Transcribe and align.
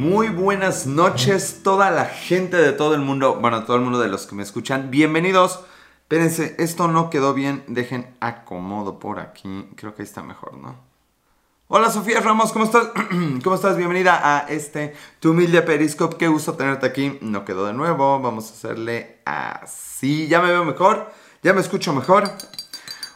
Muy 0.00 0.30
buenas 0.30 0.86
noches, 0.86 1.60
toda 1.62 1.90
la 1.90 2.06
gente 2.06 2.56
de 2.56 2.72
todo 2.72 2.94
el 2.94 3.02
mundo, 3.02 3.34
bueno, 3.38 3.64
todo 3.64 3.76
el 3.76 3.82
mundo 3.82 4.00
de 4.00 4.08
los 4.08 4.26
que 4.26 4.34
me 4.34 4.42
escuchan. 4.42 4.90
Bienvenidos. 4.90 5.60
Espérense, 6.04 6.56
esto 6.58 6.88
no 6.88 7.10
quedó 7.10 7.34
bien. 7.34 7.64
Dejen 7.66 8.16
acomodo 8.18 8.98
por 8.98 9.20
aquí. 9.20 9.68
Creo 9.76 9.94
que 9.94 10.00
ahí 10.00 10.08
está 10.08 10.22
mejor, 10.22 10.56
¿no? 10.56 10.74
Hola 11.68 11.90
Sofía 11.90 12.20
Ramos, 12.20 12.50
¿cómo 12.52 12.64
estás? 12.64 12.88
¿Cómo 13.44 13.54
estás? 13.54 13.76
Bienvenida 13.76 14.22
a 14.24 14.48
este 14.48 14.94
tu 15.20 15.32
humilde 15.32 15.60
Periscope. 15.60 16.16
Qué 16.16 16.28
gusto 16.28 16.54
tenerte 16.54 16.86
aquí. 16.86 17.18
No 17.20 17.44
quedó 17.44 17.66
de 17.66 17.74
nuevo. 17.74 18.22
Vamos 18.22 18.48
a 18.48 18.54
hacerle 18.54 19.18
así. 19.26 20.28
Ya 20.28 20.40
me 20.40 20.48
veo 20.48 20.64
mejor. 20.64 21.12
Ya 21.42 21.52
me 21.52 21.60
escucho 21.60 21.92
mejor. 21.92 22.24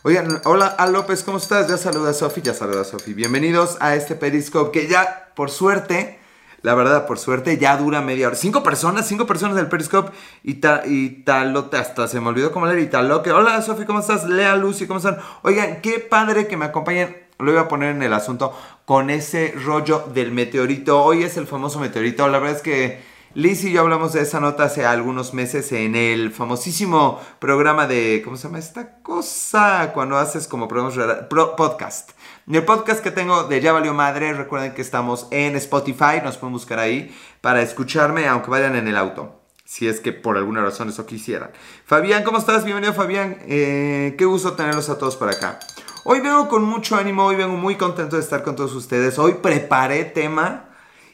Oigan, 0.03 0.43
hola 0.45 0.67
a 0.67 0.87
López, 0.87 1.25
¿cómo 1.25 1.39
estás? 1.39 1.67
Ya 1.67 1.79
saluda 1.79 2.11
a 2.11 2.13
Sofi, 2.13 2.43
ya 2.43 2.53
saluda 2.53 2.83
a 2.83 2.85
Sofi. 2.85 3.15
Bienvenidos 3.15 3.79
a 3.81 3.95
este 3.95 4.17
Periscope 4.17 4.71
que 4.79 4.87
ya, 4.87 5.33
por 5.35 5.51
suerte, 5.51 6.23
la 6.65 6.75
verdad, 6.75 7.07
por 7.07 7.19
suerte, 7.19 7.59
ya 7.59 7.77
dura 7.77 8.01
media 8.01 8.27
hora. 8.27 8.37
Cinco 8.37 8.63
personas, 8.63 9.07
cinco 9.07 9.27
personas 9.27 9.55
del 9.55 9.67
Periscope. 9.67 10.13
Y, 10.43 10.55
ta, 10.55 10.81
y 10.87 11.23
talote, 11.23 11.77
hasta 11.77 12.09
se 12.09 12.19
me 12.21 12.29
olvidó 12.29 12.53
cómo 12.53 12.65
leer. 12.65 12.79
Y 12.79 12.87
taloque. 12.87 13.33
Hola 13.33 13.61
Sofi, 13.61 13.85
¿cómo 13.85 14.01
estás? 14.01 14.25
Lea 14.25 14.57
Lucy, 14.57 14.87
¿cómo 14.87 14.97
están? 14.97 15.19
Oigan, 15.43 15.83
qué 15.83 15.99
padre 15.99 16.47
que 16.49 16.57
me 16.57 16.65
acompañen. 16.65 17.19
Lo 17.39 17.53
iba 17.53 17.61
a 17.61 17.69
poner 17.69 17.95
en 17.95 18.03
el 18.03 18.15
asunto 18.15 18.59
con 18.87 19.11
ese 19.11 19.53
rollo 19.63 20.09
del 20.15 20.33
meteorito. 20.33 21.05
Hoy 21.05 21.23
es 21.23 21.37
el 21.37 21.47
famoso 21.47 21.81
meteorito. 21.81 22.27
La 22.29 22.39
verdad 22.39 22.57
es 22.57 22.63
que 22.63 23.03
Liz 23.35 23.65
y 23.65 23.73
yo 23.73 23.81
hablamos 23.81 24.13
de 24.13 24.23
esa 24.23 24.39
nota 24.39 24.63
hace 24.63 24.87
algunos 24.87 25.35
meses 25.35 25.73
en 25.73 25.97
el 25.97 26.31
famosísimo 26.31 27.21
programa 27.41 27.89
de, 27.89 28.23
¿cómo 28.25 28.37
se 28.37 28.45
llama 28.45 28.61
esta 28.61 29.03
cosa? 29.03 29.91
Cuando 29.93 30.17
haces 30.17 30.47
como 30.47 30.69
programas, 30.69 31.27
podcast. 31.59 32.13
El 32.47 32.63
podcast 32.67 33.03
que 33.03 33.11
tengo 33.11 33.45
de 33.45 33.63
Ya 33.63 33.73
Valió 33.73 33.95
Madre, 33.95 34.35
recuerden 34.35 34.75
que 34.75 34.83
estamos 34.83 35.29
en 35.31 35.57
Spotify, 35.57 36.21
nos 36.23 36.37
pueden 36.37 36.53
buscar 36.53 36.79
ahí 36.79 37.17
para 37.41 37.63
escucharme 37.63 38.29
aunque 38.29 38.51
vayan 38.51 38.77
en 38.77 38.87
el 38.87 38.99
auto. 38.99 39.41
Si 39.65 39.89
es 39.89 39.99
que 39.99 40.13
por 40.13 40.37
alguna 40.37 40.61
razón 40.61 40.91
eso 40.91 41.07
quisieran. 41.07 41.53
Fabián, 41.87 42.23
¿cómo 42.23 42.37
estás? 42.37 42.67
Bienvenido 42.67 42.93
Fabián. 42.93 43.39
Eh, 43.47 44.15
qué 44.19 44.27
gusto 44.27 44.53
tenerlos 44.53 44.91
a 44.91 44.99
todos 44.99 45.17
por 45.17 45.31
acá. 45.31 45.59
Hoy 46.05 46.21
vengo 46.21 46.47
con 46.49 46.65
mucho 46.65 46.97
ánimo, 46.97 47.25
hoy 47.25 47.37
vengo 47.37 47.57
muy 47.57 47.77
contento 47.77 48.17
de 48.17 48.23
estar 48.23 48.43
con 48.43 48.57
todos 48.57 48.75
ustedes. 48.75 49.19
Hoy 49.19 49.37
preparé 49.41 50.05
tema 50.05 50.67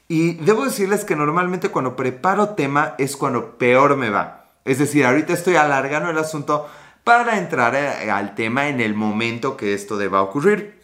y 0.08 0.32
debo 0.32 0.64
decirles 0.64 1.04
que 1.04 1.14
normalmente 1.14 1.68
cuando 1.68 1.94
preparo 1.94 2.50
tema 2.56 2.96
es 2.98 3.16
cuando 3.16 3.56
peor 3.56 3.96
me 3.96 4.10
va. 4.10 4.46
Es 4.64 4.80
decir, 4.80 5.06
ahorita 5.06 5.32
estoy 5.32 5.54
alargando 5.54 6.10
el 6.10 6.18
asunto 6.18 6.68
para 7.04 7.38
entrar 7.38 7.76
eh, 7.76 8.10
al 8.10 8.34
tema 8.34 8.66
en 8.66 8.80
el 8.80 8.94
momento 8.94 9.56
que 9.56 9.74
esto 9.74 9.96
deba 9.96 10.22
ocurrir. 10.22 10.79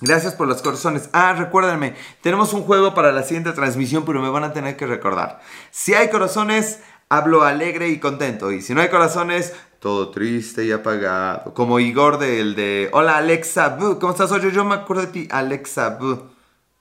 Gracias 0.00 0.34
por 0.34 0.48
los 0.48 0.60
corazones. 0.60 1.08
Ah, 1.12 1.34
recuérdenme, 1.34 1.94
tenemos 2.20 2.52
un 2.52 2.62
juego 2.62 2.94
para 2.94 3.12
la 3.12 3.22
siguiente 3.22 3.52
transmisión, 3.52 4.04
pero 4.04 4.20
me 4.20 4.28
van 4.28 4.44
a 4.44 4.52
tener 4.52 4.76
que 4.76 4.86
recordar. 4.86 5.40
Si 5.70 5.94
hay 5.94 6.10
corazones, 6.10 6.80
hablo 7.08 7.42
alegre 7.42 7.88
y 7.88 8.00
contento. 8.00 8.50
Y 8.50 8.60
si 8.60 8.74
no 8.74 8.80
hay 8.80 8.88
corazones, 8.88 9.52
todo 9.78 10.10
triste 10.10 10.64
y 10.64 10.72
apagado. 10.72 11.54
Como 11.54 11.78
Igor 11.78 12.18
del 12.18 12.54
de... 12.54 12.88
Hola 12.92 13.18
Alexa 13.18 13.76
¿cómo 13.76 14.10
estás? 14.10 14.32
Oye, 14.32 14.50
yo 14.50 14.64
me 14.64 14.74
acuerdo 14.74 15.02
de 15.02 15.08
ti, 15.08 15.28
Alexa 15.30 15.98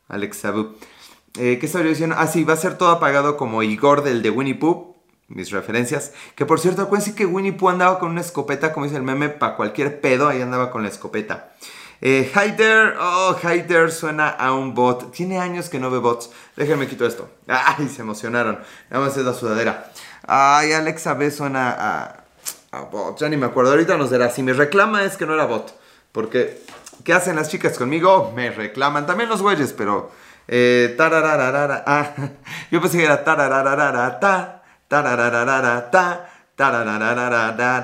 Alexa 0.08 0.52
Bu. 0.52 0.76
Eh, 1.38 1.58
¿Qué 1.60 1.66
estaba 1.66 1.84
yo 1.84 1.90
diciendo? 1.90 2.16
Ah, 2.18 2.28
sí, 2.28 2.44
va 2.44 2.54
a 2.54 2.58
ser 2.58 2.78
todo 2.78 2.90
apagado 2.90 3.38
como 3.38 3.62
Igor 3.62 4.04
del 4.04 4.22
de 4.22 4.30
Winnie 4.30 4.56
Pooh. 4.56 4.96
Mis 5.28 5.52
referencias. 5.52 6.14
Que 6.36 6.46
por 6.46 6.60
cierto, 6.60 6.82
acuérdense 6.82 7.16
que 7.16 7.26
Winnie 7.26 7.54
Pooh 7.54 7.70
andaba 7.70 8.00
con 8.00 8.12
una 8.12 8.22
escopeta, 8.22 8.74
como 8.74 8.86
dice 8.86 8.98
el 8.98 9.04
meme, 9.04 9.30
para 9.30 9.56
cualquier 9.56 10.00
pedo, 10.02 10.28
ahí 10.28 10.42
andaba 10.42 10.72
con 10.72 10.84
la 10.84 10.90
escopeta. 10.90 11.54
Eh, 12.06 12.30
oh, 13.00 13.34
Hyder 13.42 13.90
suena 13.90 14.28
a 14.28 14.52
un 14.52 14.74
bot. 14.74 15.14
Tiene 15.14 15.40
años 15.40 15.70
que 15.70 15.80
no 15.80 15.90
ve 15.90 16.00
bots. 16.00 16.32
Déjenme 16.58 16.86
quito 16.86 17.06
esto. 17.06 17.30
Ay, 17.48 17.88
se 17.88 18.02
emocionaron. 18.02 18.60
Nada 18.90 19.06
más 19.06 19.16
es 19.16 19.24
la 19.24 19.34
sudadera. 19.34 19.90
Ay, 20.28 20.74
Alexa 20.74 21.14
B 21.14 21.32
suena 21.32 21.72
a, 21.72 22.26
a 22.72 22.82
bot. 22.82 23.18
Ya 23.20 23.30
ni 23.30 23.38
me 23.38 23.46
acuerdo. 23.46 23.72
Ahorita 23.72 23.96
nos 23.96 24.12
dirá. 24.12 24.30
Si 24.30 24.44
me 24.44 24.52
reclama 24.52 25.06
es 25.06 25.16
que 25.16 25.26
no 25.26 25.34
era 25.34 25.46
bot. 25.46 25.80
Porque, 26.12 26.62
¿qué 27.06 27.14
hacen 27.14 27.38
las 27.38 27.48
chicas 27.48 27.78
conmigo? 27.78 28.34
Me 28.36 28.52
reclaman. 28.52 29.06
También 29.06 29.30
los 29.30 29.42
güeyes, 29.42 29.72
pero 29.72 30.12
eh, 30.50 30.98
ah, 31.00 32.12
yo 32.72 32.82
pensé 32.82 32.98
que 32.98 33.06
era 33.06 33.24
ta, 33.24 33.38
ta, 34.20 34.64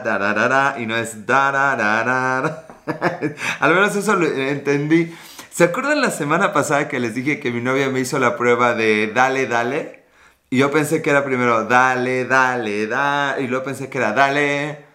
tarararara, 0.03 0.75
y 0.77 0.85
no 0.85 0.97
es 0.97 1.25
dararara. 1.25 2.65
Al 3.59 3.73
menos 3.73 3.95
eso 3.95 4.15
lo 4.15 4.25
entendí. 4.25 5.13
¿Se 5.51 5.65
acuerdan 5.65 6.01
la 6.01 6.11
semana 6.11 6.53
pasada 6.53 6.87
que 6.87 6.99
les 6.99 7.15
dije 7.15 7.39
que 7.39 7.51
mi 7.51 7.61
novia 7.61 7.89
me 7.89 7.99
hizo 7.99 8.19
la 8.19 8.37
prueba 8.37 8.73
de 8.73 9.11
dale, 9.13 9.47
dale? 9.47 10.03
Y 10.49 10.57
yo 10.57 10.71
pensé 10.71 11.01
que 11.01 11.09
era 11.09 11.23
primero 11.23 11.65
dale, 11.65 12.25
dale, 12.25 12.87
dale. 12.87 13.43
Y 13.43 13.47
luego 13.47 13.65
pensé 13.65 13.89
que 13.89 13.97
era 13.97 14.13
dale, 14.13 14.85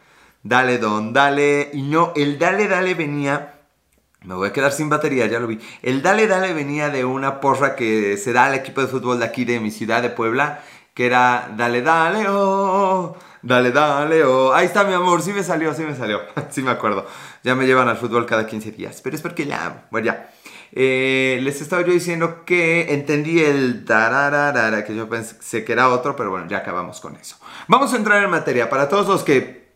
dale, 0.42 0.78
don, 0.78 1.12
dale. 1.12 1.70
Y 1.72 1.82
no, 1.82 2.12
el 2.16 2.38
dale, 2.38 2.68
dale 2.68 2.94
venía 2.94 3.54
me 4.24 4.34
voy 4.34 4.48
a 4.48 4.52
quedar 4.52 4.72
sin 4.72 4.88
batería, 4.88 5.26
ya 5.26 5.38
lo 5.38 5.46
vi. 5.46 5.60
El 5.82 6.00
Dale 6.02 6.26
Dale 6.26 6.54
venía 6.54 6.88
de 6.88 7.04
una 7.04 7.40
porra 7.40 7.76
que 7.76 8.16
se 8.16 8.32
da 8.32 8.46
al 8.46 8.54
equipo 8.54 8.80
de 8.80 8.86
fútbol 8.86 9.18
de 9.18 9.26
aquí 9.26 9.44
de 9.44 9.60
mi 9.60 9.70
ciudad 9.70 10.00
de 10.00 10.08
Puebla, 10.08 10.62
que 10.94 11.06
era 11.06 11.52
Dale 11.56 11.82
Dale, 11.82 12.26
oh, 12.28 13.16
Dale 13.44 13.72
Dale, 13.72 14.24
oh. 14.24 14.54
Ahí 14.54 14.64
está 14.64 14.84
mi 14.84 14.94
amor, 14.94 15.20
sí 15.20 15.30
me 15.34 15.42
salió, 15.42 15.74
sí 15.74 15.82
me 15.82 15.94
salió. 15.94 16.22
sí 16.50 16.62
me 16.62 16.70
acuerdo. 16.70 17.06
Ya 17.42 17.54
me 17.54 17.66
llevan 17.66 17.88
al 17.88 17.98
fútbol 17.98 18.24
cada 18.24 18.46
15 18.46 18.72
días, 18.72 19.02
pero 19.02 19.14
es 19.14 19.20
porque 19.20 19.44
la 19.44 19.66
amo. 19.66 19.98
Ya. 19.98 20.30
Eh, 20.72 21.38
les 21.42 21.60
estaba 21.60 21.82
yo 21.82 21.92
diciendo 21.92 22.46
que 22.46 22.94
entendí 22.94 23.40
el 23.40 23.84
tararara, 23.84 24.82
que 24.82 24.96
yo 24.96 25.10
pensé 25.10 25.62
que 25.62 25.72
era 25.72 25.90
otro, 25.90 26.16
pero 26.16 26.30
bueno, 26.30 26.46
ya 26.48 26.58
acabamos 26.58 27.02
con 27.02 27.16
eso. 27.16 27.36
Vamos 27.68 27.92
a 27.92 27.96
entrar 27.96 28.24
en 28.24 28.30
materia. 28.30 28.70
Para 28.70 28.88
todos 28.88 29.06
los 29.08 29.22
que 29.24 29.74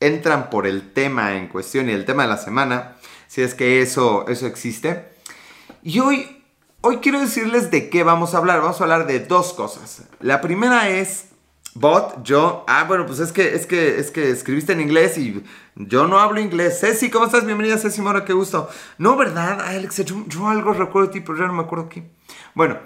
entran 0.00 0.48
por 0.48 0.66
el 0.66 0.94
tema 0.94 1.36
en 1.36 1.48
cuestión 1.48 1.90
y 1.90 1.92
el 1.92 2.06
tema 2.06 2.22
de 2.22 2.30
la 2.30 2.38
semana, 2.38 2.96
si 3.26 3.42
es 3.42 3.54
que 3.54 3.82
eso, 3.82 4.24
eso 4.28 4.46
existe. 4.46 5.12
Y 5.82 6.00
hoy, 6.00 6.42
hoy 6.80 6.96
quiero 6.96 7.20
decirles 7.20 7.70
de 7.70 7.90
qué 7.90 8.02
vamos 8.02 8.34
a 8.34 8.38
hablar. 8.38 8.62
Vamos 8.62 8.80
a 8.80 8.84
hablar 8.84 9.06
de 9.06 9.20
dos 9.20 9.52
cosas. 9.52 10.04
La 10.20 10.40
primera 10.40 10.88
es 10.88 11.29
bot, 11.74 12.22
yo, 12.22 12.64
ah, 12.66 12.84
bueno, 12.84 13.06
pues 13.06 13.20
es 13.20 13.32
que, 13.32 13.54
es 13.54 13.66
que, 13.66 13.98
es 13.98 14.10
que 14.10 14.30
escribiste 14.30 14.72
en 14.72 14.80
inglés 14.80 15.16
y 15.18 15.42
yo 15.76 16.06
no 16.06 16.18
hablo 16.18 16.40
inglés. 16.40 16.80
Ceci, 16.80 17.10
¿cómo 17.10 17.26
estás? 17.26 17.46
Bienvenida, 17.46 17.78
Ceci 17.78 18.00
Mora, 18.00 18.24
qué 18.24 18.32
gusto. 18.32 18.68
No, 18.98 19.16
¿verdad? 19.16 19.60
Alex, 19.60 20.04
yo, 20.04 20.24
yo 20.26 20.48
algo 20.48 20.72
recuerdo 20.72 21.08
de 21.08 21.14
ti, 21.14 21.20
pero 21.20 21.38
ya 21.38 21.46
no 21.46 21.52
me 21.52 21.62
acuerdo 21.62 21.88
qué. 21.88 22.10
Bueno, 22.54 22.78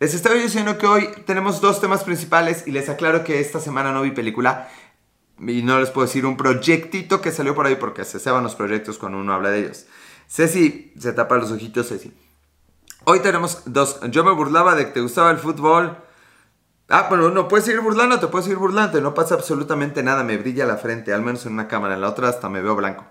les 0.00 0.14
estaba 0.14 0.34
diciendo 0.34 0.76
que 0.76 0.86
hoy 0.86 1.08
tenemos 1.26 1.60
dos 1.60 1.80
temas 1.80 2.04
principales 2.04 2.66
y 2.66 2.72
les 2.72 2.88
aclaro 2.88 3.24
que 3.24 3.40
esta 3.40 3.60
semana 3.60 3.92
no 3.92 4.02
vi 4.02 4.10
película 4.10 4.68
y 5.38 5.62
no 5.62 5.80
les 5.80 5.90
puedo 5.90 6.06
decir 6.06 6.26
un 6.26 6.36
proyectito 6.36 7.20
que 7.20 7.32
salió 7.32 7.54
por 7.54 7.66
ahí 7.66 7.76
porque 7.76 8.04
se 8.04 8.18
ceban 8.18 8.44
los 8.44 8.54
proyectos 8.54 8.98
cuando 8.98 9.18
uno 9.18 9.32
habla 9.32 9.50
de 9.50 9.60
ellos. 9.60 9.86
Ceci, 10.28 10.92
se 10.98 11.12
tapa 11.12 11.36
los 11.36 11.52
ojitos, 11.52 11.88
Ceci. 11.88 12.12
Hoy 13.04 13.20
tenemos 13.20 13.62
dos. 13.66 14.00
Yo 14.10 14.24
me 14.24 14.32
burlaba 14.32 14.74
de 14.74 14.86
que 14.86 14.92
te 14.92 15.00
gustaba 15.00 15.30
el 15.30 15.38
fútbol. 15.38 15.96
Ah, 16.88 17.06
bueno, 17.08 17.30
no 17.30 17.48
puedes 17.48 17.64
seguir 17.64 17.80
burlando, 17.80 18.20
te 18.20 18.26
puedes 18.26 18.44
seguir 18.44 18.58
burlando. 18.58 19.00
No 19.00 19.14
pasa 19.14 19.34
absolutamente 19.34 20.02
nada, 20.02 20.22
me 20.22 20.36
brilla 20.36 20.66
la 20.66 20.76
frente, 20.76 21.12
al 21.12 21.22
menos 21.22 21.46
en 21.46 21.52
una 21.52 21.68
cámara, 21.68 21.94
en 21.94 22.02
la 22.02 22.08
otra 22.08 22.28
hasta 22.28 22.48
me 22.48 22.60
veo 22.60 22.76
blanco. 22.76 23.04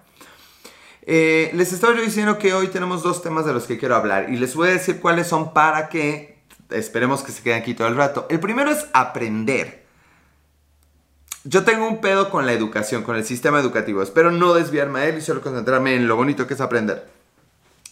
Eh, 1.06 1.52
les 1.54 1.74
estaba 1.74 1.96
yo 1.96 2.02
diciendo 2.02 2.38
que 2.38 2.54
hoy 2.54 2.68
tenemos 2.68 3.04
dos 3.04 3.22
temas 3.22 3.46
de 3.46 3.54
los 3.54 3.66
que 3.66 3.78
quiero 3.78 3.96
hablar 3.96 4.30
y 4.30 4.38
les 4.38 4.56
voy 4.56 4.70
a 4.70 4.72
decir 4.72 5.02
cuáles 5.02 5.28
son 5.28 5.54
para 5.54 5.90
que 5.90 6.40
esperemos 6.70 7.24
que 7.24 7.34
se 7.34 7.44
queden 7.44 7.62
aquí 7.62 7.74
todo 7.74 7.88
el 7.88 7.96
rato. 7.96 8.26
El 8.30 8.40
primero 8.40 8.72
es 8.72 8.86
aprender. 8.94 9.84
Yo 11.44 11.66
tengo 11.66 11.88
un 11.88 12.00
pedo 12.00 12.30
con 12.30 12.46
la 12.46 12.54
educación, 12.54 13.04
con 13.04 13.18
el 13.18 13.26
sistema 13.26 13.60
educativo. 13.60 14.02
Espero 14.02 14.32
no 14.32 14.54
desviarme 14.54 15.02
a 15.02 15.06
él 15.08 15.18
y 15.18 15.22
solo 15.22 15.42
concentrarme 15.42 15.96
en 15.96 16.08
lo 16.08 16.16
bonito 16.16 16.48
que 16.48 16.54
es 16.54 16.62
aprender. 16.62 17.06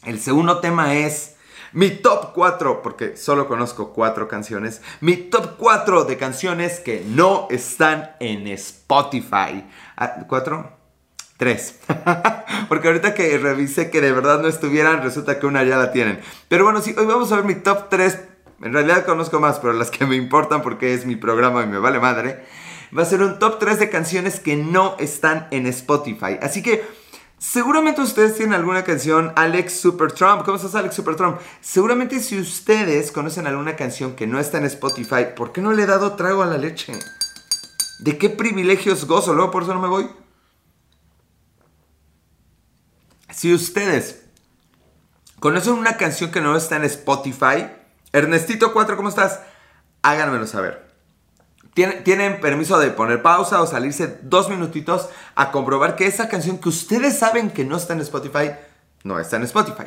El 0.06 0.20
segundo 0.22 0.60
tema 0.60 0.96
es 0.96 1.36
mi 1.74 1.90
top 1.90 2.34
4, 2.34 2.82
porque 2.82 3.18
solo 3.18 3.48
conozco 3.48 3.94
4 3.94 4.28
canciones. 4.28 4.82
Mi 5.00 5.16
top 5.16 5.58
4 5.58 6.04
de 6.06 6.18
canciones 6.18 6.80
que 6.80 7.04
no 7.08 7.48
están 7.50 8.12
en 8.20 8.48
Spotify. 8.48 9.66
¿4? 9.98 10.66
Ah, 10.66 10.78
3. 11.38 11.80
porque 12.70 12.88
ahorita 12.88 13.14
que 13.14 13.38
revisé 13.38 13.90
que 13.90 14.02
de 14.02 14.12
verdad 14.12 14.42
no 14.42 14.48
estuvieran, 14.48 15.02
resulta 15.02 15.40
que 15.40 15.48
una 15.48 15.64
ya 15.64 15.78
la 15.78 15.92
tienen. 15.92 16.20
Pero 16.48 16.66
bueno, 16.66 16.82
sí, 16.82 16.94
hoy 16.98 17.06
vamos 17.06 17.32
a 17.32 17.38
ver 17.38 17.46
mi 17.46 17.56
top 17.56 17.90
3. 17.90 18.20
En 18.64 18.74
realidad 18.74 19.06
conozco 19.06 19.40
más, 19.40 19.60
pero 19.60 19.74
las 19.74 19.90
que 19.90 20.06
me 20.06 20.16
importan 20.16 20.62
porque 20.62 20.94
es 20.94 21.06
mi 21.06 21.16
programa 21.16 21.64
y 21.64 21.68
me 21.68 21.80
vale 21.80 22.00
madre 22.00 22.44
va 22.98 23.04
a 23.04 23.06
ser 23.06 23.22
un 23.22 23.40
top 23.40 23.60
3 23.60 23.80
de 23.80 23.90
canciones 23.90 24.40
que 24.40 24.56
no 24.56 24.96
están 25.00 25.48
en 25.52 25.66
Spotify. 25.68 26.38
Así 26.42 26.62
que 26.62 26.84
seguramente 27.42 28.02
ustedes 28.02 28.36
tienen 28.36 28.54
alguna 28.54 28.84
canción, 28.84 29.34
Alex 29.36 29.82
Super 29.82 30.12
Trump. 30.12 30.44
¿Cómo 30.46 30.56
estás, 30.56 30.76
Alex 30.76 30.96
Super 30.96 31.16
Trump? 31.16 31.40
Seguramente 31.60 32.20
si 32.20 32.40
ustedes 32.40 33.12
conocen 33.12 33.48
alguna 33.48 33.76
canción 33.76 34.16
que 34.16 34.28
no 34.28 34.40
está 34.40 34.60
en 34.60 34.66
Spotify, 34.66 35.26
¿por 35.36 35.52
qué 35.52 35.60
no 35.60 35.74
le 35.74 35.84
he 35.84 35.88
dado 35.88 36.16
trago 36.16 36.44
a 36.44 36.46
la 36.46 36.58
leche? 36.58 36.94
¿De 38.00 38.18
qué 38.18 38.30
privilegios 38.30 39.06
gozo? 39.06 39.34
Luego 39.34 39.52
por 39.52 39.64
eso 39.64 39.74
no 39.74 39.82
me 39.82 39.88
voy. 39.88 40.10
Si 43.32 43.54
ustedes 43.54 44.24
conocen 45.40 45.74
una 45.74 45.98
canción 45.98 46.32
que 46.32 46.42
no 46.42 46.56
está 46.56 46.76
en 46.76 46.84
Spotify, 46.86 47.70
Ernestito 48.14 48.72
4, 48.72 48.96
¿cómo 48.96 49.10
estás? 49.10 49.40
háganmelo 50.02 50.48
saber. 50.48 50.91
Tienen, 51.74 52.42
permiso 52.42 52.78
de 52.80 52.90
poner 52.90 53.22
pausa 53.22 53.62
o 53.62 53.68
salirse 53.68 54.20
dos 54.24 54.50
minutitos 54.50 55.08
a 55.36 55.52
comprobar 55.52 55.96
que 55.96 56.06
esa 56.06 56.28
canción 56.28 56.58
que 56.58 56.70
ustedes 56.70 57.18
saben 57.18 57.50
que 57.50 57.64
no 57.64 57.78
está 57.78 57.94
en 57.94 58.02
Spotify, 58.02 58.52
no 59.04 59.20
está 59.20 59.38
en 59.38 59.44
Spotify. 59.44 59.86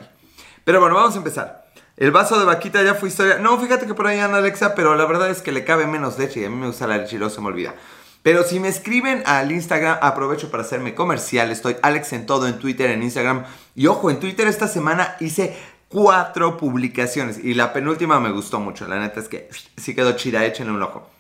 Pero 0.65 0.81
bueno, 0.81 0.95
vamos 0.95 1.15
a 1.15 1.19
empezar. 1.19 1.67
El 1.97 2.11
vaso 2.11 2.39
de 2.39 2.47
vaquita 2.47 2.83
ya 2.83 2.95
fue 2.95 3.11
historia. 3.11 3.39
No, 3.39 3.61
fíjate 3.61 3.87
que 3.87 3.95
por 3.95 4.07
ahí 4.07 4.19
anda 4.19 4.39
Alexa, 4.39 4.75
pero 4.75 4.97
la 4.97 5.05
verdad 5.05 5.29
es 5.31 5.43
que 5.43 5.53
le 5.53 5.65
cabe 5.65 5.87
menos 5.87 6.19
leche 6.19 6.41
y 6.41 6.45
a 6.45 6.51
mí 6.51 6.57
me 6.57 6.67
gusta 6.67 6.87
la 6.87 6.97
leche 6.97 7.17
y 7.17 7.19
luego 7.19 7.35
se 7.35 7.41
me 7.41 7.49
olvida. 7.49 7.75
Pero 8.23 8.43
si 8.43 8.59
me 8.59 8.69
escriben 8.69 9.23
al 9.27 9.53
Instagram, 9.53 9.99
aprovecho 10.01 10.51
para 10.51 10.63
hacerme 10.63 10.95
comercial. 10.95 11.51
Estoy 11.51 11.77
Alex 11.83 12.15
en 12.15 12.25
todo, 12.25 12.49
en 12.49 12.59
Twitter, 12.59 12.91
en 12.91 13.03
Instagram. 13.03 13.45
Y 13.75 13.87
ojo, 13.87 14.11
en 14.11 14.19
Twitter 14.19 14.49
esta 14.49 14.67
semana 14.67 15.17
hice 15.21 15.55
cuatro 15.91 16.57
publicaciones. 16.57 17.39
Y 17.45 17.53
la 17.53 17.75
penúltima 17.75 18.19
me 18.21 18.31
gustó 18.31 18.59
mucho. 18.59 18.89
La 18.89 18.99
neta 18.99 19.21
es 19.21 19.29
que 19.29 19.51
sí 19.77 19.95
quedó 19.95 20.13
chida, 20.13 20.43
échenle 20.47 20.73
un 20.73 20.83
ojo. 20.83 21.14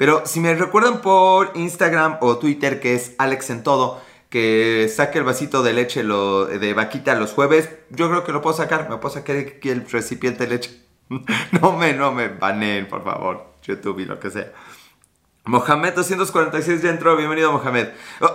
Pero 0.00 0.22
si 0.24 0.40
me 0.40 0.54
recuerdan 0.54 1.02
por 1.02 1.52
Instagram 1.56 2.16
o 2.22 2.38
Twitter, 2.38 2.80
que 2.80 2.94
es 2.94 3.12
Alex 3.18 3.50
en 3.50 3.62
todo, 3.62 4.00
que 4.30 4.90
saque 4.90 5.18
el 5.18 5.24
vasito 5.24 5.62
de 5.62 5.74
leche 5.74 6.02
de 6.02 6.72
vaquita 6.72 7.14
los 7.16 7.32
jueves, 7.32 7.68
yo 7.90 8.08
creo 8.08 8.24
que 8.24 8.32
lo 8.32 8.40
puedo 8.40 8.56
sacar. 8.56 8.88
Me 8.88 8.96
puedo 8.96 9.14
sacar 9.14 9.36
aquí 9.36 9.68
el 9.68 9.86
recipiente 9.86 10.44
de 10.44 10.50
leche. 10.54 10.80
no 11.60 11.76
me, 11.76 11.92
no 11.92 12.12
me 12.12 12.28
baneen, 12.28 12.88
por 12.88 13.04
favor. 13.04 13.52
YouTube 13.62 13.98
y 13.98 14.06
lo 14.06 14.18
que 14.18 14.30
sea. 14.30 14.50
Mohamed 15.44 15.92
246 15.92 16.80
ya 16.80 16.88
entró. 16.88 17.14
Bienvenido, 17.14 17.52
Mohamed. 17.52 17.88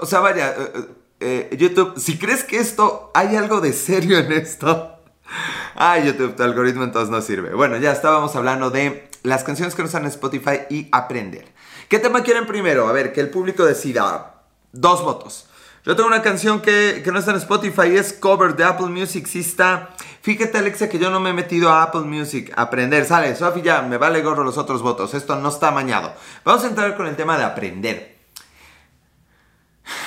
O, 0.03 0.05
sea, 0.05 0.19
vaya, 0.19 0.53
eh, 0.55 0.85
eh, 1.19 1.57
YouTube, 1.57 1.95
si 1.97 2.19
crees 2.19 2.43
que 2.43 2.57
esto, 2.57 3.09
hay 3.15 3.35
algo 3.37 3.59
de 3.59 3.73
serio 3.73 4.19
en 4.19 4.31
esto. 4.33 4.99
Ay, 5.73 6.05
YouTube, 6.05 6.35
tu 6.35 6.43
algoritmo 6.43 6.83
entonces 6.83 7.09
no 7.09 7.23
sirve. 7.23 7.55
Bueno, 7.55 7.77
ya 7.77 7.91
estábamos 7.91 8.35
hablando 8.35 8.69
de 8.69 9.09
las 9.25 9.43
canciones 9.43 9.75
que 9.75 9.81
en 9.81 10.05
Spotify 10.05 10.61
y 10.69 10.87
aprender. 10.91 11.54
¿Qué 11.89 11.99
tema 11.99 12.23
quieren 12.23 12.47
primero? 12.47 12.87
A 12.87 12.91
ver, 12.91 13.13
que 13.13 13.21
el 13.21 13.29
público 13.29 13.65
decida. 13.65 14.41
Dos 14.71 15.03
votos. 15.03 15.47
Yo 15.85 15.95
tengo 15.95 16.07
una 16.07 16.23
canción 16.23 16.61
que, 16.61 17.03
no 17.11 17.19
está 17.19 17.29
en 17.31 17.37
Spotify, 17.37 17.95
es 17.95 18.11
cover 18.11 18.55
de 18.55 18.63
Apple 18.63 18.87
Music, 18.87 19.27
sí 19.27 19.41
está. 19.41 19.89
Fíjate 20.21 20.57
Alexa 20.57 20.89
que 20.89 20.97
yo 20.97 21.11
no 21.11 21.19
me 21.19 21.29
he 21.29 21.33
metido 21.33 21.69
a 21.69 21.83
Apple 21.83 22.01
Music 22.01 22.51
a 22.55 22.63
aprender. 22.63 23.05
Sale, 23.05 23.35
Sofi 23.35 23.61
ya, 23.61 23.83
me 23.83 23.97
vale 23.97 24.23
gorro 24.23 24.43
los 24.43 24.57
otros 24.57 24.81
votos, 24.81 25.13
esto 25.13 25.35
no 25.35 25.49
está 25.49 25.69
mañado. 25.69 26.11
Vamos 26.43 26.63
a 26.63 26.67
entrar 26.67 26.97
con 26.97 27.05
el 27.05 27.15
tema 27.15 27.37
de 27.37 27.43
aprender. 27.43 28.17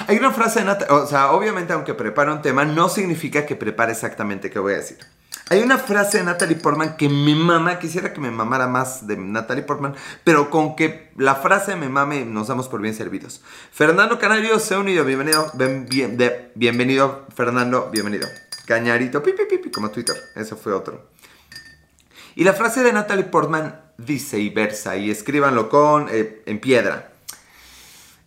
Hay 0.09 0.17
una 0.17 0.33
frase, 0.33 0.65
de 0.65 0.87
o 0.91 1.07
sea, 1.07 1.31
obviamente 1.31 1.73
aunque 1.73 1.95
prepare 1.95 2.33
un 2.33 2.43
tema, 2.43 2.65
no 2.65 2.89
significa 2.89 3.47
que 3.47 3.55
prepare 3.55 3.93
exactamente 3.93 4.51
qué 4.51 4.59
voy 4.59 4.73
a 4.73 4.79
decir. 4.79 4.99
Hay 5.51 5.63
una 5.63 5.79
frase 5.79 6.19
de 6.19 6.25
Natalie 6.25 6.57
Portman 6.57 6.99
que 6.99 7.09
me 7.09 7.35
mama, 7.35 7.79
quisiera 7.79 8.13
que 8.13 8.21
me 8.21 8.31
mamara 8.31 8.69
más 8.69 9.07
de 9.07 9.17
Natalie 9.17 9.63
Portman, 9.63 9.95
pero 10.23 10.51
con 10.51 10.77
que 10.77 11.11
la 11.17 11.37
frase 11.37 11.75
me 11.75 11.89
mame 11.89 12.27
nos 12.27 12.49
damos 12.49 12.69
por 12.69 12.83
bien 12.83 12.95
servidos. 12.95 13.41
Fernando 13.73 14.19
Canario 14.19 14.59
se 14.59 14.75
ha 14.75 14.79
unido, 14.79 15.07
bienvenido, 15.07 15.51
bienvenido 16.55 17.27
Fernando, 17.35 17.89
bienvenido. 17.91 18.29
Cañarito, 18.67 19.23
pipi, 19.23 19.47
pipi, 19.47 19.71
como 19.71 19.91
Twitter, 19.91 20.17
ese 20.37 20.55
fue 20.55 20.75
otro. 20.75 21.09
Y 22.35 22.45
la 22.45 22.53
frase 22.53 22.83
de 22.83 22.93
Natalie 22.93 23.25
Portman 23.25 23.81
dice 23.97 24.39
y 24.39 24.51
versa, 24.51 24.99
y 24.99 25.11
escríbanlo 25.11 25.71
con, 25.71 26.09
eh, 26.11 26.43
en 26.45 26.61
piedra. 26.61 27.13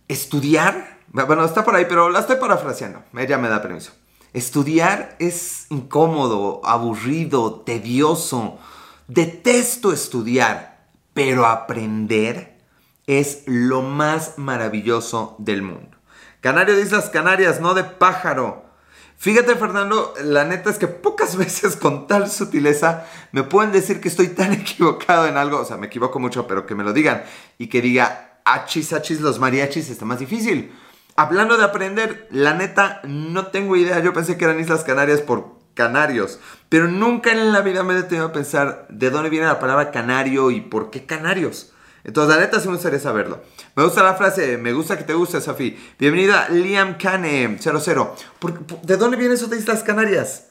Estudiar, 0.08 0.98
bueno, 1.08 1.46
está 1.46 1.64
por 1.64 1.76
ahí, 1.76 1.86
pero 1.88 2.10
la 2.10 2.22
estoy 2.22 2.38
parafraseando, 2.38 3.04
ella 3.16 3.38
me 3.38 3.48
da 3.48 3.62
permiso. 3.62 3.92
Estudiar 4.34 5.16
es 5.20 5.66
incómodo, 5.70 6.62
aburrido, 6.64 7.62
tedioso. 7.62 8.60
Detesto 9.08 9.92
estudiar, 9.92 10.88
pero 11.14 11.46
aprender 11.46 12.58
es 13.08 13.44
lo 13.46 13.82
más 13.82 14.38
maravilloso 14.38 15.36
del 15.38 15.62
mundo. 15.62 15.98
Canario 16.40 16.76
de 16.76 16.82
Islas 16.82 17.10
Canarias, 17.10 17.60
no 17.60 17.74
de 17.74 17.84
pájaro. 17.84 18.66
Fíjate 19.18 19.56
Fernando, 19.56 20.14
la 20.24 20.46
neta 20.46 20.70
es 20.70 20.80
que 20.80 20.88
pocas 20.88 21.36
veces 21.38 21.76
con 21.76 22.08
tal 22.08 22.32
sutileza 22.32 23.06
me 23.32 23.44
pueden 23.44 23.72
decir 23.72 24.00
que 24.00 24.08
estoy 24.08 24.30
tan 24.30 24.54
equivocado 24.54 25.28
en 25.28 25.38
algo, 25.38 25.60
o 25.60 25.66
sea, 25.66 25.78
me 25.78 25.88
equivoco 25.88 26.20
mucho, 26.20 26.48
pero 26.48 26.66
que 26.66 26.74
me 26.74 26.84
lo 26.84 26.94
digan 26.94 27.24
y 27.58 27.68
que 27.68 27.82
diga, 27.82 28.40
achis, 28.46 28.94
achis, 28.94 29.20
los 29.20 29.40
mariachis 29.40 29.90
está 29.90 30.06
más 30.06 30.20
difícil. 30.20 30.72
Hablando 31.16 31.58
de 31.58 31.64
aprender, 31.64 32.28
la 32.32 32.54
neta, 32.54 33.02
no 33.04 33.48
tengo 33.48 33.76
idea. 33.76 34.00
Yo 34.00 34.14
pensé 34.14 34.38
que 34.38 34.46
eran 34.46 34.60
Islas 34.60 34.84
Canarias 34.84 35.22
por 35.22 35.60
canarios, 35.74 36.40
pero 36.70 36.88
nunca 36.88 37.32
en 37.32 37.54
la 37.54 37.62
vida 37.62 37.84
me 37.84 37.94
he 37.94 37.98
detenido 37.98 38.28
a 38.28 38.32
pensar 38.34 38.86
de 38.90 39.10
dónde 39.10 39.30
viene 39.30 39.46
la 39.46 39.60
palabra 39.60 39.92
canario 39.92 40.52
y 40.52 40.62
por 40.62 40.90
qué 40.90 41.06
canarios. 41.06 41.72
Entonces, 42.04 42.36
la 42.36 42.42
neta, 42.42 42.60
sí 42.60 42.68
me 42.68 42.76
gustaría 42.76 43.00
saberlo. 43.00 43.42
Me 43.76 43.84
gusta 43.84 44.04
la 44.04 44.16
frase, 44.16 44.58
me 44.58 44.74
gusta 44.74 44.98
que 44.98 45.04
te 45.04 45.14
guste, 45.14 45.40
Sofi. 45.40 45.78
Bienvenida, 46.00 46.50
Liam 46.50 46.98
Cane 46.98 47.58
00. 47.60 48.16
¿De 48.84 48.98
dónde 48.98 49.18
viene 49.18 49.36
eso 49.36 49.48
de 49.48 49.58
Islas 49.58 49.84
Canarias? 49.84 50.48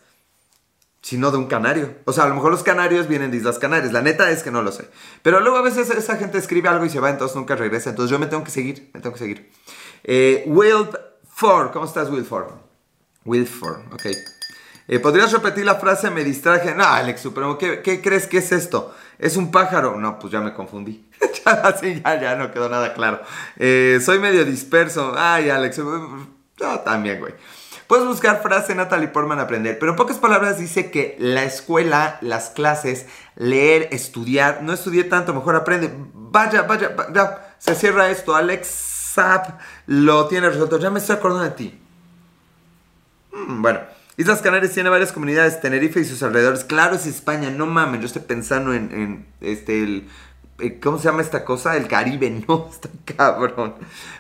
Sino 1.02 1.30
de 1.30 1.38
un 1.38 1.46
canario. 1.46 1.94
O 2.04 2.12
sea, 2.12 2.24
a 2.24 2.28
lo 2.28 2.34
mejor 2.34 2.52
los 2.52 2.62
canarios 2.62 3.08
vienen 3.08 3.30
de 3.30 3.38
Islas 3.38 3.58
Canarias. 3.58 3.92
La 3.92 4.02
neta 4.02 4.30
es 4.30 4.42
que 4.42 4.50
no 4.50 4.62
lo 4.62 4.70
sé. 4.70 4.88
Pero 5.22 5.40
luego 5.40 5.56
a 5.56 5.62
veces 5.62 5.90
esa 5.90 6.16
gente 6.16 6.38
escribe 6.38 6.68
algo 6.68 6.84
y 6.84 6.90
se 6.90 7.00
va, 7.00 7.10
entonces 7.10 7.36
nunca 7.36 7.56
regresa. 7.56 7.90
Entonces 7.90 8.12
yo 8.12 8.18
me 8.18 8.26
tengo 8.26 8.44
que 8.44 8.50
seguir, 8.50 8.90
me 8.94 9.00
tengo 9.00 9.14
que 9.14 9.18
seguir. 9.18 9.50
Eh, 10.04 10.50
Ford, 11.28 11.70
¿cómo 11.72 11.86
estás, 11.86 12.10
Wilford? 12.10 12.52
Wilford, 13.24 13.92
ok. 13.92 14.06
Eh, 14.88 14.98
¿Podrías 14.98 15.32
repetir 15.32 15.64
la 15.64 15.76
frase? 15.76 16.10
Me 16.10 16.24
distraje. 16.24 16.74
No, 16.74 16.84
Alex 16.84 17.20
Supremo, 17.20 17.56
¿qué, 17.56 17.80
¿qué, 17.80 18.02
crees 18.02 18.26
que 18.26 18.38
es 18.38 18.50
esto? 18.50 18.94
¿Es 19.18 19.36
un 19.36 19.52
pájaro? 19.52 19.96
No, 20.00 20.18
pues 20.18 20.32
ya 20.32 20.40
me 20.40 20.52
confundí. 20.52 21.08
Ya, 21.44 22.20
ya 22.20 22.36
no 22.36 22.52
quedó 22.52 22.68
nada 22.68 22.92
claro. 22.92 23.20
Eh, 23.56 23.98
soy 24.04 24.18
medio 24.18 24.44
disperso. 24.44 25.14
Ay, 25.16 25.48
Alex. 25.48 25.78
No, 25.78 26.80
también, 26.84 27.18
güey. 27.18 27.34
Puedes 27.86 28.06
buscar 28.06 28.42
frase 28.42 28.74
Natalie 28.74 29.08
Portman 29.08 29.40
aprender, 29.40 29.78
pero 29.78 29.92
en 29.92 29.96
pocas 29.96 30.18
palabras 30.18 30.58
dice 30.58 30.90
que 30.90 31.16
la 31.18 31.44
escuela, 31.44 32.18
las 32.20 32.50
clases, 32.50 33.06
leer, 33.36 33.88
estudiar, 33.92 34.62
no 34.62 34.72
estudié 34.72 35.04
tanto, 35.04 35.32
mejor 35.32 35.56
aprende. 35.56 35.90
Vaya, 36.12 36.62
vaya, 36.62 36.94
vaya. 36.96 37.54
Se 37.58 37.74
cierra 37.74 38.10
esto, 38.10 38.34
Alex 38.34 38.89
SAP 39.14 39.60
lo 39.86 40.26
tiene 40.28 40.48
resuelto. 40.48 40.78
Ya 40.78 40.90
me 40.90 40.98
estoy 40.98 41.16
acordando 41.16 41.44
de 41.44 41.50
ti. 41.50 41.78
Mm, 43.32 43.62
bueno, 43.62 43.80
Islas 44.16 44.42
Canarias 44.42 44.72
tiene 44.72 44.90
varias 44.90 45.12
comunidades, 45.12 45.60
Tenerife 45.60 46.00
y 46.00 46.04
sus 46.04 46.22
alrededores. 46.22 46.64
Claro, 46.64 46.96
es 46.96 47.06
España, 47.06 47.50
no 47.50 47.66
mames. 47.66 48.00
Yo 48.00 48.06
estoy 48.06 48.22
pensando 48.22 48.74
en, 48.74 49.26
este, 49.40 49.82
el, 49.82 50.08
eh, 50.58 50.78
¿cómo 50.80 50.98
se 50.98 51.04
llama 51.04 51.22
esta 51.22 51.44
cosa? 51.44 51.76
El 51.76 51.88
Caribe, 51.88 52.30
no, 52.48 52.68
está 52.70 52.88
cabrón. 53.16 53.74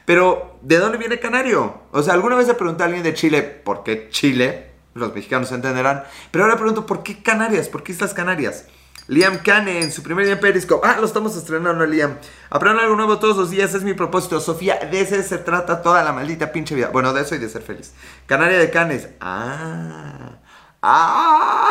Pero, 0.04 0.58
¿de 0.62 0.78
dónde 0.78 0.98
viene 0.98 1.18
Canario? 1.18 1.82
O 1.92 2.02
sea, 2.02 2.14
alguna 2.14 2.36
vez 2.36 2.48
le 2.48 2.54
pregunté 2.54 2.82
a 2.82 2.86
alguien 2.86 3.02
de 3.02 3.14
Chile, 3.14 3.42
¿por 3.42 3.82
qué 3.82 4.08
Chile? 4.10 4.70
Los 4.94 5.14
mexicanos 5.14 5.52
entenderán. 5.52 6.04
Pero 6.30 6.44
ahora 6.44 6.56
pregunto, 6.56 6.86
¿por 6.86 7.02
qué 7.02 7.22
Canarias? 7.22 7.68
¿Por 7.68 7.82
qué 7.82 7.92
Islas 7.92 8.14
Canarias? 8.14 8.66
Liam 9.10 9.38
Kane 9.38 9.80
en 9.82 9.90
su 9.90 10.04
primer 10.04 10.24
día 10.24 10.34
en 10.34 10.40
Periscope. 10.40 10.86
Ah, 10.86 10.98
lo 11.00 11.04
estamos 11.04 11.36
estrenando, 11.36 11.84
Liam. 11.84 12.16
Aprender 12.48 12.84
algo 12.84 12.94
nuevo 12.94 13.18
todos 13.18 13.36
los 13.36 13.50
días 13.50 13.74
es 13.74 13.82
mi 13.82 13.92
propósito. 13.92 14.40
Sofía, 14.40 14.76
de 14.88 15.00
ese 15.00 15.24
se 15.24 15.38
trata 15.38 15.82
toda 15.82 16.04
la 16.04 16.12
maldita 16.12 16.52
pinche 16.52 16.76
vida. 16.76 16.90
Bueno, 16.92 17.12
de 17.12 17.22
eso 17.22 17.34
y 17.34 17.38
de 17.38 17.48
ser 17.48 17.62
feliz. 17.62 17.92
Canaria 18.26 18.56
de 18.56 18.70
Canes. 18.70 19.08
Ah. 19.20 20.38
Ah. 20.80 21.70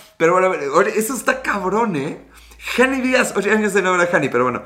Pero 0.16 0.32
bueno, 0.32 0.88
eso 0.88 1.12
está 1.12 1.42
cabrón, 1.42 1.96
¿eh? 1.96 2.18
Jani 2.76 3.02
Díaz, 3.02 3.34
oye, 3.36 3.50
años 3.50 3.74
de 3.74 3.82
nuevo 3.82 4.02
Jani, 4.10 4.30
pero 4.30 4.44
bueno. 4.44 4.62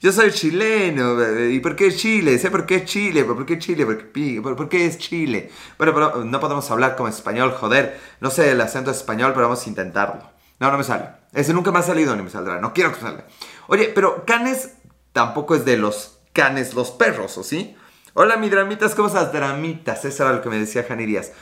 Yo 0.00 0.12
soy 0.12 0.30
chileno, 0.32 1.16
¿y 1.48 1.60
por 1.60 1.76
qué 1.76 1.94
Chile? 1.94 2.38
Sé 2.38 2.50
por 2.50 2.66
qué 2.66 2.84
Chile, 2.84 3.24
¿por 3.24 3.44
qué 3.46 3.58
Chile? 3.58 3.86
¿Por 3.86 4.68
qué, 4.68 4.86
es 4.86 4.98
Chile? 4.98 5.50
Bueno, 5.78 5.94
pero 5.94 6.24
no 6.24 6.40
podemos 6.40 6.70
hablar 6.70 6.94
como 6.94 7.08
español, 7.08 7.52
joder. 7.52 7.98
No 8.20 8.30
sé 8.30 8.50
el 8.50 8.60
acento 8.60 8.90
español, 8.90 9.32
pero 9.34 9.48
vamos 9.48 9.66
a 9.66 9.68
intentarlo. 9.68 10.39
No, 10.60 10.70
no 10.70 10.78
me 10.78 10.84
sale. 10.84 11.06
Ese 11.32 11.54
nunca 11.54 11.72
me 11.72 11.78
ha 11.78 11.82
salido 11.82 12.14
ni 12.14 12.22
me 12.22 12.30
saldrá. 12.30 12.60
No 12.60 12.72
quiero 12.72 12.92
que 12.92 13.00
salga. 13.00 13.24
Oye, 13.66 13.90
pero 13.94 14.24
Canes 14.26 14.74
tampoco 15.12 15.54
es 15.54 15.64
de 15.64 15.76
los 15.76 16.20
canes, 16.32 16.74
los 16.74 16.90
perros, 16.90 17.36
¿o 17.38 17.42
sí? 17.42 17.76
Hola, 18.14 18.36
mi 18.36 18.48
dramitas, 18.50 18.94
¿cómo 18.94 19.08
estás? 19.08 19.32
Dramitas, 19.32 20.04
eso 20.04 20.24
era 20.24 20.34
lo 20.34 20.42
que 20.42 20.48
me 20.48 20.58
decía 20.58 20.84
Jani 20.86 21.06
Díaz. 21.06 21.32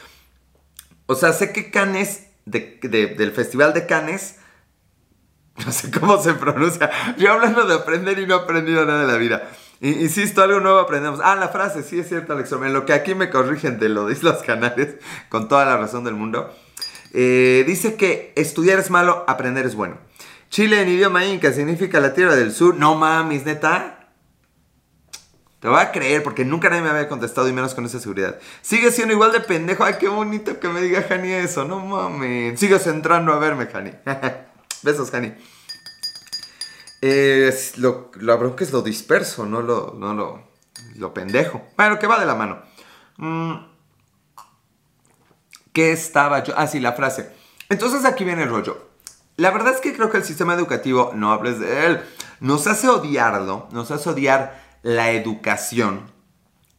O 1.07 1.15
sea, 1.15 1.33
sé 1.33 1.53
que 1.53 1.71
Canes, 1.71 2.29
del 2.45 3.33
Festival 3.33 3.75
de 3.75 3.87
Canes, 3.87 4.37
no 5.67 5.73
sé 5.73 5.91
cómo 5.91 6.23
se 6.23 6.35
pronuncia. 6.35 6.91
Yo 7.17 7.33
hablando 7.33 7.67
de 7.67 7.75
aprender 7.75 8.19
y 8.19 8.27
no 8.27 8.37
he 8.37 8.39
aprendido 8.39 8.85
nada 8.85 9.01
de 9.01 9.13
la 9.13 9.19
vida. 9.19 9.51
Insisto, 9.81 10.43
algo 10.43 10.61
nuevo 10.61 10.79
aprendemos. 10.79 11.21
Ah, 11.23 11.37
la 11.37 11.49
frase, 11.49 11.83
sí 11.83 12.01
es 12.01 12.09
cierto, 12.09 12.33
Alex. 12.33 12.51
Lo 12.51 12.85
que 12.85 12.93
aquí 12.93 13.15
me 13.15 13.31
corrigen 13.31 13.79
de 13.79 13.89
lo 13.89 14.07
de 14.07 14.13
Islas 14.13 14.43
Canarias, 14.43 14.95
con 15.29 15.49
toda 15.49 15.65
la 15.65 15.77
razón 15.77 16.05
del 16.05 16.15
mundo. 16.15 16.55
Eh, 17.13 17.65
dice 17.67 17.97
que 17.97 18.33
estudiar 18.37 18.79
es 18.79 18.91
malo, 18.91 19.25
aprender 19.29 19.67
es 19.67 19.75
bueno. 19.75 19.99
Chile 20.51 20.81
en 20.81 20.89
idioma 20.89 21.25
inca 21.27 21.53
significa 21.53 22.01
la 22.01 22.15
tierra 22.15 22.35
del 22.35 22.53
sur. 22.53 22.75
No 22.75 22.95
mames, 22.95 23.45
neta. 23.45 24.11
Te 25.61 25.69
voy 25.69 25.81
a 25.81 25.91
creer 25.91 26.23
porque 26.23 26.45
nunca 26.45 26.71
nadie 26.71 26.83
me 26.83 26.91
había 26.91 27.09
contestado 27.09 27.49
y 27.49 27.53
menos 27.53 27.75
con 27.75 27.85
esa 27.85 27.99
seguridad. 27.99 28.39
Sigue 28.63 28.93
siendo 28.93 29.13
igual 29.13 29.33
de 29.33 29.41
pendejo. 29.41 29.85
Ay, 29.85 29.95
qué 29.99 30.09
bonito 30.09 30.61
que 30.61 30.69
me 30.69 30.81
diga 30.81 31.03
Jani 31.03 31.33
eso. 31.33 31.65
No 31.65 31.81
mames. 31.81 32.59
Sigues 32.59 32.87
entrando 32.87 33.33
a 33.33 33.39
verme, 33.39 33.67
Jani. 33.67 33.93
Besos, 34.83 35.11
Jani. 35.11 35.35
Es 37.01 37.79
lo, 37.79 38.11
la 38.21 38.39
es 38.59 38.73
lo 38.73 38.83
disperso, 38.83 39.47
no 39.47 39.63
lo, 39.63 39.95
no 39.97 40.15
lo, 40.15 40.43
lo 40.97 41.15
pendejo. 41.15 41.65
Bueno, 41.77 41.99
que 41.99 42.07
va 42.07 42.19
de 42.19 42.27
la 42.27 42.35
mano. 42.35 42.63
Mm. 43.19 43.68
¿Qué 45.79 45.93
estaba 45.93 46.43
yo? 46.43 46.55
Ah, 46.57 46.67
sí, 46.67 46.81
la 46.81 46.95
frase. 46.95 47.31
Entonces 47.69 48.05
aquí 48.05 48.25
viene 48.25 48.43
el 48.43 48.49
rollo. 48.49 48.89
La 49.37 49.53
verdad 49.53 49.75
es 49.75 49.81
que 49.81 49.95
creo 49.95 50.11
que 50.11 50.17
el 50.17 50.25
sistema 50.25 50.55
educativo, 50.55 51.13
no 51.15 51.31
hables 51.31 51.61
de 51.61 51.87
él, 51.87 52.01
nos 52.41 52.67
hace 52.67 52.89
odiarlo, 52.89 53.69
nos 53.71 53.93
hace 53.93 54.11
odiar 54.11 54.61
la 54.83 55.13
educación, 55.13 56.11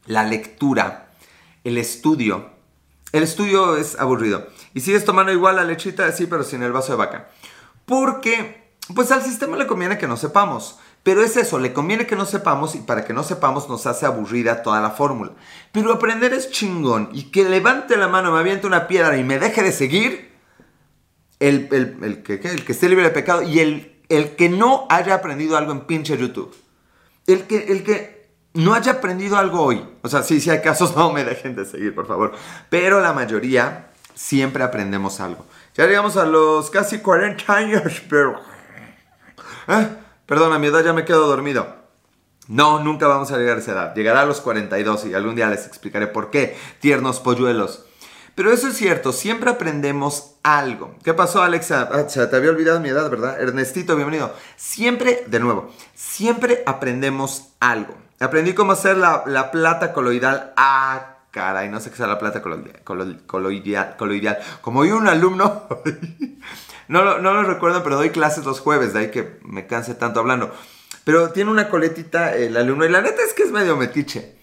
la 0.05 0.25
lectura, 0.25 1.13
el 1.63 1.77
estudio. 1.77 2.49
El 3.13 3.23
estudio 3.23 3.77
es 3.77 3.97
aburrido. 3.97 4.47
Y 4.73 4.81
sigues 4.81 5.05
tomando 5.05 5.31
igual 5.31 5.55
la 5.55 5.63
lechita, 5.63 6.11
sí, 6.11 6.25
pero 6.25 6.43
sin 6.43 6.61
el 6.61 6.73
vaso 6.73 6.91
de 6.91 6.97
vaca. 6.97 7.29
Porque, 7.85 8.73
pues 8.93 9.13
al 9.13 9.23
sistema 9.23 9.55
le 9.55 9.65
conviene 9.65 9.97
que 9.97 10.07
no 10.07 10.17
sepamos. 10.17 10.77
Pero 11.03 11.23
es 11.23 11.37
eso, 11.37 11.59
le 11.59 11.73
conviene 11.73 12.05
que 12.05 12.15
no 12.15 12.25
sepamos 12.25 12.75
y 12.75 12.79
para 12.79 13.05
que 13.05 13.13
no 13.13 13.23
sepamos 13.23 13.69
nos 13.69 13.85
hace 13.85 14.05
aburrida 14.05 14.61
toda 14.61 14.81
la 14.81 14.91
fórmula. 14.91 15.31
Pero 15.71 15.93
aprender 15.93 16.33
es 16.33 16.51
chingón 16.51 17.09
y 17.13 17.31
que 17.31 17.47
levante 17.47 17.95
la 17.95 18.07
mano, 18.07 18.31
me 18.31 18.39
aviente 18.39 18.67
una 18.67 18.87
piedra 18.87 19.17
y 19.17 19.23
me 19.23 19.39
deje 19.39 19.63
de 19.63 19.71
seguir, 19.71 20.29
el, 21.39 21.69
el, 22.01 22.21
que, 22.21 22.33
el 22.33 22.65
que 22.65 22.71
esté 22.73 22.89
libre 22.89 23.05
de 23.05 23.11
pecado 23.11 23.43
y 23.43 23.59
el, 23.59 24.35
que 24.35 24.49
no 24.49 24.87
haya 24.89 25.15
aprendido 25.15 25.57
algo 25.57 25.71
en 25.71 25.81
pinche 25.81 26.17
YouTube. 26.17 26.53
El 27.27 27.43
que, 27.43 27.71
el 27.71 27.83
que 27.83 28.29
no 28.53 28.73
haya 28.73 28.93
aprendido 28.93 29.37
algo 29.37 29.61
hoy. 29.61 29.85
O 30.01 30.09
sea, 30.09 30.21
sí, 30.23 30.41
si 30.41 30.49
hay 30.49 30.61
casos, 30.61 30.95
no 30.97 31.13
me 31.13 31.23
dejen 31.23 31.55
de 31.55 31.65
seguir, 31.65 31.95
por 31.95 32.07
favor. 32.07 32.33
Pero 32.69 32.99
la 32.99 33.13
mayoría 33.13 33.91
siempre 34.13 34.63
aprendemos 34.63 35.21
algo. 35.21 35.45
Ya 35.75 35.85
llegamos 35.85 36.17
a 36.17 36.25
los 36.25 36.69
casi 36.69 36.99
40 36.99 37.55
años, 37.55 38.01
pero... 38.09 38.41
¿Eh? 39.67 39.87
Perdón, 40.29 40.53
a 40.53 40.59
mi 40.59 40.67
edad 40.67 40.83
ya 40.83 40.93
me 40.93 41.05
quedo 41.05 41.25
dormido. 41.25 41.75
No, 42.47 42.83
nunca 42.83 43.07
vamos 43.07 43.31
a 43.31 43.37
llegar 43.39 43.57
a 43.57 43.61
esa 43.61 43.71
edad. 43.71 43.95
Llegará 43.95 44.21
a 44.21 44.25
los 44.27 44.41
42 44.41 45.07
y 45.07 45.15
algún 45.15 45.33
día 45.33 45.49
les 45.49 45.65
explicaré 45.65 46.05
por 46.05 46.29
qué. 46.29 46.55
Tiernos 46.79 47.19
polluelos. 47.19 47.85
Pero 48.35 48.51
eso 48.51 48.67
es 48.67 48.77
cierto, 48.77 49.11
siempre 49.11 49.49
aprendemos 49.49 50.35
algo. 50.43 50.93
¿Qué 51.03 51.15
pasó, 51.15 51.41
Alexa? 51.41 51.89
Ah, 51.91 52.05
te 52.05 52.35
había 52.35 52.51
olvidado 52.51 52.79
mi 52.79 52.89
edad, 52.89 53.09
¿verdad? 53.09 53.41
Ernestito, 53.41 53.95
bienvenido. 53.95 54.31
Siempre, 54.55 55.23
de 55.25 55.39
nuevo, 55.39 55.71
siempre 55.95 56.61
aprendemos 56.67 57.47
algo. 57.59 57.95
Aprendí 58.19 58.53
cómo 58.53 58.73
hacer 58.73 58.97
la, 58.97 59.49
plata 59.51 59.93
coloidal. 59.93 60.53
Ah, 60.55 61.17
caray, 61.31 61.69
no 61.69 61.79
sé 61.79 61.89
qué 61.89 61.95
es 61.95 62.07
la 62.07 62.19
plata 62.19 62.43
coloidal. 62.43 62.83
coloidal, 63.25 64.39
Como 64.61 64.85
yo 64.85 64.95
un 64.95 65.07
alumno 65.07 65.67
No 66.89 67.03
lo, 67.03 67.43
recuerdo, 67.43 67.83
pero 67.83 67.97
doy 67.97 68.09
clases 68.09 68.45
los 68.45 68.59
jueves, 68.59 68.93
de 68.93 68.99
ahí 68.99 69.11
que 69.11 69.37
me 69.43 69.67
canse 69.67 69.93
tanto 69.93 70.19
hablando. 70.19 70.51
Pero 71.03 71.29
tiene 71.29 71.51
una 71.51 71.69
coletita 71.69 72.35
el 72.35 72.57
alumno 72.57 72.83
y 72.83 72.89
la 72.89 73.01
neta 73.01 73.21
es 73.23 73.35
que 73.35 73.43
es 73.43 73.51
medio 73.51 73.77
metiche. 73.77 74.35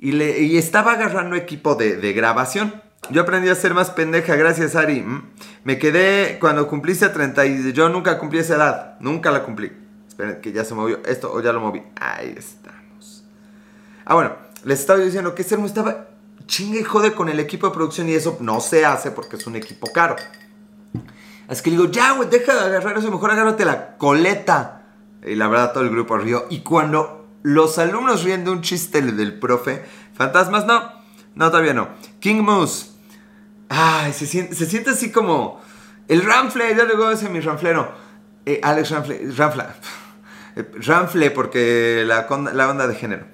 Y, 0.00 0.10
le, 0.10 0.58
estaba 0.58 0.92
agarrando 0.92 1.36
equipo 1.36 1.76
de, 1.76 2.12
grabación. 2.12 2.82
Yo 3.10 3.22
aprendí 3.22 3.48
a 3.48 3.54
ser 3.54 3.74
más 3.74 3.90
pendeja, 3.90 4.34
gracias 4.34 4.74
Ari. 4.74 5.02
Mm. 5.02 5.30
Me 5.62 5.78
quedé 5.78 6.38
cuando 6.40 6.66
cumpliste 6.66 7.08
30 7.08 7.46
y 7.46 7.72
yo 7.72 7.88
nunca 7.88 8.18
cumplí 8.18 8.40
esa 8.40 8.56
edad. 8.56 8.96
Nunca 8.98 9.30
la 9.30 9.44
cumplí. 9.44 9.70
Esperen, 10.08 10.40
que 10.40 10.50
ya 10.50 10.64
se 10.64 10.74
movió 10.74 10.98
esto 11.06 11.32
o 11.32 11.40
ya 11.40 11.52
lo 11.52 11.60
moví. 11.60 11.80
Ahí 12.00 12.34
estamos. 12.36 13.24
Ah, 14.04 14.14
bueno, 14.14 14.32
les 14.64 14.80
estaba 14.80 14.98
diciendo 14.98 15.32
que 15.32 15.46
me 15.56 15.66
estaba 15.66 16.08
chingue 16.46 16.80
y 16.80 16.82
jode 16.82 17.12
con 17.12 17.28
el 17.28 17.38
equipo 17.38 17.68
de 17.68 17.74
producción 17.74 18.08
y 18.08 18.14
eso 18.14 18.36
no 18.40 18.60
se 18.60 18.84
hace 18.84 19.12
porque 19.12 19.36
es 19.36 19.46
un 19.46 19.54
equipo 19.54 19.86
caro. 19.92 20.16
Así 21.48 21.62
que 21.62 21.70
le 21.70 21.76
digo, 21.78 21.90
ya, 21.90 22.12
güey, 22.12 22.28
deja 22.28 22.54
de 22.54 22.60
agarrar 22.60 22.98
eso, 22.98 23.10
mejor 23.10 23.30
agárrate 23.30 23.64
la 23.64 23.96
coleta. 23.96 24.82
Y 25.24 25.34
la 25.34 25.48
verdad, 25.48 25.72
todo 25.72 25.82
el 25.82 25.90
grupo 25.90 26.18
rió. 26.18 26.46
Y 26.50 26.60
cuando 26.60 27.26
los 27.42 27.78
alumnos 27.78 28.22
ríen 28.22 28.44
de 28.44 28.50
un 28.50 28.60
chiste 28.60 29.00
del 29.00 29.38
profe, 29.38 29.82
fantasmas, 30.14 30.66
no, 30.66 30.92
no, 31.34 31.50
todavía 31.50 31.72
no. 31.72 31.88
King 32.20 32.42
Moose. 32.42 32.88
Ay, 33.70 34.12
se 34.12 34.26
siente, 34.26 34.90
así 34.90 35.10
como. 35.10 35.60
El 36.06 36.22
Ramfle, 36.22 36.74
ya 36.74 36.84
llegó 36.84 37.10
ese 37.10 37.28
mi 37.28 37.40
Ramflero. 37.40 37.92
Eh, 38.46 38.60
Alex 38.62 38.90
Ramfle, 38.90 39.30
Ramfla. 39.34 39.74
Ramfle, 40.74 41.30
porque 41.30 42.04
la, 42.06 42.26
la 42.52 42.68
onda 42.68 42.86
de 42.86 42.94
género. 42.94 43.26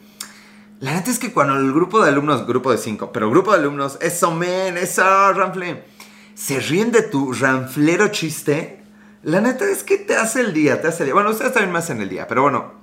La 0.80 0.92
neta 0.92 1.10
es 1.10 1.18
que 1.18 1.32
cuando 1.32 1.56
el 1.56 1.72
grupo 1.72 2.02
de 2.02 2.10
alumnos, 2.10 2.46
grupo 2.46 2.70
de 2.70 2.78
cinco, 2.78 3.12
pero 3.12 3.30
grupo 3.30 3.52
de 3.52 3.58
alumnos, 3.58 3.96
eso, 4.00 4.32
men, 4.32 4.76
eso, 4.76 5.32
Ramfle 5.32 5.93
se 6.34 6.60
ríen 6.60 6.92
de 6.92 7.02
tu 7.02 7.32
ranflero 7.32 8.08
chiste, 8.08 8.82
la 9.22 9.40
neta 9.40 9.64
es 9.64 9.82
que 9.82 9.96
te 9.96 10.16
hace 10.16 10.40
el 10.40 10.52
día, 10.52 10.82
te 10.82 10.88
hace 10.88 11.02
el 11.02 11.06
día. 11.06 11.14
Bueno, 11.14 11.30
ustedes 11.30 11.52
también 11.52 11.72
me 11.72 11.78
hacen 11.78 12.00
el 12.00 12.08
día, 12.08 12.26
pero 12.28 12.42
bueno, 12.42 12.74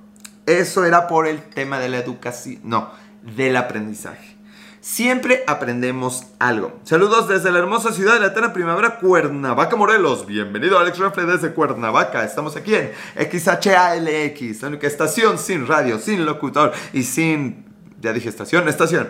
eso 0.46 0.84
era 0.84 1.06
por 1.06 1.26
el 1.26 1.40
tema 1.42 1.78
de 1.78 1.88
la 1.88 1.98
educación, 1.98 2.60
no, 2.64 2.90
del 3.36 3.56
aprendizaje. 3.56 4.36
Siempre 4.80 5.44
aprendemos 5.46 6.26
algo. 6.40 6.80
Saludos 6.82 7.28
desde 7.28 7.52
la 7.52 7.60
hermosa 7.60 7.92
ciudad 7.92 8.14
de 8.14 8.20
la 8.20 8.26
eterna 8.26 8.52
primavera, 8.52 8.98
Cuernavaca, 8.98 9.76
Morelos. 9.76 10.26
Bienvenido 10.26 10.76
Alex 10.76 10.98
Rafle 10.98 11.24
desde 11.24 11.52
Cuernavaca. 11.54 12.24
Estamos 12.24 12.56
aquí 12.56 12.74
en 12.74 12.90
XHALX, 13.14 14.62
la 14.62 14.68
única 14.68 14.88
estación 14.88 15.38
sin 15.38 15.68
radio, 15.68 16.00
sin 16.00 16.26
locutor 16.26 16.72
y 16.92 17.04
sin... 17.04 17.64
Ya 18.00 18.12
dije 18.12 18.28
estación, 18.28 18.68
estación. 18.68 19.08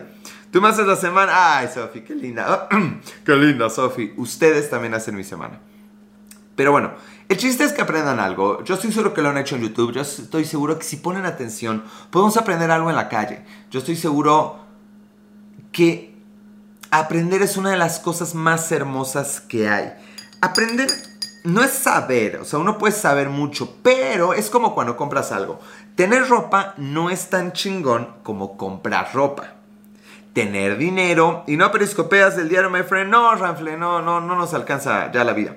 Tú 0.53 0.61
me 0.61 0.69
haces 0.69 0.87
la 0.87 0.97
semana. 0.97 1.57
Ay, 1.57 1.69
Sofi, 1.73 2.03
qué 2.03 2.15
linda. 2.15 2.69
qué 3.25 3.35
linda, 3.35 3.71
Sofi. 3.71 4.13
Ustedes 4.19 4.69
también 4.69 4.93
hacen 4.93 5.17
mi 5.17 5.25
semana. 5.25 5.59
Pero 6.55 6.73
bueno, 6.73 6.93
el 7.31 7.39
chiste 7.39 7.65
es 7.65 7.73
que 7.73 7.81
aprendan 7.81 8.21
algo. 8.21 8.63
Yo 8.63 8.75
estoy 8.75 8.93
seguro 8.93 9.15
que 9.15 9.23
lo 9.23 9.31
han 9.31 9.39
hecho 9.39 9.57
en 9.57 9.63
YouTube. 9.63 9.93
Yo 9.93 10.03
estoy 10.03 10.45
seguro 10.45 10.79
que 10.79 10.85
si 10.85 10.97
ponen 10.99 11.25
atención, 11.25 11.83
podemos 12.11 12.37
aprender 12.37 12.71
algo 12.71 12.91
en 12.91 12.97
la 12.97 13.09
calle. 13.09 13.47
Yo 13.71 13.79
estoy 13.79 13.97
seguro 13.97 14.61
que 15.73 16.15
aprender 16.91 17.41
es 17.41 17.57
una 17.57 17.71
de 17.71 17.79
las 17.79 17.99
cosas 17.99 18.35
más 18.35 18.71
hermosas 18.73 19.41
que 19.41 19.71
hay. 19.71 19.95
Aprender 20.43 20.89
no 21.45 21.65
es 21.65 21.71
saber, 21.71 22.37
o 22.37 22.45
sea, 22.45 22.59
uno 22.59 22.77
puede 22.77 22.93
saber 22.93 23.31
mucho, 23.31 23.79
pero 23.83 24.35
es 24.35 24.51
como 24.51 24.75
cuando 24.75 24.99
compras 24.99 25.33
algo. 25.33 25.61
Tener 25.95 26.29
ropa 26.29 26.75
no 26.77 27.09
es 27.09 27.31
tan 27.31 27.53
chingón 27.53 28.17
como 28.23 28.59
comprar 28.59 29.15
ropa 29.15 29.62
tener 30.33 30.79
dinero 30.79 31.45
y 31.47 31.57
no 31.57 31.71
periscopeas 31.71 32.37
del 32.37 32.49
diario, 32.49 32.71
my 32.71 32.83
friend. 32.83 33.11
No, 33.11 33.35
Ranfle, 33.35 33.77
no, 33.77 34.01
no, 34.03 34.21
no 34.21 34.37
nos 34.37 34.55
alcanza 34.55 35.11
ya 35.13 35.25
la 35.25 35.33
vida. 35.33 35.57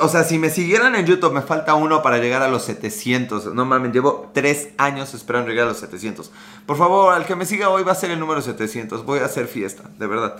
O 0.00 0.08
sea, 0.08 0.24
si 0.24 0.38
me 0.38 0.50
siguieran 0.50 0.94
en 0.94 1.06
YouTube, 1.06 1.32
me 1.32 1.42
falta 1.42 1.74
uno 1.74 2.02
para 2.02 2.18
llegar 2.18 2.42
a 2.42 2.48
los 2.48 2.64
700. 2.64 3.54
No 3.54 3.64
mames, 3.64 3.92
llevo 3.92 4.30
tres 4.32 4.70
años 4.78 5.12
esperando 5.14 5.50
llegar 5.50 5.66
a 5.66 5.68
los 5.68 5.78
700. 5.78 6.32
Por 6.66 6.76
favor, 6.76 7.14
al 7.14 7.26
que 7.26 7.36
me 7.36 7.44
siga 7.44 7.68
hoy 7.68 7.84
va 7.84 7.92
a 7.92 7.94
ser 7.94 8.10
el 8.10 8.18
número 8.18 8.40
700. 8.40 9.04
Voy 9.04 9.20
a 9.20 9.26
hacer 9.26 9.46
fiesta, 9.46 9.84
de 9.98 10.06
verdad. 10.06 10.36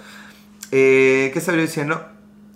Eh, 0.71 1.31
¿Qué 1.33 1.39
estaba 1.39 1.57
yo 1.57 1.63
diciendo? 1.63 2.05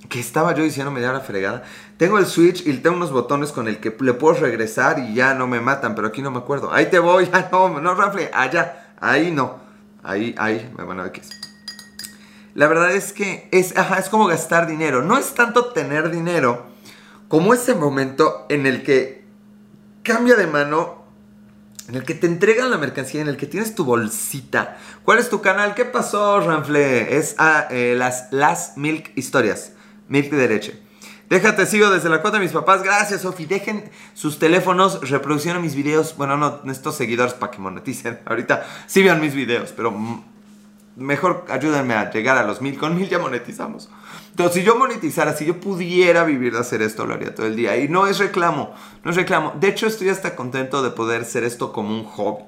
¿Qué 0.09 0.19
estaba 0.19 0.55
yo 0.55 0.64
diciendo? 0.64 0.90
Me 0.90 1.00
da 1.00 1.12
la 1.12 1.21
fregada. 1.21 1.62
Tengo 1.99 2.19
el 2.19 2.26
Switch 2.26 2.67
y 2.67 2.73
tengo 2.78 2.97
unos 2.97 3.12
botones 3.12 3.52
con 3.52 3.69
el 3.69 3.78
que 3.78 3.95
le 4.00 4.14
puedo 4.14 4.35
regresar 4.35 4.99
y 4.99 5.14
ya 5.14 5.35
no 5.35 5.47
me 5.47 5.61
matan, 5.61 5.95
pero 5.95 6.09
aquí 6.09 6.23
no 6.23 6.31
me 6.31 6.38
acuerdo. 6.38 6.73
Ahí 6.73 6.87
te 6.87 6.99
voy, 6.99 7.28
no, 7.52 7.81
no, 7.81 7.95
Ranfle, 7.95 8.31
allá, 8.33 8.95
ahí 9.00 9.31
no. 9.31 9.67
Ahí, 10.02 10.35
ahí, 10.38 10.71
bueno, 10.75 11.05
X. 11.07 11.31
La 12.55 12.67
verdad 12.67 12.93
es 12.93 13.12
que 13.12 13.49
es, 13.52 13.75
es 13.99 14.09
como 14.09 14.26
gastar 14.26 14.67
dinero. 14.67 15.02
No 15.02 15.17
es 15.17 15.35
tanto 15.35 15.67
tener 15.67 16.11
dinero 16.11 16.67
como 17.28 17.55
ese 17.55 17.75
momento 17.75 18.47
en 18.49 18.67
el 18.67 18.83
que 18.83 19.25
cambia 20.02 20.35
de 20.37 20.47
mano, 20.47 21.05
en 21.88 21.95
el 21.95 22.05
que 22.05 22.14
te 22.14 22.26
entregan 22.26 22.71
la 22.71 22.78
mercancía, 22.78 23.21
en 23.21 23.28
el 23.28 23.37
que 23.37 23.47
tienes 23.47 23.75
tu 23.75 23.85
bolsita. 23.85 24.78
¿Cuál 25.05 25.19
es 25.19 25.28
tu 25.28 25.40
canal? 25.40 25.75
¿Qué 25.75 25.85
pasó, 25.85 26.40
Ranfle? 26.40 27.17
Es 27.17 27.35
ah, 27.38 27.69
eh, 27.71 27.95
las, 27.97 28.28
las 28.33 28.76
Milk 28.76 29.12
Historias. 29.14 29.73
Milk 30.09 30.31
de 30.31 30.49
leche. 30.49 30.88
Déjate, 31.28 31.66
sigo 31.66 31.90
desde 31.90 32.08
la 32.08 32.23
cuota 32.23 32.38
de 32.38 32.44
mis 32.44 32.52
papás. 32.52 32.82
Gracias, 32.82 33.23
Sofi. 33.23 33.44
Dejen 33.44 33.90
sus 34.14 34.38
teléfonos, 34.38 35.11
reproducción 35.11 35.61
mis 35.61 35.75
videos. 35.75 36.16
Bueno, 36.16 36.38
no, 36.38 36.62
estos 36.70 36.97
seguidores 36.97 37.35
para 37.35 37.52
que 37.52 37.58
moneticen. 37.58 38.18
Ahorita 38.26 38.66
sí 38.87 39.02
vean 39.02 39.20
mis 39.20 39.35
videos, 39.35 39.73
pero 39.73 39.94
mejor 40.97 41.44
ayúdenme 41.50 41.94
a 41.94 42.11
llegar 42.11 42.38
a 42.38 42.44
los 42.44 42.62
mil. 42.62 42.78
Con 42.78 42.97
mil 42.97 43.11
ya 43.11 43.18
monetizamos. 43.18 43.90
Entonces, 44.30 44.54
si 44.54 44.62
yo 44.62 44.76
monetizara, 44.76 45.35
si 45.35 45.44
yo 45.44 45.61
pudiera 45.61 46.25
vivir 46.25 46.54
de 46.54 46.61
hacer 46.61 46.80
esto, 46.80 47.04
lo 47.04 47.12
haría 47.12 47.35
todo 47.35 47.47
el 47.47 47.56
día. 47.56 47.76
Y 47.76 47.88
no 47.88 48.06
es 48.06 48.18
reclamo, 48.18 48.75
no 49.04 49.11
es 49.11 49.16
reclamo. 49.16 49.52
De 49.61 49.68
hecho, 49.68 49.87
estoy 49.87 50.08
hasta 50.08 50.35
contento 50.35 50.82
de 50.82 50.90
poder 50.90 51.23
hacer 51.23 51.44
esto 51.44 51.73
como 51.75 51.94
un 51.94 52.04
hobby. 52.04 52.44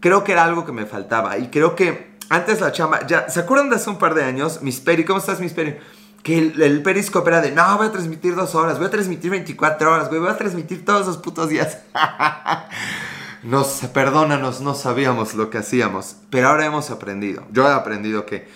Creo 0.00 0.24
que 0.24 0.32
era 0.32 0.42
algo 0.44 0.64
que 0.64 0.72
me 0.72 0.84
faltaba. 0.84 1.38
Y 1.38 1.48
creo 1.48 1.76
que 1.76 2.10
antes 2.28 2.60
la 2.60 2.72
chamba, 2.72 3.06
ya, 3.06 3.28
¿se 3.28 3.38
acuerdan 3.38 3.70
de 3.70 3.76
hace 3.76 3.90
un 3.90 3.98
par 3.98 4.14
de 4.14 4.24
años? 4.24 4.62
Miss 4.62 4.80
Peri, 4.80 5.04
¿cómo 5.04 5.20
estás, 5.20 5.38
Miss 5.38 5.52
Peri? 5.52 5.76
Que 6.22 6.38
el, 6.38 6.62
el, 6.62 6.82
Periscope 6.82 7.30
era 7.30 7.40
de, 7.40 7.52
no, 7.52 7.76
voy 7.78 7.86
a 7.86 7.92
transmitir 7.92 8.34
dos 8.34 8.54
horas, 8.54 8.78
voy 8.78 8.88
a 8.88 8.90
transmitir 8.90 9.30
24 9.30 9.92
horas, 9.92 10.08
güey, 10.08 10.20
voy 10.20 10.30
a 10.30 10.36
transmitir 10.36 10.84
todos 10.84 11.06
los 11.06 11.18
putos 11.18 11.48
días. 11.48 11.78
nos, 13.42 13.68
perdónanos, 13.92 14.60
no 14.60 14.74
sabíamos 14.74 15.34
lo 15.34 15.48
que 15.48 15.58
hacíamos, 15.58 16.16
pero 16.28 16.48
ahora 16.48 16.66
hemos 16.66 16.90
aprendido. 16.90 17.44
Yo 17.52 17.66
he 17.66 17.72
aprendido 17.72 18.26
que 18.26 18.46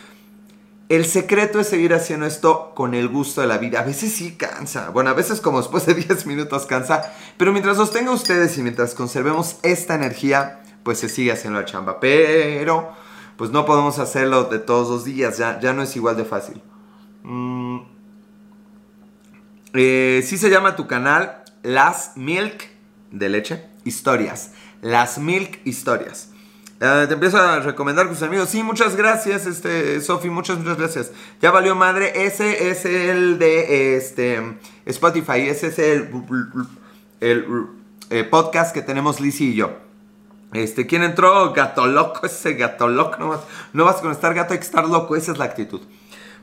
el 0.90 1.06
secreto 1.06 1.60
es 1.60 1.68
seguir 1.68 1.94
haciendo 1.94 2.26
esto 2.26 2.72
con 2.74 2.94
el 2.94 3.08
gusto 3.08 3.40
de 3.40 3.46
la 3.46 3.56
vida. 3.56 3.80
A 3.80 3.84
veces 3.84 4.12
sí 4.12 4.36
cansa. 4.36 4.90
Bueno, 4.90 5.10
a 5.10 5.14
veces 5.14 5.40
como 5.40 5.58
después 5.58 5.86
de 5.86 5.94
10 5.94 6.26
minutos 6.26 6.66
cansa. 6.66 7.12
Pero 7.38 7.52
mientras 7.52 7.78
los 7.78 7.90
tenga 7.90 8.10
ustedes 8.12 8.58
y 8.58 8.62
mientras 8.62 8.94
conservemos 8.94 9.56
esta 9.62 9.94
energía, 9.94 10.62
pues 10.82 10.98
se 10.98 11.08
sigue 11.08 11.32
haciendo 11.32 11.58
la 11.58 11.64
chamba. 11.64 12.00
Pero, 12.00 12.92
pues 13.38 13.50
no 13.50 13.64
podemos 13.64 13.98
hacerlo 13.98 14.44
de 14.44 14.58
todos 14.58 14.90
los 14.90 15.04
días. 15.04 15.38
Ya, 15.38 15.58
ya 15.58 15.72
no 15.72 15.82
es 15.82 15.96
igual 15.96 16.18
de 16.18 16.26
fácil. 16.26 16.62
Mm. 17.24 17.78
Eh, 19.72 20.22
sí 20.24 20.38
se 20.38 20.50
llama 20.50 20.76
tu 20.76 20.86
canal 20.86 21.42
Las 21.62 22.12
Milk 22.16 22.68
de 23.10 23.28
leche 23.28 23.66
historias. 23.84 24.52
Las 24.82 25.18
Milk 25.18 25.60
historias. 25.64 26.30
Eh, 26.80 27.06
te 27.08 27.14
empiezo 27.14 27.38
a 27.38 27.60
recomendar 27.60 28.06
con 28.06 28.14
tus 28.14 28.22
amigos. 28.22 28.50
Sí, 28.50 28.62
muchas 28.62 28.94
gracias, 28.94 29.46
este, 29.46 30.00
Sofi, 30.00 30.28
muchas, 30.28 30.58
muchas 30.58 30.76
gracias. 30.76 31.12
Ya 31.40 31.50
valió 31.50 31.74
madre. 31.74 32.26
Ese 32.26 32.68
es 32.70 32.84
el 32.84 33.38
de 33.38 33.96
este, 33.96 34.58
Spotify. 34.84 35.48
Ese 35.48 35.68
es 35.68 35.78
el, 35.78 36.10
el, 37.20 37.46
eh, 38.10 38.24
podcast 38.24 38.74
que 38.74 38.82
tenemos 38.82 39.20
Lizzie 39.20 39.48
y 39.48 39.54
yo. 39.54 39.78
Este, 40.52 40.86
¿quién 40.86 41.02
entró? 41.02 41.52
Gato 41.52 41.86
loco, 41.86 42.26
ese 42.26 42.54
gato 42.54 42.86
loco. 42.86 43.16
No 43.18 43.28
vas, 43.28 43.40
no 43.72 43.84
vas 43.84 43.96
con 43.96 44.12
estar 44.12 44.34
gato, 44.34 44.52
hay 44.52 44.58
que 44.58 44.66
estar 44.66 44.86
loco. 44.86 45.16
Esa 45.16 45.32
es 45.32 45.38
la 45.38 45.46
actitud. 45.46 45.80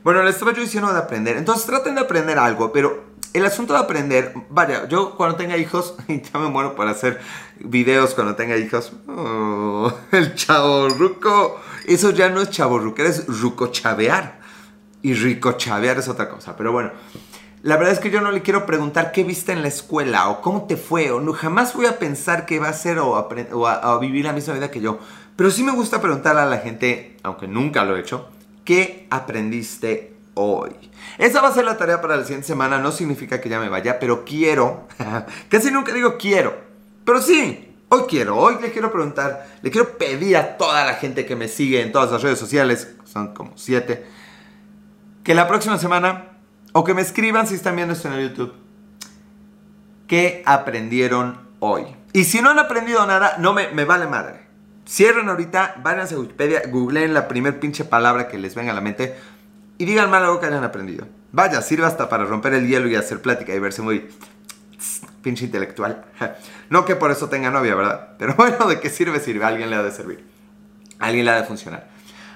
Bueno, 0.04 0.22
les 0.22 0.34
estaba 0.34 0.52
yo 0.52 0.62
diciendo 0.62 0.92
de 0.92 0.98
aprender. 0.98 1.36
Entonces 1.36 1.64
traten 1.64 1.94
de 1.94 2.00
aprender 2.00 2.38
algo, 2.38 2.72
pero 2.72 3.12
el 3.32 3.46
asunto 3.46 3.72
de 3.72 3.80
aprender, 3.80 4.34
vaya, 4.50 4.88
yo 4.88 5.16
cuando 5.16 5.36
tenga 5.36 5.56
hijos, 5.56 5.94
ya 6.08 6.38
me 6.38 6.48
muero 6.48 6.74
para 6.74 6.90
hacer 6.90 7.20
videos 7.60 8.14
cuando 8.14 8.34
tenga 8.34 8.56
hijos. 8.56 8.92
Oh, 9.08 9.92
el 10.10 10.34
chavo 10.34 10.88
ruco. 10.88 11.60
Eso 11.86 12.10
ya 12.10 12.28
no 12.28 12.40
es 12.40 12.50
chavo 12.50 12.78
ruco, 12.78 13.02
es 13.02 13.26
ruco 13.26 13.68
chavear. 13.68 14.40
Y 15.02 15.14
rico 15.14 15.52
chavear 15.52 15.98
es 15.98 16.08
otra 16.08 16.28
cosa. 16.28 16.56
Pero 16.56 16.72
bueno, 16.72 16.90
la 17.62 17.76
verdad 17.76 17.92
es 17.92 18.00
que 18.00 18.10
yo 18.10 18.20
no 18.20 18.30
le 18.30 18.42
quiero 18.42 18.66
preguntar 18.66 19.12
qué 19.12 19.24
viste 19.24 19.52
en 19.52 19.62
la 19.62 19.68
escuela 19.68 20.28
o 20.28 20.40
cómo 20.40 20.66
te 20.66 20.76
fue. 20.76 21.10
O 21.10 21.20
no, 21.20 21.32
jamás 21.32 21.74
voy 21.74 21.86
a 21.86 21.98
pensar 21.98 22.44
que 22.44 22.58
va 22.58 22.68
a 22.68 22.72
ser 22.72 22.98
o, 22.98 23.16
a 23.16 23.98
vivir 23.98 24.24
la 24.24 24.32
misma 24.32 24.54
vida 24.54 24.70
que 24.70 24.80
yo. 24.80 24.98
Pero 25.36 25.50
sí 25.50 25.64
me 25.64 25.72
gusta 25.72 26.00
preguntarle 26.00 26.42
a 26.42 26.46
la 26.46 26.58
gente, 26.58 27.16
aunque 27.22 27.48
nunca 27.48 27.84
lo 27.84 27.96
he 27.96 28.00
hecho, 28.00 28.28
¿qué 28.64 29.06
aprendiste 29.10 30.16
hoy? 30.34 30.72
Esa 31.18 31.40
va 31.40 31.48
a 31.48 31.54
ser 31.54 31.64
la 31.64 31.76
tarea 31.76 32.00
para 32.00 32.16
la 32.16 32.22
siguiente 32.24 32.46
semana. 32.46 32.78
No 32.78 32.92
significa 32.92 33.40
que 33.40 33.48
ya 33.48 33.60
me 33.60 33.68
vaya, 33.68 33.98
pero 33.98 34.24
quiero. 34.24 34.88
Casi 35.48 35.70
nunca 35.70 35.92
digo 35.92 36.16
quiero. 36.16 36.54
Pero 37.04 37.20
sí, 37.20 37.76
hoy 37.88 38.02
quiero. 38.08 38.36
Hoy 38.38 38.56
le 38.60 38.72
quiero 38.72 38.90
preguntar, 38.90 39.46
le 39.60 39.70
quiero 39.70 39.98
pedir 39.98 40.36
a 40.36 40.56
toda 40.56 40.84
la 40.84 40.94
gente 40.94 41.26
que 41.26 41.36
me 41.36 41.48
sigue 41.48 41.82
en 41.82 41.92
todas 41.92 42.10
las 42.10 42.22
redes 42.22 42.38
sociales, 42.38 42.94
son 43.04 43.34
como 43.34 43.52
siete, 43.56 44.06
que 45.24 45.34
la 45.34 45.46
próxima 45.46 45.78
semana, 45.78 46.38
o 46.72 46.84
que 46.84 46.94
me 46.94 47.02
escriban 47.02 47.46
si 47.46 47.54
están 47.54 47.76
viendo 47.76 47.94
esto 47.94 48.08
en 48.08 48.14
el 48.14 48.28
YouTube, 48.30 48.54
¿qué 50.06 50.42
aprendieron 50.46 51.40
hoy? 51.60 51.84
Y 52.12 52.24
si 52.24 52.40
no 52.40 52.50
han 52.50 52.58
aprendido 52.58 53.04
nada, 53.06 53.36
no 53.38 53.52
me, 53.52 53.68
me 53.68 53.84
vale 53.84 54.06
madre. 54.06 54.41
Cierren 54.86 55.28
ahorita, 55.28 55.76
váyanse 55.82 56.16
a 56.16 56.18
Wikipedia, 56.18 56.62
googleen 56.68 57.14
la 57.14 57.28
primer 57.28 57.60
pinche 57.60 57.84
palabra 57.84 58.28
que 58.28 58.38
les 58.38 58.54
venga 58.54 58.72
a 58.72 58.74
la 58.74 58.80
mente 58.80 59.16
y 59.78 59.84
díganme 59.84 60.16
algo 60.16 60.40
que 60.40 60.46
hayan 60.46 60.64
aprendido. 60.64 61.06
Vaya, 61.32 61.62
sirve 61.62 61.86
hasta 61.86 62.08
para 62.08 62.24
romper 62.24 62.54
el 62.54 62.68
hielo 62.68 62.88
y 62.88 62.96
hacer 62.96 63.22
plática 63.22 63.54
y 63.54 63.58
verse 63.58 63.82
muy 63.82 64.08
pinche 65.22 65.44
intelectual. 65.44 66.04
No 66.70 66.86
que 66.86 66.96
por 66.96 67.10
eso 67.10 67.28
tenga 67.28 67.50
novia, 67.50 67.74
¿verdad? 67.74 68.14
Pero 68.18 68.34
bueno, 68.38 68.66
¿de 68.66 68.80
qué 68.80 68.88
sirve? 68.88 69.20
Sirve. 69.20 69.44
A 69.44 69.48
alguien 69.48 69.68
le 69.68 69.76
ha 69.76 69.82
de 69.82 69.90
servir. 69.90 70.24
Alguien 70.98 71.26
le 71.26 71.30
ha 71.30 71.36
de 71.36 71.44
funcionar. 71.44 71.90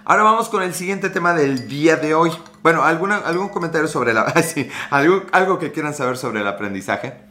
Ahora 0.05 0.25
vamos 0.25 0.51
con 0.51 0.63
el 0.63 0.75
siguiente 0.75 1.09
tema 1.09 1.33
del 1.33 1.69
día 1.69 1.97
de 1.97 2.15
hoy. 2.15 2.31
Bueno, 2.63 2.85
¿alguna, 2.85 3.17
algún 3.17 3.49
comentario 3.49 3.89
sobre 3.89 4.13
la... 4.13 4.31
sí, 4.43 4.69
algo 4.91 5.59
que 5.59 5.73
quieran 5.73 5.95
saber 5.95 6.19
sobre 6.19 6.43
el 6.43 6.47
aprendizaje. 6.47 7.26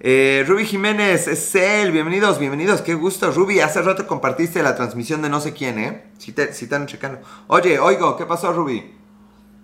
Eh, 0.00 0.44
Ruby 0.46 0.66
Jiménez, 0.66 1.26
es 1.26 1.54
él, 1.54 1.90
bienvenidos, 1.90 2.38
bienvenidos, 2.38 2.82
qué 2.82 2.94
gusto. 2.94 3.30
Ruby, 3.30 3.60
hace 3.60 3.80
rato 3.80 4.06
compartiste 4.06 4.62
la 4.62 4.76
transmisión 4.76 5.22
de 5.22 5.30
no 5.30 5.40
sé 5.40 5.54
quién, 5.54 5.78
¿eh? 5.78 6.04
Si, 6.18 6.32
te, 6.32 6.52
si 6.52 6.66
están 6.66 6.86
checando. 6.86 7.20
Oye, 7.46 7.78
oigo, 7.78 8.16
¿qué 8.16 8.26
pasó, 8.26 8.52
Ruby? 8.52 8.92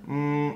Mm, 0.07 0.51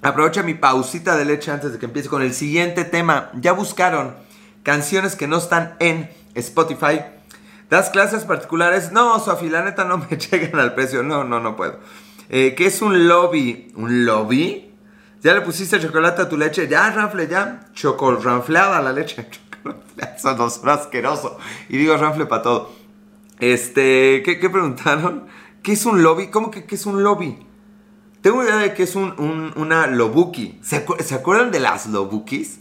aprovecha 0.00 0.42
mi 0.42 0.54
pausita 0.54 1.18
de 1.18 1.26
leche 1.26 1.50
antes 1.50 1.72
de 1.72 1.78
que 1.78 1.84
empiece 1.84 2.08
con 2.08 2.22
el 2.22 2.32
siguiente 2.32 2.84
tema. 2.84 3.30
Ya 3.34 3.52
buscaron 3.52 4.14
canciones 4.62 5.16
que 5.16 5.28
no 5.28 5.36
están 5.36 5.76
en 5.78 6.08
Spotify. 6.34 7.02
¿Das 7.68 7.90
clases 7.90 8.24
particulares? 8.24 8.90
No, 8.90 9.20
Sofi, 9.20 9.50
la 9.50 9.62
neta 9.62 9.84
no 9.84 9.98
me 9.98 10.16
llegan 10.16 10.58
al 10.58 10.74
precio. 10.74 11.02
No, 11.02 11.24
no, 11.24 11.40
no 11.40 11.56
puedo. 11.56 11.78
Eh, 12.30 12.54
¿Qué 12.56 12.66
es 12.66 12.80
un 12.80 13.06
lobby? 13.06 13.70
¿Un 13.76 14.06
lobby? 14.06 14.69
¿Ya 15.22 15.34
le 15.34 15.42
pusiste 15.42 15.78
chocolate 15.78 16.22
a 16.22 16.28
tu 16.28 16.36
leche? 16.38 16.66
Ya, 16.66 16.90
Ranfle, 16.90 17.28
ya. 17.28 17.60
Chocolranfleada 17.74 18.80
la 18.80 18.92
leche. 18.92 19.28
Eso 20.16 20.34
no 20.36 20.46
es 20.46 20.60
asqueroso. 20.64 21.36
Y 21.68 21.76
digo 21.76 21.96
Ranfle 21.96 22.24
para 22.24 22.42
todo. 22.42 22.70
Este, 23.38 24.22
¿qué, 24.24 24.38
¿qué, 24.40 24.48
preguntaron? 24.48 25.26
¿Qué 25.62 25.72
es 25.72 25.84
un 25.84 26.02
lobby? 26.02 26.28
¿Cómo 26.28 26.50
que 26.50 26.64
qué 26.64 26.74
es 26.74 26.86
un 26.86 27.02
lobby? 27.02 27.38
Tengo 28.22 28.42
idea 28.42 28.56
de 28.56 28.72
que 28.72 28.82
es 28.82 28.96
un, 28.96 29.52
una 29.56 29.86
lobuki. 29.86 30.58
¿Se, 30.62 30.86
¿Se, 31.00 31.14
acuerdan 31.14 31.50
de 31.50 31.60
las 31.60 31.86
lobukis? 31.86 32.60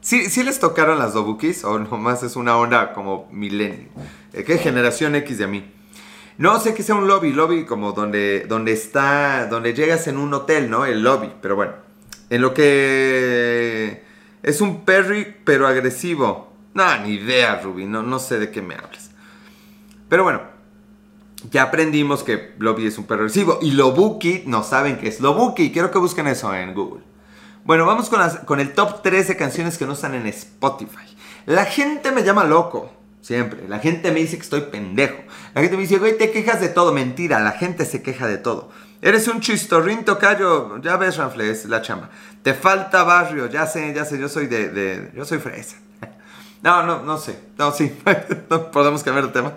¿Sí, 0.00 0.28
¿Sí, 0.28 0.42
les 0.42 0.58
tocaron 0.58 0.98
las 0.98 1.14
lobukis? 1.14 1.64
¿O 1.64 1.78
nomás 1.78 2.24
es 2.24 2.34
una 2.34 2.56
onda 2.56 2.92
como 2.92 3.28
milenio? 3.30 3.88
Eh, 4.32 4.42
¿Qué 4.42 4.58
generación 4.58 5.14
X 5.16 5.38
de 5.38 5.46
mí? 5.46 5.72
No 6.38 6.58
sé 6.58 6.74
que 6.74 6.82
sea 6.82 6.96
un 6.96 7.06
lobby, 7.06 7.32
lobby 7.32 7.64
como 7.64 7.92
donde, 7.92 8.46
donde 8.48 8.72
está, 8.72 9.46
donde 9.46 9.74
llegas 9.74 10.08
en 10.08 10.18
un 10.18 10.34
hotel, 10.34 10.70
¿no? 10.70 10.84
El 10.84 11.02
lobby, 11.02 11.32
pero 11.40 11.54
bueno. 11.54 11.91
En 12.32 12.40
lo 12.40 12.54
que 12.54 14.02
es 14.42 14.62
un 14.62 14.86
perry, 14.86 15.36
pero 15.44 15.66
agresivo. 15.66 16.50
No, 16.72 16.98
ni 17.00 17.16
idea, 17.16 17.60
Ruby, 17.62 17.84
no, 17.84 18.02
no 18.02 18.18
sé 18.18 18.38
de 18.38 18.50
qué 18.50 18.62
me 18.62 18.74
hablas. 18.74 19.10
Pero 20.08 20.24
bueno, 20.24 20.40
ya 21.50 21.64
aprendimos 21.64 22.22
que 22.22 22.54
lobby 22.58 22.86
es 22.86 22.96
un 22.96 23.04
perro 23.04 23.24
agresivo. 23.24 23.58
Y 23.60 23.72
Lobuki 23.72 24.44
no 24.46 24.62
saben 24.62 24.96
qué 24.96 25.08
es 25.08 25.20
Lobuki. 25.20 25.72
Quiero 25.72 25.90
que 25.90 25.98
busquen 25.98 26.26
eso 26.26 26.54
en 26.54 26.72
Google. 26.72 27.02
Bueno, 27.64 27.84
vamos 27.84 28.08
con, 28.08 28.26
con 28.46 28.60
el 28.60 28.72
top 28.72 29.02
3 29.02 29.28
de 29.28 29.36
canciones 29.36 29.76
que 29.76 29.84
no 29.84 29.92
están 29.92 30.14
en 30.14 30.26
Spotify. 30.28 31.14
La 31.44 31.66
gente 31.66 32.12
me 32.12 32.22
llama 32.22 32.44
loco. 32.44 32.90
Siempre. 33.20 33.68
La 33.68 33.78
gente 33.78 34.10
me 34.10 34.20
dice 34.20 34.36
que 34.36 34.42
estoy 34.44 34.62
pendejo. 34.62 35.18
La 35.54 35.60
gente 35.60 35.76
me 35.76 35.82
dice, 35.82 35.98
güey, 35.98 36.16
te 36.16 36.30
quejas 36.30 36.62
de 36.62 36.70
todo. 36.70 36.94
Mentira, 36.94 37.40
la 37.40 37.52
gente 37.52 37.84
se 37.84 38.02
queja 38.02 38.26
de 38.26 38.38
todo. 38.38 38.70
Eres 39.02 39.28
un 39.28 39.40
chistorrín 39.40 40.04
tocayo. 40.04 40.78
Ya 40.80 40.96
ves, 40.96 41.18
Ranfle, 41.18 41.50
es 41.50 41.66
la 41.66 41.82
chamba. 41.82 42.08
Te 42.42 42.54
falta 42.54 43.02
barrio. 43.02 43.46
Ya 43.48 43.66
sé, 43.66 43.92
ya 43.92 44.06
sé, 44.06 44.18
yo 44.18 44.28
soy 44.28 44.46
de... 44.46 45.10
yo 45.14 45.24
soy 45.24 45.38
fresa. 45.38 45.76
No, 46.62 46.84
no, 46.84 47.02
no 47.02 47.18
sé. 47.18 47.40
No, 47.58 47.72
sí. 47.72 47.92
Podemos 48.72 49.02
cambiar 49.02 49.26
de 49.26 49.32
tema 49.32 49.52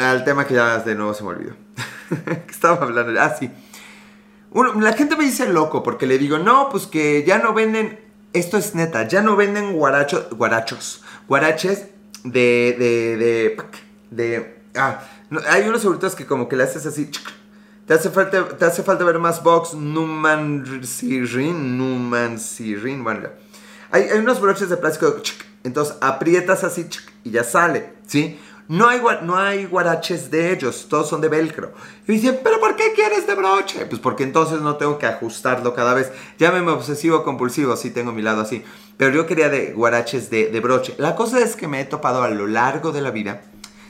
al 0.00 0.24
tema 0.24 0.46
que 0.46 0.54
ya 0.54 0.78
de 0.78 0.94
nuevo 0.94 1.14
se 1.14 1.22
me 1.22 1.30
olvidó. 1.30 1.54
Estaba 2.48 2.84
hablando. 2.84 3.20
Ah, 3.20 3.34
sí. 3.38 3.50
la 4.80 4.92
gente 4.92 5.16
me 5.16 5.24
dice 5.24 5.48
loco 5.48 5.82
porque 5.82 6.06
le 6.06 6.18
digo, 6.18 6.38
no, 6.38 6.68
pues 6.70 6.86
que 6.86 7.24
ya 7.26 7.38
no 7.38 7.54
venden. 7.54 7.98
Esto 8.32 8.56
es 8.56 8.74
neta, 8.74 9.06
ya 9.06 9.22
no 9.22 9.36
venden 9.36 9.74
guarachos. 9.74 10.30
Guarachos. 10.30 11.02
Guaraches 11.28 11.86
de. 12.24 12.76
de. 12.78 13.16
de. 13.16 13.56
de 14.10 14.62
ah, 14.76 15.00
hay 15.48 15.68
unos 15.68 15.82
seguritos 15.82 16.14
que 16.14 16.26
como 16.26 16.48
que 16.48 16.56
le 16.56 16.64
haces 16.64 16.86
así. 16.86 17.10
Te 17.86 17.94
hace 17.94 18.10
falta, 18.10 18.48
te 18.48 18.64
hace 18.64 18.82
falta 18.82 19.04
ver 19.04 19.18
más 19.18 19.42
box 19.42 19.74
Numan 19.74 20.84
Sirin. 20.84 21.76
Numan 21.76 22.38
Sirin. 22.38 23.02
Bueno, 23.02 23.28
hay, 23.90 24.04
hay 24.04 24.18
unos 24.18 24.40
broches 24.40 24.68
de 24.68 24.76
plástico. 24.76 25.16
Entonces 25.64 25.96
aprietas 26.00 26.64
así 26.64 26.86
y 27.24 27.30
ya 27.30 27.44
sale. 27.44 27.94
¿Sí? 28.06 28.38
No 28.68 28.88
hay, 28.88 29.02
no 29.22 29.36
hay 29.36 29.66
guaraches 29.66 30.30
de 30.30 30.52
ellos, 30.52 30.86
todos 30.88 31.08
son 31.08 31.20
de 31.20 31.28
velcro. 31.28 31.72
Y 32.06 32.12
dicen, 32.12 32.40
¿pero 32.42 32.60
por 32.60 32.76
qué 32.76 32.92
quieres 32.94 33.26
de 33.26 33.34
broche? 33.34 33.84
Pues 33.86 34.00
porque 34.00 34.22
entonces 34.22 34.60
no 34.60 34.76
tengo 34.76 34.98
que 34.98 35.06
ajustarlo 35.06 35.74
cada 35.74 35.94
vez. 35.94 36.10
Llámeme 36.38 36.70
obsesivo 36.70 37.24
compulsivo, 37.24 37.76
sí 37.76 37.90
tengo 37.90 38.12
mi 38.12 38.22
lado 38.22 38.40
así. 38.40 38.64
Pero 38.96 39.14
yo 39.14 39.26
quería 39.26 39.48
de 39.48 39.72
guaraches 39.72 40.30
de, 40.30 40.46
de 40.48 40.60
broche. 40.60 40.94
La 40.98 41.16
cosa 41.16 41.40
es 41.40 41.56
que 41.56 41.68
me 41.68 41.80
he 41.80 41.84
topado 41.84 42.22
a 42.22 42.30
lo 42.30 42.46
largo 42.46 42.92
de 42.92 43.02
la 43.02 43.10
vida. 43.10 43.42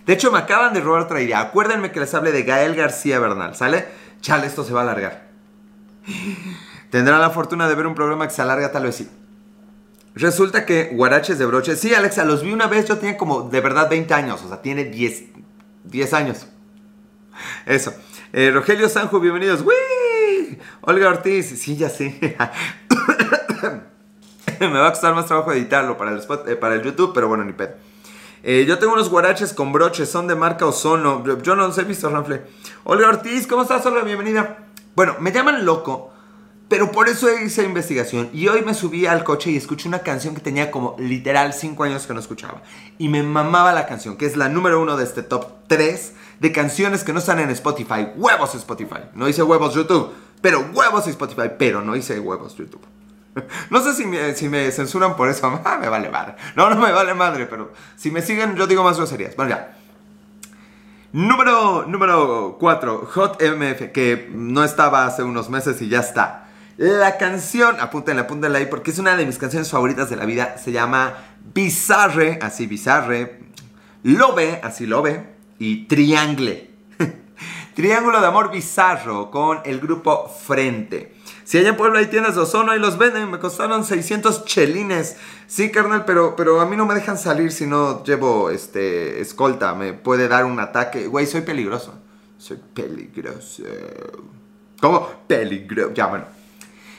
De 0.07 0.13
hecho, 0.13 0.33
me 0.33 0.39
acaban 0.39 0.75
de 0.75 0.81
robar 0.81 1.03
otra 1.03 1.21
idea. 1.21 1.41
Acuérdenme 1.41 1.93
que 1.93 2.01
les 2.01 2.13
hable 2.15 2.33
de 2.33 2.43
Gael 2.43 2.75
García 2.75 3.21
Bernal, 3.21 3.55
¿sale? 3.55 3.87
Chale, 4.21 4.47
esto 4.47 4.65
se 4.65 4.73
va 4.73 4.81
a 4.81 4.83
alargar. 4.85 5.29
¿Tendrán 6.91 7.21
la 7.21 7.31
fortuna 7.31 7.69
de 7.69 7.75
ver 7.75 7.87
un 7.87 7.95
programa 7.95 8.27
que 8.27 8.35
se 8.35 8.43
alarga? 8.43 8.73
Tal 8.73 8.85
vez 8.85 8.97
sí. 8.97 9.09
Resulta 10.15 10.67
que 10.67 10.91
guaraches 10.93 11.39
de 11.39 11.47
broche. 11.47 11.77
Sí, 11.77 11.95
Alexa, 11.95 12.25
los 12.25 12.43
vi 12.43 12.53
una 12.53 12.67
vez. 12.67 12.87
Yo 12.87 12.99
tenía 12.99 13.17
como 13.17 13.43
de 13.43 13.61
verdad 13.61 13.89
20 13.89 14.13
años. 14.13 14.43
O 14.45 14.49
sea, 14.49 14.61
tiene 14.61 14.85
10, 14.85 15.23
10 15.85 16.15
años. 16.15 16.47
Eso. 17.65 17.95
Eh, 18.33 18.51
Rogelio 18.53 18.89
Sanjo, 18.89 19.21
bienvenidos. 19.21 19.63
¡Wii! 19.63 20.59
Olga 20.83 21.09
Ortiz. 21.09 21.59
Sí, 21.61 21.77
ya 21.77 21.89
sé. 21.89 22.19
Me 24.61 24.79
va 24.79 24.89
a 24.89 24.91
costar 24.91 25.15
más 25.15 25.27
trabajo 25.27 25.53
editarlo 25.53 25.97
para 25.97 26.11
el, 26.13 26.19
spot, 26.19 26.49
eh, 26.49 26.57
para 26.57 26.75
el 26.75 26.83
YouTube, 26.83 27.13
pero 27.15 27.29
bueno, 27.29 27.45
ni 27.45 27.53
pedo. 27.53 27.75
Eh, 28.43 28.65
yo 28.67 28.79
tengo 28.79 28.95
unos 28.95 29.09
guaraches 29.09 29.53
con 29.53 29.73
broches, 29.73 30.11
son 30.11 30.27
de 30.27 30.35
marca 30.35 30.67
Ozono. 30.67 31.25
Yo, 31.43 31.57
no 31.57 31.67
los 31.67 31.79
he 31.79 31.85
visto, 31.85 32.11
Ranfle. 32.11 32.43
Olga 32.85 33.09
Ortiz, 33.09 33.47
¿cómo 33.47 33.63
estás? 33.63 33.87
Hola, 33.87 34.03
bienvenida. 34.03 34.67
Bueno, 34.95 35.17
me 35.21 35.33
llaman 35.33 35.65
loco 35.65 36.13
pero 36.73 36.91
por 36.91 37.07
eso 37.07 37.29
hice 37.31 37.65
investigación. 37.65 38.31
Y 38.33 38.49
hoy 38.49 38.63
me 38.63 38.73
subí 38.73 39.05
al 39.05 39.25
coche 39.25 39.51
y 39.51 39.59
escuché 39.59 39.89
una 39.89 39.99
canción 39.99 40.35
que 40.35 40.41
tenía 40.41 40.71
como 40.71 40.97
literal 40.99 41.53
5 41.53 41.85
años 41.85 42.07
que 42.07 42.15
no 42.15 42.21
escuchaba. 42.21 42.63
Y 42.97 43.11
me 43.11 43.23
mamaba 43.23 43.75
la 43.75 43.85
canción, 43.85 44.17
que 44.17 44.25
es 44.25 44.39
la 44.39 44.49
número 44.49 44.81
uno 44.81 44.97
de 44.97 45.05
este 45.05 45.23
top 45.23 45.49
3 45.67 46.15
de 46.41 46.51
canciones 46.51 47.05
que 47.05 47.13
no 47.13 47.19
están 47.19 47.41
en 47.41 47.51
Spotify. 47.51 48.09
Huevos 48.17 48.55
Spotify. 48.55 49.01
No 49.13 49.29
hice 49.29 49.43
huevos 49.43 49.75
YouTube, 49.75 50.13
pero 50.41 50.67
huevos 50.73 51.07
Spotify. 51.07 51.51
Pero 51.59 51.83
no 51.83 51.95
hice 51.95 52.19
huevos 52.19 52.57
YouTube. 52.57 52.81
No 53.71 53.81
sé 53.81 53.95
si 53.95 54.49
me, 54.49 54.71
censuran 54.71 55.17
por 55.17 55.29
eso. 55.29 55.61
Ah, 55.65 55.79
me 55.81 55.89
vale 55.89 56.11
madre. 56.11 56.35
No, 56.57 56.69
no 56.71 56.77
me 56.77 56.93
vale 56.93 57.15
madre, 57.15 57.47
pero 57.47 57.73
si 57.97 58.11
me 58.11 58.23
siguen, 58.23 58.57
yo 58.57 58.67
digo 58.67 58.83
más 58.83 58.97
groserías. 58.97 59.37
Bueno, 59.37 59.51
ya. 59.51 59.77
Número, 61.13 61.85
número 61.87 62.57
4, 62.59 63.09
Hot 63.13 63.43
MF, 63.43 63.93
que 63.93 64.31
no 64.33 64.65
estaba 64.65 65.07
hace 65.07 65.23
unos 65.23 65.51
meses 65.51 65.81
y 65.83 65.89
ya 65.89 66.01
está. 66.01 66.49
La 66.79 67.19
canción, 67.19 67.77
apúntenla, 67.81 68.23
apúntenla 68.23 68.59
ahí 68.59 68.67
porque 68.67 68.91
es 68.91 68.99
una 68.99 69.15
de 69.17 69.27
mis 69.27 69.39
canciones 69.39 69.71
favoritas 69.71 70.09
de 70.09 70.17
la 70.17 70.25
vida. 70.25 70.57
Se 70.57 70.73
llama 70.73 71.15
Bizarre, 71.55 72.39
así 72.41 72.67
Bizarre. 72.67 73.41
Lobe, 74.03 74.61
así 74.63 74.87
Lobe. 74.87 75.35
Y 75.59 75.85
Triangle. 75.85 76.71
Triángulo 77.75 78.21
de 78.21 78.27
amor 78.27 78.51
bizarro 78.51 79.31
con 79.31 79.61
el 79.65 79.81
grupo 79.81 80.29
Frente. 80.29 81.15
Si 81.53 81.59
hay 81.59 81.67
en 81.67 81.77
Puebla 81.77 81.99
hay 81.99 82.07
tiendas 82.07 82.35
de 82.35 82.41
ozono, 82.41 82.73
ahí 82.73 82.79
los 82.79 82.97
venden. 82.97 83.31
Me 83.31 83.39
costaron 83.39 83.85
600 83.85 84.47
chelines. 84.47 85.19
Sí, 85.47 85.71
carnal, 85.71 86.07
pero, 86.07 86.35
pero 86.35 86.63
a 86.63 86.65
mí 86.65 86.79
no 86.79 86.87
me 86.87 86.95
dejan 86.95 87.19
salir 87.19 87.53
si 87.53 87.67
no 87.67 88.03
llevo 88.05 88.49
este, 88.49 89.21
escolta. 89.21 89.75
Me 89.75 89.93
puede 89.93 90.29
dar 90.29 90.47
un 90.47 90.59
ataque. 90.61 91.09
Güey, 91.09 91.27
soy 91.27 91.43
peligroso. 91.43 91.93
Soy 92.39 92.59
peligroso. 92.73 93.65
¿Cómo? 94.81 95.07
Peligroso. 95.27 95.93
Ya, 95.93 96.07
bueno. 96.07 96.25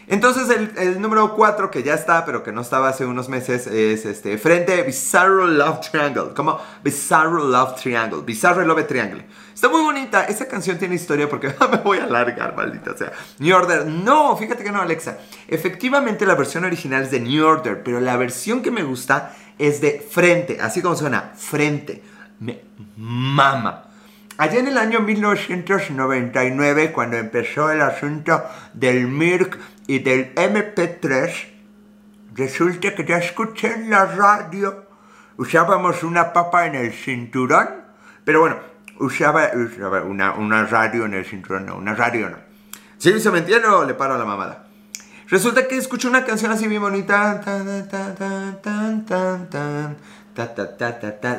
Entonces 0.08 0.50
el, 0.78 1.02
número 1.02 1.36
4 1.36 1.72
que 1.72 1.84
ya 1.84 1.94
está, 1.94 2.26
pero 2.26 2.44
que 2.44 2.52
no 2.52 2.62
estaba 2.62 2.90
hace 2.90 3.06
unos 3.06 3.30
meses, 3.30 3.68
es 3.68 4.06
este, 4.06 4.38
frente 4.38 4.82
Bizarro 4.84 5.48
Love 5.48 5.80
Triangle. 5.90 6.34
Como 6.36 6.60
Bizarro 6.84 7.44
Love 7.44 7.82
Triangle. 7.82 8.22
Bizarro 8.22 8.66
Love 8.66 8.86
Triangle. 8.88 9.26
Está 9.54 9.70
muy 9.70 9.82
bonita. 9.82 10.26
Esta 10.26 10.48
canción 10.48 10.78
tiene 10.78 10.96
historia 10.96 11.30
porque 11.30 11.48
me 11.72 11.78
voy 11.78 12.00
a 12.00 12.04
alargar, 12.04 12.56
maldita 12.56 12.98
sea. 12.98 13.14
New 13.40 13.56
Order. 13.56 13.86
No, 13.86 14.36
fíjate 14.36 14.64
que 14.64 14.72
no, 14.72 14.82
Alexa. 14.82 15.20
Efectivamente 15.48 16.26
la 16.26 16.36
versión 16.36 16.66
original 16.66 17.04
es 17.04 17.12
de 17.12 17.20
New 17.20 17.46
Order, 17.46 17.84
pero 17.84 18.00
la 18.00 18.18
versión 18.18 18.62
que 18.62 18.72
me 18.72 18.84
gusta 18.84 19.34
es 19.58 19.80
de 19.82 20.06
frente. 20.08 20.60
Así 20.60 20.82
como 20.82 20.96
suena, 20.96 21.32
frente. 21.36 22.04
Me 22.40 22.62
mama. 22.98 23.86
Allá 24.38 24.60
en 24.60 24.68
el 24.68 24.80
año 24.80 25.00
1999, 25.02 26.92
cuando 26.92 27.18
empezó 27.18 27.70
el 27.70 27.82
asunto 27.82 28.44
del 28.74 29.08
MIRC 29.08 29.60
y 29.88 30.00
del 30.00 30.34
MP3, 30.36 31.48
resulta 32.36 32.96
que 32.96 33.06
ya 33.06 33.18
escuché 33.18 33.74
en 33.74 33.90
la 33.90 34.06
radio, 34.06 34.86
usábamos 35.38 36.04
una 36.04 36.34
papa 36.34 36.66
en 36.66 36.76
el 36.76 36.94
cinturón, 36.94 37.70
pero 38.24 38.42
bueno, 38.42 38.58
usaba, 39.00 39.52
una, 40.06 40.66
radio 40.66 41.06
en 41.06 41.14
el 41.16 41.26
cinturón, 41.26 41.66
no, 41.66 41.78
una 41.78 41.96
radio 41.96 42.30
no. 42.30 42.38
¿Sí 42.98 43.20
se 43.20 43.32
me 43.32 43.40
entiende 43.40 43.68
o 43.68 43.84
le 43.84 43.94
paro 43.94 44.18
la 44.18 44.26
mamada? 44.26 44.68
Resulta 45.28 45.68
que 45.68 45.78
escuché 45.78 46.08
una 46.08 46.24
canción 46.24 46.52
así 46.52 46.68
bien 46.68 46.82
bonita. 46.82 47.42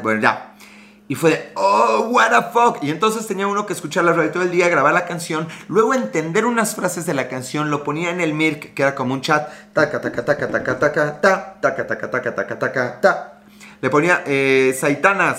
Bueno, 0.03 0.21
ya. 0.21 0.54
Y 1.07 1.17
fue 1.17 1.31
de, 1.31 1.53
oh, 1.55 2.09
what 2.11 2.31
the 2.31 2.51
fuck. 2.53 2.83
Y 2.83 2.91
entonces 2.91 3.27
tenía 3.27 3.47
uno 3.47 3.67
que 3.67 3.75
escuchar 3.75 4.05
la 4.05 4.13
radio 4.15 4.31
todo 4.31 4.43
el 4.43 4.51
día, 4.51 4.69
grabar 4.69 4.95
la 4.95 5.05
canción, 5.05 5.49
luego 5.69 5.93
entender 5.93 6.47
unas 6.47 6.75
frases 6.75 7.05
de 7.05 7.13
la 7.13 7.29
canción, 7.29 7.71
lo 7.71 7.85
ponía 7.85 8.11
en 8.11 8.21
el 8.21 8.33
MIRC, 8.33 8.73
que 8.73 8.83
era 8.83 8.95
como 8.95 9.13
un 9.13 9.21
chat, 9.21 9.51
taca, 9.75 10.01
taca, 10.01 10.25
taca, 10.25 10.49
taca, 10.49 10.79
taca, 10.79 11.21
ta, 11.21 11.61
taca, 11.61 11.87
taca, 11.87 12.11
taca, 12.11 12.35
taca, 12.35 12.59
taca, 12.59 13.01
ta. 13.01 13.41
Le 13.83 13.91
ponía 13.91 14.23
eh, 14.27 14.75
Saitana, 14.79 15.35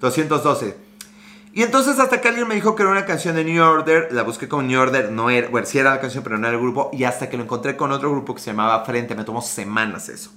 212. 0.00 0.85
Y 1.56 1.62
entonces 1.62 1.98
hasta 1.98 2.20
que 2.20 2.28
alguien 2.28 2.46
me 2.46 2.54
dijo 2.54 2.76
que 2.76 2.82
era 2.82 2.92
una 2.92 3.06
canción 3.06 3.34
de 3.34 3.42
New 3.42 3.64
Order, 3.64 4.08
la 4.12 4.24
busqué 4.24 4.46
con 4.46 4.68
New 4.68 4.78
Order, 4.78 5.10
no 5.10 5.30
era, 5.30 5.48
bueno, 5.48 5.66
sí 5.66 5.78
era 5.78 5.88
la 5.88 6.00
canción, 6.02 6.22
pero 6.22 6.36
no 6.36 6.46
era 6.46 6.54
el 6.54 6.62
grupo, 6.62 6.90
y 6.92 7.04
hasta 7.04 7.30
que 7.30 7.38
lo 7.38 7.44
encontré 7.44 7.78
con 7.78 7.92
otro 7.92 8.10
grupo 8.10 8.34
que 8.34 8.42
se 8.42 8.50
llamaba 8.50 8.84
Frente, 8.84 9.14
me 9.14 9.24
tomó 9.24 9.40
semanas 9.40 10.10
eso. 10.10 10.32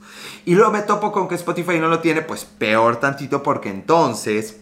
Y 0.45 0.55
luego 0.55 0.71
me 0.71 0.81
topo 0.81 1.11
con 1.11 1.27
que 1.27 1.35
Spotify 1.35 1.77
no 1.77 1.89
lo 1.89 1.99
tiene, 1.99 2.21
pues 2.21 2.45
peor 2.45 3.01
tantito, 3.01 3.43
porque 3.43 3.67
entonces 3.67 4.61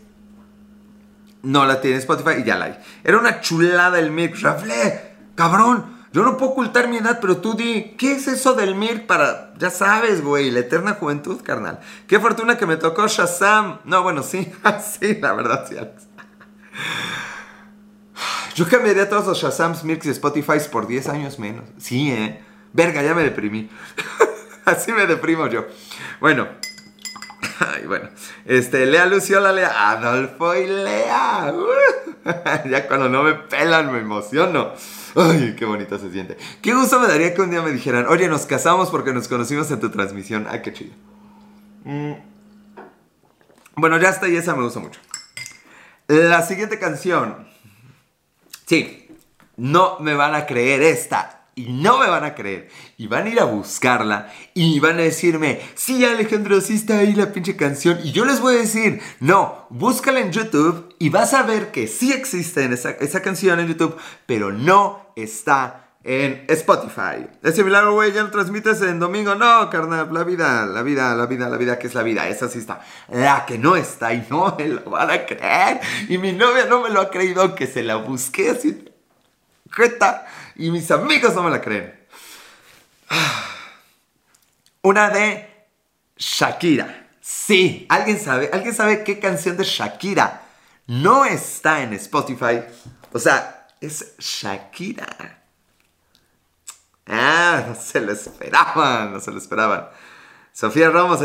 no 1.44 1.68
la 1.68 1.80
tiene 1.80 1.98
Spotify 1.98 2.42
y 2.42 2.44
ya 2.44 2.58
la 2.58 2.66
hay. 2.66 2.80
Era 3.04 3.20
una 3.20 3.40
chulada 3.40 4.00
el 4.00 4.10
Mirk, 4.10 4.42
Rafle, 4.42 5.12
cabrón, 5.36 5.86
yo 6.12 6.24
no 6.24 6.38
puedo 6.38 6.54
ocultar 6.54 6.88
mi 6.88 6.98
edad, 6.98 7.20
pero 7.22 7.38
tú 7.38 7.54
di, 7.54 7.94
¿qué 8.00 8.14
es 8.14 8.28
eso 8.28 8.56
del 8.56 8.74
Mirk 8.74 9.06
para, 9.06 9.54
ya 9.60 9.70
sabes, 9.70 10.24
güey, 10.24 10.50
la 10.50 10.62
eterna 10.62 10.96
juventud, 10.96 11.40
carnal? 11.44 11.82
Qué 12.08 12.20
fortuna 12.20 12.58
que 12.58 12.66
me 12.66 12.78
tocó 12.78 13.08
Shazam. 13.08 13.82
No, 13.86 14.02
bueno, 14.02 14.24
sí, 14.24 14.52
sí, 15.00 15.20
la 15.22 15.34
verdad, 15.34 15.68
sí, 15.70 15.78
Alex. 15.78 16.07
Yo 18.56 18.68
cambiaría 18.68 19.08
todos 19.08 19.28
los 19.28 19.40
Shazams, 19.40 19.84
Mirks 19.84 20.08
y 20.08 20.10
Spotify 20.10 20.58
por 20.72 20.88
10 20.88 21.10
años 21.10 21.38
menos. 21.38 21.66
Sí, 21.78 22.12
eh. 22.12 22.42
Verga, 22.74 23.04
ya 23.04 23.14
me 23.14 23.24
deprimí. 23.24 23.70
Así 24.66 24.92
me 24.92 25.06
deprimo 25.06 25.48
yo. 25.48 25.68
Bueno. 26.20 26.48
Bueno. 27.86 28.10
Este, 28.46 28.86
Lea 28.86 29.06
Luciola, 29.06 29.52
Lea 29.52 29.92
Adolfo 29.92 30.56
y 30.56 30.68
Lea. 30.68 31.54
ya 32.70 32.88
cuando 32.88 33.10
no 33.10 33.24
me 33.24 33.34
pelan 33.34 33.92
me 33.92 34.00
emociono. 34.00 34.74
Ay, 35.16 35.56
qué 35.58 35.66
bonito 35.66 35.98
se 35.98 36.12
siente. 36.12 36.38
Qué 36.62 36.74
gusto 36.74 37.00
me 37.00 37.08
daría 37.08 37.34
que 37.34 37.42
un 37.42 37.50
día 37.50 37.62
me 37.62 37.72
dijeran, 37.72 38.08
oye, 38.08 38.28
nos 38.28 38.46
casamos 38.46 38.90
porque 38.90 39.14
nos 39.14 39.28
conocimos 39.28 39.70
en 39.72 39.80
tu 39.80 39.90
transmisión. 39.90 40.48
Ay, 40.50 40.62
qué 40.62 40.74
chido. 40.74 40.94
Mm. 41.84 42.14
Bueno, 43.76 43.98
ya 44.00 44.10
está 44.10 44.28
y 44.28 44.36
esa 44.36 44.56
me 44.56 44.64
gusta 44.64 44.80
mucho. 44.80 45.00
La 46.08 46.42
siguiente 46.42 46.80
canción. 46.80 47.48
Sí, 48.66 49.10
no 49.58 50.00
me 50.00 50.14
van 50.14 50.36
a 50.36 50.46
creer 50.46 50.82
esta. 50.82 51.34
Y 51.54 51.72
no 51.72 51.98
me 51.98 52.08
van 52.08 52.24
a 52.24 52.36
creer. 52.36 52.70
Y 52.98 53.08
van 53.08 53.26
a 53.26 53.30
ir 53.30 53.40
a 53.40 53.46
buscarla. 53.46 54.32
Y 54.54 54.80
van 54.80 55.00
a 55.00 55.02
decirme, 55.02 55.60
sí, 55.76 56.06
Alejandro, 56.06 56.62
sí 56.62 56.76
está 56.76 57.00
ahí 57.00 57.14
la 57.14 57.34
pinche 57.34 57.58
canción. 57.58 58.00
Y 58.04 58.12
yo 58.12 58.26
les 58.26 58.40
voy 58.40 58.56
a 58.56 58.60
decir, 58.60 59.02
no, 59.20 59.66
búscala 59.70 60.20
en 60.20 60.32
YouTube 60.32 60.96
y 61.00 61.10
vas 61.10 61.34
a 61.34 61.44
ver 61.44 61.72
que 61.72 61.88
sí 61.88 62.14
existe 62.14 62.64
esa, 62.72 62.92
esa 62.92 63.22
canción 63.22 63.60
en 63.60 63.68
YouTube, 63.68 63.98
pero 64.28 64.54
no 64.54 65.12
está 65.16 65.87
en 66.04 66.46
Spotify. 66.48 67.28
Ese 67.44 67.64
milagro, 67.64 67.94
güey, 67.94 68.14
ya 68.14 68.24
lo 68.24 68.32
transmites 68.32 68.82
en 68.82 69.00
domingo. 69.00 69.36
No, 69.36 69.70
carnal, 69.70 70.14
la 70.14 70.24
vida, 70.24 70.66
la 70.66 70.82
vida, 70.82 71.16
la 71.16 71.26
vida, 71.26 71.50
la 71.50 71.58
vida, 71.58 71.78
que 71.78 71.88
es 71.88 71.96
la 71.96 72.04
vida. 72.04 72.28
Esa 72.28 72.48
sí 72.50 72.60
está. 72.60 72.82
La 73.10 73.46
que 73.46 73.58
no 73.58 73.76
está 73.76 74.14
y 74.14 74.26
no 74.30 74.56
me 74.58 74.68
lo 74.68 74.90
van 74.90 75.12
a 75.12 75.26
creer. 75.26 75.82
Y 76.08 76.18
mi 76.18 76.32
novia 76.32 76.66
no 76.66 76.82
me 76.82 76.90
lo 76.90 77.02
ha 77.02 77.10
creído 77.10 77.56
que 77.56 77.68
se 77.68 77.84
la 77.84 77.98
busqué 77.98 78.52
así. 78.52 78.90
Y 80.56 80.72
mis 80.72 80.90
amigos 80.92 81.36
no 81.36 81.44
me 81.44 81.52
la 81.52 81.62
creen. 81.62 81.94
Una 84.82 85.10
de 85.10 85.68
Shakira. 86.18 87.08
Sí, 87.22 87.86
¿alguien 87.90 88.20
sabe? 88.20 88.50
¿Alguien 88.54 88.74
sabe 88.74 89.04
qué 89.04 89.20
canción 89.20 89.58
de 89.58 89.66
Shakira 89.66 90.42
no 90.88 91.26
está 91.26 91.82
en 91.82 91.94
Spotify? 91.94 92.62
O 93.12 93.20
sea, 93.20 93.68
es 93.82 94.16
Shakira. 94.18 95.38
Ah, 97.08 97.64
no 97.68 97.76
se 97.76 98.02
lo 98.02 98.12
esperaban, 98.12 99.14
no 99.14 99.20
se 99.20 99.32
lo 99.32 99.38
esperaban. 99.38 99.88
Sofía 100.52 100.90
Ramos 100.90 101.20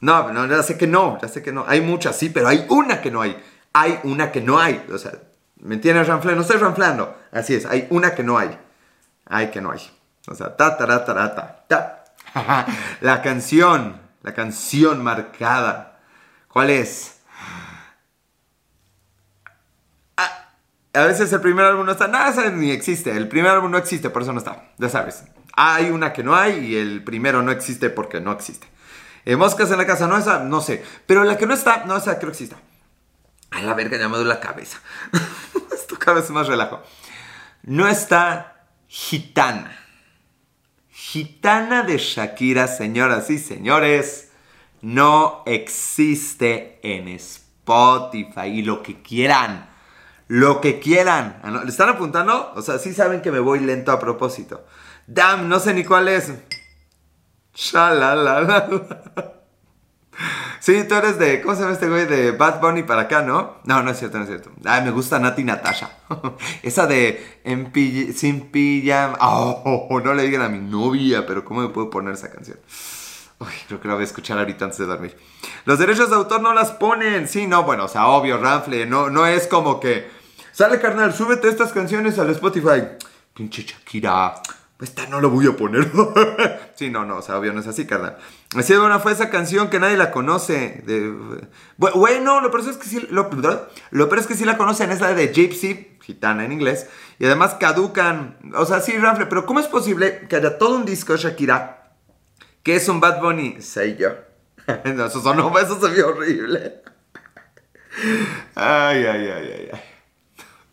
No, 0.00 0.32
no, 0.32 0.46
ya 0.46 0.62
sé 0.62 0.76
que 0.76 0.86
no, 0.86 1.18
ya 1.20 1.28
sé 1.28 1.42
que 1.42 1.52
no. 1.52 1.64
Hay 1.68 1.80
muchas, 1.80 2.16
sí, 2.16 2.28
pero 2.30 2.48
hay 2.48 2.66
una 2.68 3.00
que 3.00 3.10
no 3.10 3.22
hay. 3.22 3.40
Hay 3.72 4.00
una 4.04 4.32
que 4.32 4.40
no 4.40 4.58
hay. 4.58 4.84
O 4.92 4.98
sea, 4.98 5.12
¿me 5.60 5.74
entiendes, 5.74 6.08
Ranflando? 6.08 6.36
No 6.36 6.42
estoy 6.42 6.58
ranflando. 6.58 7.16
Así 7.30 7.54
es, 7.54 7.66
hay 7.66 7.86
una 7.90 8.14
que 8.14 8.22
no 8.22 8.38
hay. 8.38 8.58
Hay 9.26 9.50
que 9.50 9.60
no 9.60 9.70
hay. 9.70 9.80
O 10.28 10.34
sea, 10.34 10.56
ta, 10.56 10.76
ta, 10.76 10.86
ta, 10.86 11.04
ta, 11.04 11.64
ta. 11.68 12.04
La 13.00 13.22
canción, 13.22 14.00
la 14.22 14.34
canción 14.34 15.02
marcada. 15.02 16.00
¿Cuál 16.48 16.70
es? 16.70 17.20
A 20.94 21.06
veces 21.06 21.32
el 21.32 21.40
primer 21.40 21.64
álbum 21.64 21.86
no 21.86 21.92
está, 21.92 22.06
nada, 22.08 22.50
ni 22.50 22.70
existe. 22.70 23.16
El 23.16 23.28
primer 23.28 23.50
álbum 23.50 23.70
no 23.70 23.78
existe, 23.78 24.10
por 24.10 24.22
eso 24.22 24.32
no 24.32 24.38
está. 24.38 24.70
Ya 24.78 24.88
sabes. 24.88 25.24
Hay 25.54 25.90
una 25.90 26.12
que 26.12 26.22
no 26.22 26.34
hay 26.34 26.58
y 26.58 26.76
el 26.76 27.02
primero 27.02 27.42
no 27.42 27.50
existe 27.50 27.90
porque 27.90 28.20
no 28.20 28.32
existe. 28.32 28.66
Eh, 29.24 29.36
moscas 29.36 29.70
en 29.70 29.78
la 29.78 29.86
casa, 29.86 30.06
no 30.06 30.18
esa, 30.18 30.40
no 30.40 30.60
sé. 30.60 30.84
Pero 31.06 31.24
la 31.24 31.38
que 31.38 31.46
no 31.46 31.54
está, 31.54 31.84
no 31.86 31.96
esa 31.96 32.18
creo 32.18 32.32
que 32.32 32.38
exista. 32.38 32.56
A 33.50 33.62
la 33.62 33.74
verga, 33.74 33.98
ya 33.98 34.08
me 34.08 34.16
duele 34.16 34.30
la 34.30 34.40
cabeza. 34.40 34.80
Esto 35.72 35.98
cada 35.98 36.20
vez 36.20 36.30
más 36.30 36.46
relajo. 36.46 36.82
No 37.62 37.86
está 37.86 38.66
Gitana. 38.88 39.78
Gitana 40.90 41.82
de 41.82 41.98
Shakira, 41.98 42.66
señoras 42.66 43.30
y 43.30 43.38
señores. 43.38 44.30
no 44.80 45.42
existe 45.46 46.80
en 46.82 47.08
Spotify. 47.08 48.46
Y 48.46 48.62
lo 48.62 48.82
que 48.82 49.00
quieran, 49.00 49.71
lo 50.28 50.60
que 50.60 50.80
quieran. 50.80 51.40
Ah, 51.42 51.50
¿Le 51.50 51.70
están 51.70 51.88
apuntando? 51.88 52.52
O 52.54 52.62
sea, 52.62 52.78
sí 52.78 52.94
saben 52.94 53.22
que 53.22 53.30
me 53.32 53.40
voy 53.40 53.60
lento 53.60 53.92
a 53.92 53.98
propósito. 54.00 54.64
Damn, 55.06 55.48
no 55.48 55.58
sé 55.60 55.74
ni 55.74 55.84
cuál 55.84 56.08
es. 56.08 56.32
Shalalala. 57.54 58.68
Sí, 60.60 60.84
tú 60.88 60.94
eres 60.94 61.18
de, 61.18 61.40
¿cómo 61.42 61.54
se 61.56 61.62
llama 61.62 61.72
este 61.72 61.88
güey? 61.88 62.06
De 62.06 62.30
Bad 62.30 62.60
Bunny 62.60 62.84
para 62.84 63.02
acá, 63.02 63.22
¿no? 63.22 63.56
No, 63.64 63.82
no 63.82 63.90
es 63.90 63.98
cierto, 63.98 64.18
no 64.18 64.24
es 64.24 64.30
cierto. 64.30 64.52
Ay, 64.64 64.84
me 64.84 64.92
gusta 64.92 65.18
Nati 65.18 65.42
Natasha. 65.42 65.90
Esa 66.62 66.86
de 66.86 67.40
en 67.42 67.72
sin 68.14 68.52
pijama. 68.52 69.18
Oh, 69.20 70.00
no 70.04 70.14
le 70.14 70.22
digan 70.22 70.42
a 70.42 70.48
mi 70.48 70.60
novia, 70.60 71.26
pero 71.26 71.44
¿cómo 71.44 71.62
me 71.62 71.68
puedo 71.70 71.90
poner 71.90 72.14
esa 72.14 72.30
canción? 72.30 72.58
Uy, 73.42 73.52
creo 73.66 73.80
que 73.80 73.88
la 73.88 73.94
voy 73.94 74.02
a 74.02 74.06
escuchar 74.06 74.38
ahorita 74.38 74.64
antes 74.64 74.78
de 74.78 74.86
dormir. 74.86 75.16
Los 75.64 75.78
derechos 75.78 76.10
de 76.10 76.16
autor 76.16 76.40
no 76.40 76.54
las 76.54 76.70
ponen. 76.72 77.26
Sí, 77.28 77.46
no, 77.46 77.64
bueno, 77.64 77.84
o 77.84 77.88
sea, 77.88 78.06
obvio, 78.06 78.38
Ranfle. 78.38 78.86
No, 78.86 79.10
no 79.10 79.26
es 79.26 79.46
como 79.46 79.80
que. 79.80 80.08
Sale, 80.52 80.80
carnal, 80.80 81.12
súbete 81.14 81.48
estas 81.48 81.72
canciones 81.72 82.18
al 82.18 82.30
Spotify. 82.30 82.82
Pinche 83.34 83.62
Shakira 83.62 84.34
esta 84.82 85.06
no 85.06 85.20
lo 85.20 85.30
voy 85.30 85.46
a 85.46 85.56
poner. 85.56 85.90
sí, 86.74 86.90
no, 86.90 87.04
no, 87.04 87.18
o 87.18 87.22
sea, 87.22 87.38
obvio 87.38 87.52
no 87.52 87.60
es 87.60 87.66
así, 87.66 87.86
carnal. 87.86 88.18
Así 88.56 88.72
de 88.72 88.80
buena 88.80 88.98
fue 88.98 89.12
esa 89.12 89.30
canción 89.30 89.70
que 89.70 89.78
nadie 89.78 89.96
la 89.96 90.10
conoce. 90.10 90.82
Bueno, 91.76 92.40
lo 92.40 92.50
peor 92.50 92.68
es 92.68 92.76
que 92.76 92.88
sí, 92.88 93.06
lo, 93.10 93.30
lo 93.90 94.14
es 94.16 94.26
que 94.26 94.34
sí 94.34 94.44
la 94.44 94.56
conocen, 94.56 94.90
es 94.90 95.00
la 95.00 95.14
de 95.14 95.28
Gypsy, 95.28 95.98
gitana 96.00 96.44
en 96.44 96.52
inglés. 96.52 96.88
Y 97.18 97.26
además 97.26 97.54
caducan. 97.60 98.38
O 98.54 98.66
sea, 98.66 98.80
sí, 98.80 98.96
Rafle, 98.98 99.26
pero 99.26 99.46
¿cómo 99.46 99.60
es 99.60 99.68
posible 99.68 100.26
que 100.28 100.36
haya 100.36 100.58
todo 100.58 100.74
un 100.74 100.84
disco 100.84 101.16
Shakira 101.16 101.81
que 102.62 102.76
es 102.76 102.88
un 102.88 103.00
Bad 103.00 103.20
Bunny? 103.20 103.60
Soy 103.60 103.96
yo. 103.96 104.10
no, 104.94 105.06
eso 105.06 105.20
sonó, 105.20 105.56
eso 105.58 105.80
se 105.80 105.92
vio 105.92 106.08
horrible. 106.08 106.82
ay, 108.54 109.04
ay, 109.04 109.28
ay, 109.28 109.52
ay, 109.54 109.68
ay. 109.72 109.80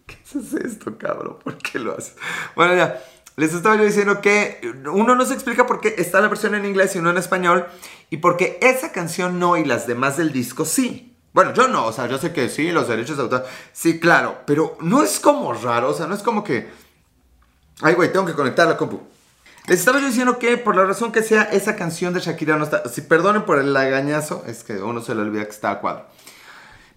¿Qué 0.06 0.18
es 0.24 0.54
esto, 0.54 0.98
cabrón? 0.98 1.40
¿Por 1.44 1.58
qué 1.58 1.80
lo 1.80 1.98
haces? 1.98 2.16
Bueno, 2.56 2.76
ya. 2.76 3.02
Les 3.36 3.54
estaba 3.54 3.78
yo 3.78 3.86
diciendo 3.86 4.20
que 4.20 4.60
uno 4.92 5.16
no 5.16 5.26
se 5.26 5.34
explica 5.34 5.66
por 5.66 5.80
qué 5.80 5.96
está 5.98 6.20
la 6.20 6.28
versión 6.28 6.56
en 6.56 6.66
inglés 6.66 6.94
y 6.96 7.00
uno 7.00 7.12
en 7.12 7.18
español 7.18 7.68
y 8.10 8.18
porque 8.18 8.60
esa 8.62 8.92
canción 8.92 9.40
no 9.40 9.56
y 9.56 9.64
las 9.64 9.88
demás 9.88 10.18
del 10.18 10.34
disco 10.34 10.66
sí. 10.66 11.16
Bueno, 11.32 11.54
yo 11.54 11.70
no, 11.70 11.86
o 11.86 11.94
sea, 11.94 12.08
yo 12.08 12.18
sé 12.18 12.34
que 12.34 12.50
sí, 12.50 12.72
los 12.72 12.90
derechos 12.90 13.16
de 13.16 13.24
autor, 13.24 13.46
sí, 13.72 13.98
claro, 13.98 14.40
pero 14.46 14.78
no 14.82 15.04
es 15.04 15.22
como 15.22 15.54
raro, 15.54 15.92
o 15.92 15.94
sea, 15.94 16.08
no 16.08 16.16
es 16.16 16.22
como 16.22 16.44
que... 16.44 16.70
Ay, 17.82 17.94
güey, 17.94 18.12
tengo 18.12 18.26
que 18.26 18.34
conectar 18.34 18.68
la 18.68 18.76
compu. 18.76 19.00
Les 19.70 19.78
estaba 19.78 20.00
yo 20.00 20.08
diciendo 20.08 20.40
que 20.40 20.58
por 20.58 20.76
la 20.76 20.84
razón 20.84 21.12
que 21.12 21.22
sea, 21.22 21.44
esa 21.44 21.76
canción 21.76 22.12
de 22.12 22.22
Shakira 22.22 22.58
no 22.58 22.64
está... 22.64 22.90
Si 22.90 23.02
perdonen 23.02 23.44
por 23.44 23.60
el 23.60 23.72
lagañazo, 23.72 24.44
es 24.48 24.64
que 24.64 24.74
uno 24.82 25.00
se 25.00 25.14
le 25.14 25.22
olvida 25.22 25.44
que 25.44 25.52
está 25.52 25.70
a 25.70 25.80
cuadro. 25.80 26.08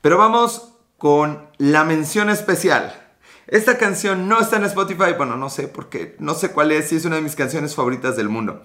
Pero 0.00 0.16
vamos 0.16 0.72
con 0.96 1.50
la 1.58 1.84
mención 1.84 2.30
especial. 2.30 2.98
Esta 3.46 3.76
canción 3.76 4.26
no 4.26 4.40
está 4.40 4.56
en 4.56 4.64
Spotify, 4.64 5.12
bueno, 5.18 5.36
no 5.36 5.50
sé 5.50 5.68
por 5.68 5.90
qué, 5.90 6.16
no 6.18 6.32
sé 6.32 6.52
cuál 6.52 6.72
es, 6.72 6.88
si 6.88 6.96
es 6.96 7.04
una 7.04 7.16
de 7.16 7.22
mis 7.22 7.36
canciones 7.36 7.74
favoritas 7.74 8.16
del 8.16 8.30
mundo. 8.30 8.62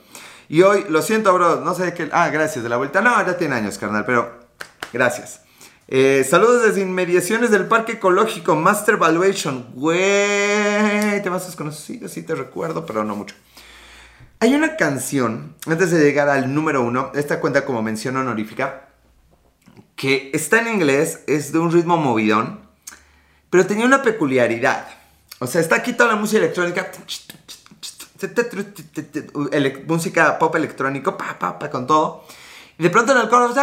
Y 0.48 0.62
hoy, 0.62 0.86
lo 0.88 1.02
siento, 1.02 1.34
bro, 1.34 1.60
no 1.60 1.76
sé 1.76 1.94
qué... 1.94 2.08
Ah, 2.14 2.30
gracias, 2.30 2.64
de 2.64 2.70
la 2.70 2.78
vuelta. 2.78 3.02
No, 3.02 3.26
ya 3.26 3.38
tiene 3.38 3.56
años, 3.56 3.78
carnal, 3.78 4.06
pero 4.06 4.40
gracias. 4.94 5.42
Eh, 5.90 6.26
saludos 6.30 6.64
desde 6.64 6.80
inmediaciones 6.80 7.52
del 7.52 7.66
Parque 7.66 7.94
Ecológico 7.94 8.56
Master 8.56 8.96
Valuation. 8.96 9.68
Güey, 9.74 11.22
te 11.22 11.30
vas 11.30 11.46
desconocido, 11.46 12.08
sí 12.08 12.24
te 12.24 12.36
recuerdo, 12.36 12.86
pero 12.86 13.04
no 13.04 13.14
mucho. 13.14 13.36
Hay 14.40 14.54
una 14.54 14.76
canción, 14.76 15.56
antes 15.66 15.90
de 15.90 16.00
llegar 16.00 16.30
al 16.30 16.54
número 16.54 16.84
uno, 16.84 17.12
esta 17.16 17.40
cuenta 17.40 17.66
como 17.66 17.82
mención 17.82 18.18
honorífica, 18.18 18.90
que 19.96 20.30
está 20.32 20.60
en 20.62 20.68
inglés, 20.68 21.24
es 21.26 21.52
de 21.52 21.58
un 21.58 21.72
ritmo 21.72 21.98
movidón, 21.98 22.62
pero 23.50 23.66
tenía 23.66 23.88
una 23.88 24.04
peculiaridad. 24.04 24.90
O 25.40 25.48
sea, 25.48 25.60
está 25.60 25.78
aquí 25.78 25.94
toda 25.94 26.12
la 26.12 26.18
música 26.18 26.38
electrónica. 26.38 26.92
música 29.88 30.38
pop 30.38 30.56
electrónico, 30.56 31.18
pa, 31.18 31.40
pa, 31.40 31.58
pa, 31.58 31.72
con 31.72 31.88
todo. 31.88 32.24
Y 32.78 32.84
de 32.84 32.92
pronto 32.92 33.14
en 33.14 33.18
el 33.18 33.30
coro, 33.30 33.56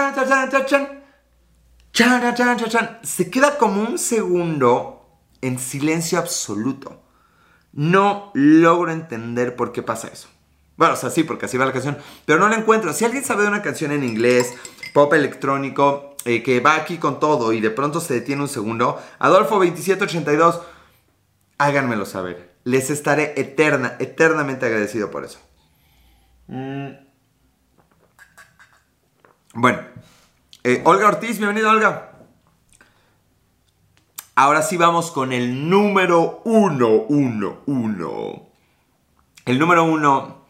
se 3.04 3.30
queda 3.30 3.58
como 3.58 3.80
un 3.80 3.96
segundo 3.96 5.20
en 5.40 5.60
silencio 5.60 6.18
absoluto. 6.18 7.00
No 7.72 8.32
logro 8.34 8.90
entender 8.90 9.54
por 9.54 9.70
qué 9.70 9.82
pasa 9.82 10.08
eso. 10.08 10.33
Bueno, 10.76 10.94
o 10.94 10.96
sea, 10.96 11.10
sí, 11.10 11.22
porque 11.22 11.46
así 11.46 11.56
va 11.56 11.66
la 11.66 11.72
canción, 11.72 11.96
pero 12.24 12.38
no 12.38 12.48
la 12.48 12.56
encuentro. 12.56 12.92
Si 12.92 13.04
alguien 13.04 13.24
sabe 13.24 13.42
de 13.42 13.48
una 13.48 13.62
canción 13.62 13.92
en 13.92 14.02
inglés, 14.02 14.54
pop 14.92 15.12
electrónico, 15.12 16.16
eh, 16.24 16.42
que 16.42 16.60
va 16.60 16.74
aquí 16.76 16.98
con 16.98 17.20
todo 17.20 17.52
y 17.52 17.60
de 17.60 17.70
pronto 17.70 18.00
se 18.00 18.14
detiene 18.14 18.42
un 18.42 18.48
segundo, 18.48 19.00
Adolfo 19.18 19.56
2782, 19.56 20.62
háganmelo 21.58 22.06
saber. 22.06 22.54
Les 22.64 22.90
estaré 22.90 23.34
eterna, 23.36 23.96
eternamente 23.98 24.66
agradecido 24.66 25.10
por 25.10 25.24
eso. 25.24 25.38
Mm. 26.48 26.90
Bueno, 29.54 29.80
eh, 30.64 30.82
Olga 30.84 31.08
Ortiz, 31.08 31.38
bienvenida 31.38 31.70
Olga. 31.70 32.10
Ahora 34.34 34.62
sí 34.62 34.76
vamos 34.76 35.12
con 35.12 35.32
el 35.32 35.68
número 35.70 36.40
uno, 36.44 37.04
uno, 37.08 37.58
uno. 37.66 38.48
El 39.44 39.58
número 39.60 39.84
uno 39.84 40.43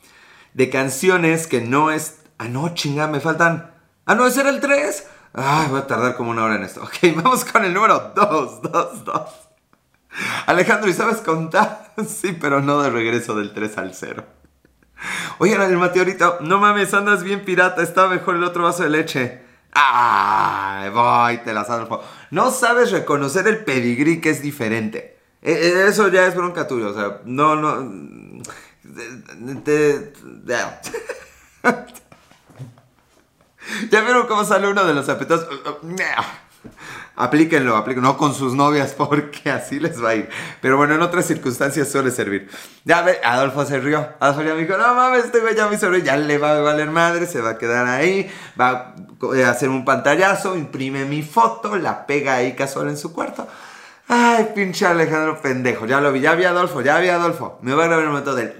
de 0.55 0.71
canciones 0.71 1.47
que 1.47 1.61
no 1.61 1.91
es... 1.91 2.21
Ah, 2.39 2.49
no, 2.49 2.75
chinga, 2.75 3.07
me 3.07 3.21
faltan... 3.21 3.73
Ah, 4.07 4.15
no, 4.15 4.27
ese 4.27 4.41
era 4.41 4.51
el 4.51 4.61
3. 4.61 5.07
Ay, 5.35 5.69
voy 5.69 5.81
a 5.81 5.87
tardar 5.87 6.17
como 6.17 6.31
una 6.31 6.45
hora 6.45 6.57
en 6.57 6.63
esto. 6.63 6.83
Ok, 6.83 6.95
vamos 7.17 7.45
con 7.45 7.65
el 7.65 7.75
número 7.75 8.13
2, 8.15 8.63
2, 8.63 9.05
2. 9.05 9.23
Alejandro, 10.47 10.89
¿y 10.89 10.95
sabes 10.95 11.19
contar? 11.19 11.93
Sí, 12.09 12.37
pero 12.41 12.61
no 12.61 12.83
de 12.83 12.91
regreso 12.91 13.37
del 13.37 13.53
3 13.53 13.79
al 13.79 13.95
0. 13.95 14.25
Oye, 15.39 15.55
el 15.55 15.77
meteorito, 15.77 16.39
no 16.41 16.59
mames, 16.59 16.95
andas 16.95 17.23
bien 17.23 17.45
pirata, 17.45 17.83
está 17.83 18.09
mejor 18.09 18.37
el 18.37 18.45
otro 18.45 18.65
vaso 18.65 18.83
de 18.83 18.91
leche. 18.91 19.43
¡Ay, 19.73 20.91
voy, 20.91 21.39
te 21.39 21.53
las 21.53 21.69
Adolfo! 21.69 22.03
No 22.31 22.51
sabes 22.51 22.93
reconocer 22.93 23.47
el 23.49 23.65
pedigrí 23.65 24.21
que 24.21 24.31
es 24.31 24.41
diferente. 24.41 25.19
E, 25.43 25.53
e, 25.53 25.89
eso 25.89 26.09
ya 26.09 26.27
es 26.27 26.35
bronca 26.35 26.67
tuya, 26.67 26.87
o 26.87 26.95
sea, 26.95 27.21
no, 27.25 27.57
no... 27.57 27.77
Te, 29.65 30.13
¿Ya 33.91 34.01
vieron 34.03 34.27
cómo 34.27 34.45
sale 34.45 34.69
uno 34.69 34.85
de 34.85 34.95
los 34.95 35.09
apetitos? 35.09 35.47
Aplíquenlo, 37.17 37.77
aplíquenlo, 37.77 38.09
no 38.09 38.19
con 38.19 38.35
sus 38.35 38.55
novias 38.55 38.95
porque 38.95 39.51
así 39.51 39.79
les 39.79 40.03
va 40.03 40.11
a 40.11 40.15
ir. 40.17 40.29
Pero 40.61 40.77
bueno, 40.77 40.95
en 40.95 41.03
otras 41.03 41.27
circunstancias 41.27 41.89
suele 41.89 42.11
servir. 42.11 42.51
Ya 42.85 43.03
ve, 43.03 43.21
Adolfo 43.23 43.65
se 43.65 43.79
rió. 43.79 44.09
Adolfo 44.19 44.43
ya 44.43 44.55
me 44.55 44.63
dijo, 44.63 44.77
no 44.77 44.95
mames, 44.95 45.27
este 45.27 45.41
güey 45.41 45.55
ya 45.55 45.69
me 45.69 45.77
hizo 45.77 45.95
ya 45.97 46.17
le 46.17 46.39
va 46.39 46.57
a 46.57 46.61
valer 46.61 46.91
madre, 46.91 47.27
se 47.27 47.41
va 47.41 47.51
a 47.51 47.59
quedar 47.59 47.87
ahí, 47.87 48.31
va 48.61 48.95
a 49.47 49.51
hacer 49.51 49.69
un 49.69 49.85
pantallazo, 49.85 50.57
imprime 50.57 51.05
mi 51.05 51.23
foto, 51.23 51.77
la 51.77 52.07
pega 52.07 52.35
ahí 52.35 52.55
casual 52.55 52.89
en 52.89 52.97
su 52.97 53.13
cuarto. 53.13 53.47
Ay, 54.09 54.51
pinche 54.55 54.87
Alejandro 54.87 55.41
pendejo, 55.41 55.87
ya 55.87 56.01
lo 56.01 56.13
vi, 56.13 56.21
ya 56.21 56.35
vi 56.35 56.45
a 56.45 56.51
Adolfo, 56.51 56.83
ya 56.83 56.99
vi 56.99 57.09
a 57.09 57.17
Adolfo. 57.17 57.59
Me 57.63 57.75
va 57.75 57.85
a 57.85 57.87
grabar 57.87 58.05
el 58.05 58.11
momento 58.11 58.35
del... 58.35 58.55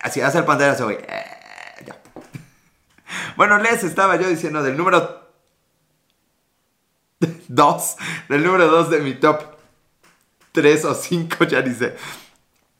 Así 0.00 0.20
hace 0.20 0.38
el 0.38 0.44
pantallazo, 0.44 0.84
güey. 0.84 0.98
Bueno, 3.36 3.56
les 3.58 3.84
estaba 3.84 4.16
yo 4.16 4.28
diciendo 4.28 4.62
del 4.62 4.76
número 4.76 5.30
2, 7.48 7.96
del 8.28 8.42
número 8.44 8.66
2 8.66 8.90
de 8.90 8.98
mi 8.98 9.14
top 9.14 9.42
3 10.52 10.84
o 10.84 10.94
5, 10.94 11.44
ya 11.44 11.62
dice. 11.62 11.96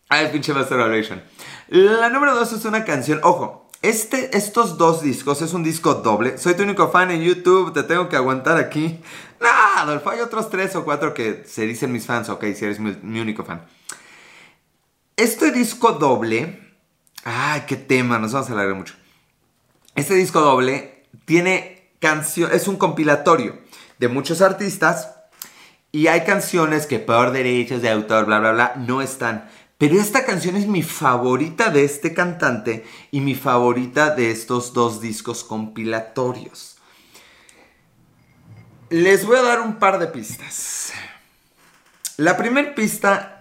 Ay, 0.09 0.29
pinche 0.33 0.53
Master 0.53 0.79
Evaluation. 0.81 1.23
La 1.69 2.09
número 2.11 2.35
2 2.35 2.53
es 2.55 2.65
una 2.65 2.85
canción, 2.85 3.21
ojo, 3.23 3.68
este, 3.83 4.37
estos 4.37 4.77
dos 4.77 5.03
discos 5.03 5.43
es 5.43 5.53
un 5.53 5.63
disco 5.63 5.95
doble. 5.95 6.39
Soy 6.39 6.55
tu 6.55 6.63
único 6.63 6.91
fan 6.91 7.11
en 7.11 7.23
YouTube, 7.23 7.73
te 7.73 7.83
tengo 7.83 8.09
que 8.09 8.17
aguantar 8.17 8.57
aquí. 8.59 9.01
No, 9.41 9.47
Adolfo, 9.77 10.11
hay 10.11 10.19
otros 10.19 10.51
3 10.51 10.75
o 10.75 10.85
4 10.85 11.15
que 11.15 11.45
se 11.47 11.63
dicen 11.65 11.93
mis 11.93 12.07
fans, 12.07 12.29
ok, 12.29 12.45
si 12.57 12.65
eres 12.65 12.81
mi, 12.81 12.97
mi 13.03 13.21
único 13.21 13.45
fan. 13.45 13.65
Este 15.17 15.53
disco 15.53 15.93
doble, 15.93 16.75
ay, 17.23 17.63
qué 17.69 17.77
tema, 17.77 18.19
nos 18.19 18.33
vamos 18.33 18.51
a 18.51 18.53
alargar 18.55 18.75
mucho. 18.75 18.95
Este 19.95 20.15
disco 20.15 20.41
doble 20.41 21.05
tiene 21.25 21.93
canción, 22.01 22.51
es 22.53 22.67
un 22.67 22.79
compilatorio 22.79 23.61
de 23.99 24.09
muchos 24.09 24.43
artistas 24.43 25.15
y 25.91 26.09
hay 26.09 26.25
canciones 26.25 26.87
que 26.87 26.99
por 26.99 27.31
derechos 27.31 27.81
de 27.81 27.91
autor, 27.91 28.27
bla, 28.27 28.41
bla, 28.41 28.53
bla, 28.53 28.75
no 28.77 29.01
están. 29.03 29.49
Pero 29.79 29.95
esta 29.95 30.25
canción 30.25 30.57
es 30.57 30.67
mi 30.67 30.83
favorita 30.83 31.71
de 31.71 31.85
este 31.85 32.13
cantante 32.13 32.85
y 33.13 33.21
mi 33.21 33.37
favorita 33.37 34.13
de 34.13 34.33
estos 34.33 34.73
dos 34.73 35.01
discos 35.01 35.45
compilatorios. 35.45 36.79
Les 38.91 39.25
voy 39.25 39.37
a 39.37 39.43
dar 39.43 39.61
un 39.61 39.77
par 39.77 40.01
de 40.01 40.09
pistas. 40.09 40.93
La 42.17 42.37
primera 42.37 42.75
pista 42.75 43.39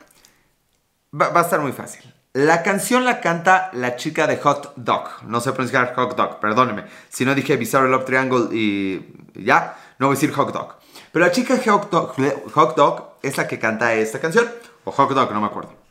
va, 1.20 1.36
a 1.36 1.42
estar 1.42 1.60
muy 1.60 1.72
fácil. 1.72 2.14
La 2.34 2.62
canción 2.62 3.04
la 3.04 3.20
canta 3.20 3.72
la 3.74 3.96
chica 3.96 4.28
de 4.28 4.38
Hot 4.38 4.74
Dog. 4.76 5.24
No 5.24 5.42
sé 5.42 5.54
pronunciar 5.54 5.96
Hot 5.96 6.16
Dog, 6.16 6.40
perdóneme. 6.40 6.86
Si 7.10 7.26
no 7.26 7.34
dije 7.34 7.58
Bizarre 7.58 7.90
Love 7.90 8.06
Triangle 8.06 8.56
y 8.56 9.04
ya, 9.34 9.76
no 9.98 10.06
voy 10.06 10.14
a 10.14 10.20
decir 10.20 10.32
Hot 10.34 10.54
Dog. 10.54 10.76
Pero 11.12 11.26
la 11.26 11.32
chica 11.32 11.60
Hot 11.66 11.90
Dog, 11.90 12.14
Hot 12.54 12.76
Dog 12.76 13.18
es 13.24 13.38
la 13.38 13.48
que 13.48 13.58
canta 13.58 13.96
esta 13.96 14.20
canción. 14.20 14.48
O 14.84 14.92
Hot 14.92 15.10
Dog, 15.10 15.34
no 15.34 15.42
me 15.42 15.48
acuerdo. 15.48 15.87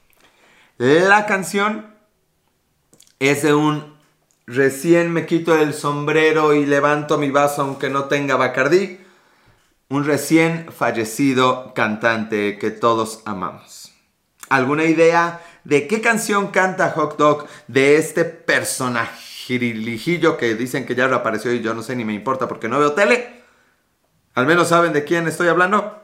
La 0.78 1.24
canción 1.24 1.94
es 3.18 3.42
de 3.42 3.54
un 3.54 3.96
recién 4.46 5.10
me 5.10 5.24
quito 5.24 5.56
el 5.56 5.72
sombrero 5.72 6.52
y 6.52 6.66
levanto 6.66 7.16
mi 7.16 7.30
vaso 7.30 7.62
aunque 7.62 7.88
no 7.88 8.04
tenga 8.04 8.36
Bacardí. 8.36 9.00
Un 9.88 10.04
recién 10.04 10.70
fallecido 10.70 11.72
cantante 11.74 12.58
que 12.58 12.70
todos 12.70 13.22
amamos. 13.24 13.94
¿Alguna 14.50 14.84
idea 14.84 15.40
de 15.64 15.86
qué 15.86 16.00
canción 16.00 16.48
canta 16.48 16.90
Hot 16.90 17.16
Dog 17.16 17.46
de 17.68 17.96
este 17.96 18.24
personaje 18.24 19.26
que 19.46 20.54
dicen 20.56 20.84
que 20.84 20.94
ya 20.96 21.06
reapareció 21.06 21.52
y 21.52 21.60
yo 21.60 21.72
no 21.72 21.82
sé 21.82 21.94
ni 21.94 22.04
me 22.04 22.12
importa 22.12 22.48
porque 22.48 22.68
no 22.68 22.80
veo 22.80 22.92
tele? 22.92 23.42
¿Al 24.34 24.44
menos 24.44 24.68
saben 24.68 24.92
de 24.92 25.04
quién 25.04 25.28
estoy 25.28 25.48
hablando? 25.48 26.02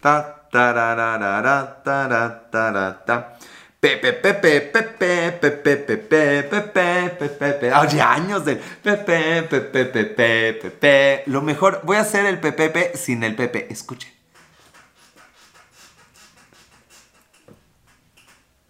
Ta, 0.00 0.41
tararara, 0.52 1.82
tararara, 1.82 2.50
tararara. 2.50 3.38
Pepe, 3.80 4.12
pepe, 4.12 4.60
pepe, 4.60 5.32
pepe, 5.32 5.76
pepe, 5.76 5.96
pepe, 5.96 7.10
pepe, 7.18 7.28
pepe. 7.28 7.74
Oye, 7.74 8.00
años 8.00 8.44
del 8.44 8.58
pepe, 8.58 9.42
pepe, 9.42 9.84
pepe, 9.86 10.52
pepe. 10.52 11.22
Lo 11.26 11.42
mejor, 11.42 11.80
voy 11.82 11.96
a 11.96 12.02
hacer 12.02 12.26
el 12.26 12.38
pepe 12.38 12.96
sin 12.96 13.24
el 13.24 13.34
pepe. 13.34 13.66
Escuchen. 13.70 14.12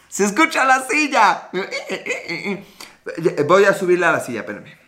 ¡Se 0.08 0.24
escucha 0.24 0.64
la 0.64 0.86
silla! 0.86 1.50
Voy 3.46 3.64
a 3.64 3.74
subirla 3.74 4.10
a 4.10 4.12
la 4.12 4.20
silla, 4.20 4.40
espérame. 4.40 4.78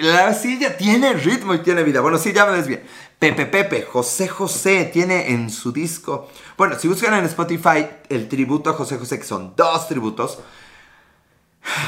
La 0.00 0.34
silla 0.34 0.76
tiene 0.76 1.12
ritmo 1.14 1.54
y 1.54 1.58
tiene 1.58 1.82
vida. 1.82 2.00
Bueno, 2.00 2.18
sí, 2.18 2.32
ya 2.32 2.46
me 2.46 2.56
desvié. 2.56 2.84
Pepe 3.18 3.46
Pepe, 3.46 3.82
José 3.82 4.28
José, 4.28 4.90
tiene 4.92 5.30
en 5.30 5.50
su 5.50 5.72
disco. 5.72 6.28
Bueno, 6.56 6.78
si 6.78 6.86
buscan 6.86 7.14
en 7.14 7.24
Spotify 7.24 7.86
el 8.08 8.28
tributo 8.28 8.70
a 8.70 8.74
José 8.74 8.98
José, 8.98 9.18
que 9.18 9.24
son 9.24 9.54
dos 9.56 9.88
tributos, 9.88 10.38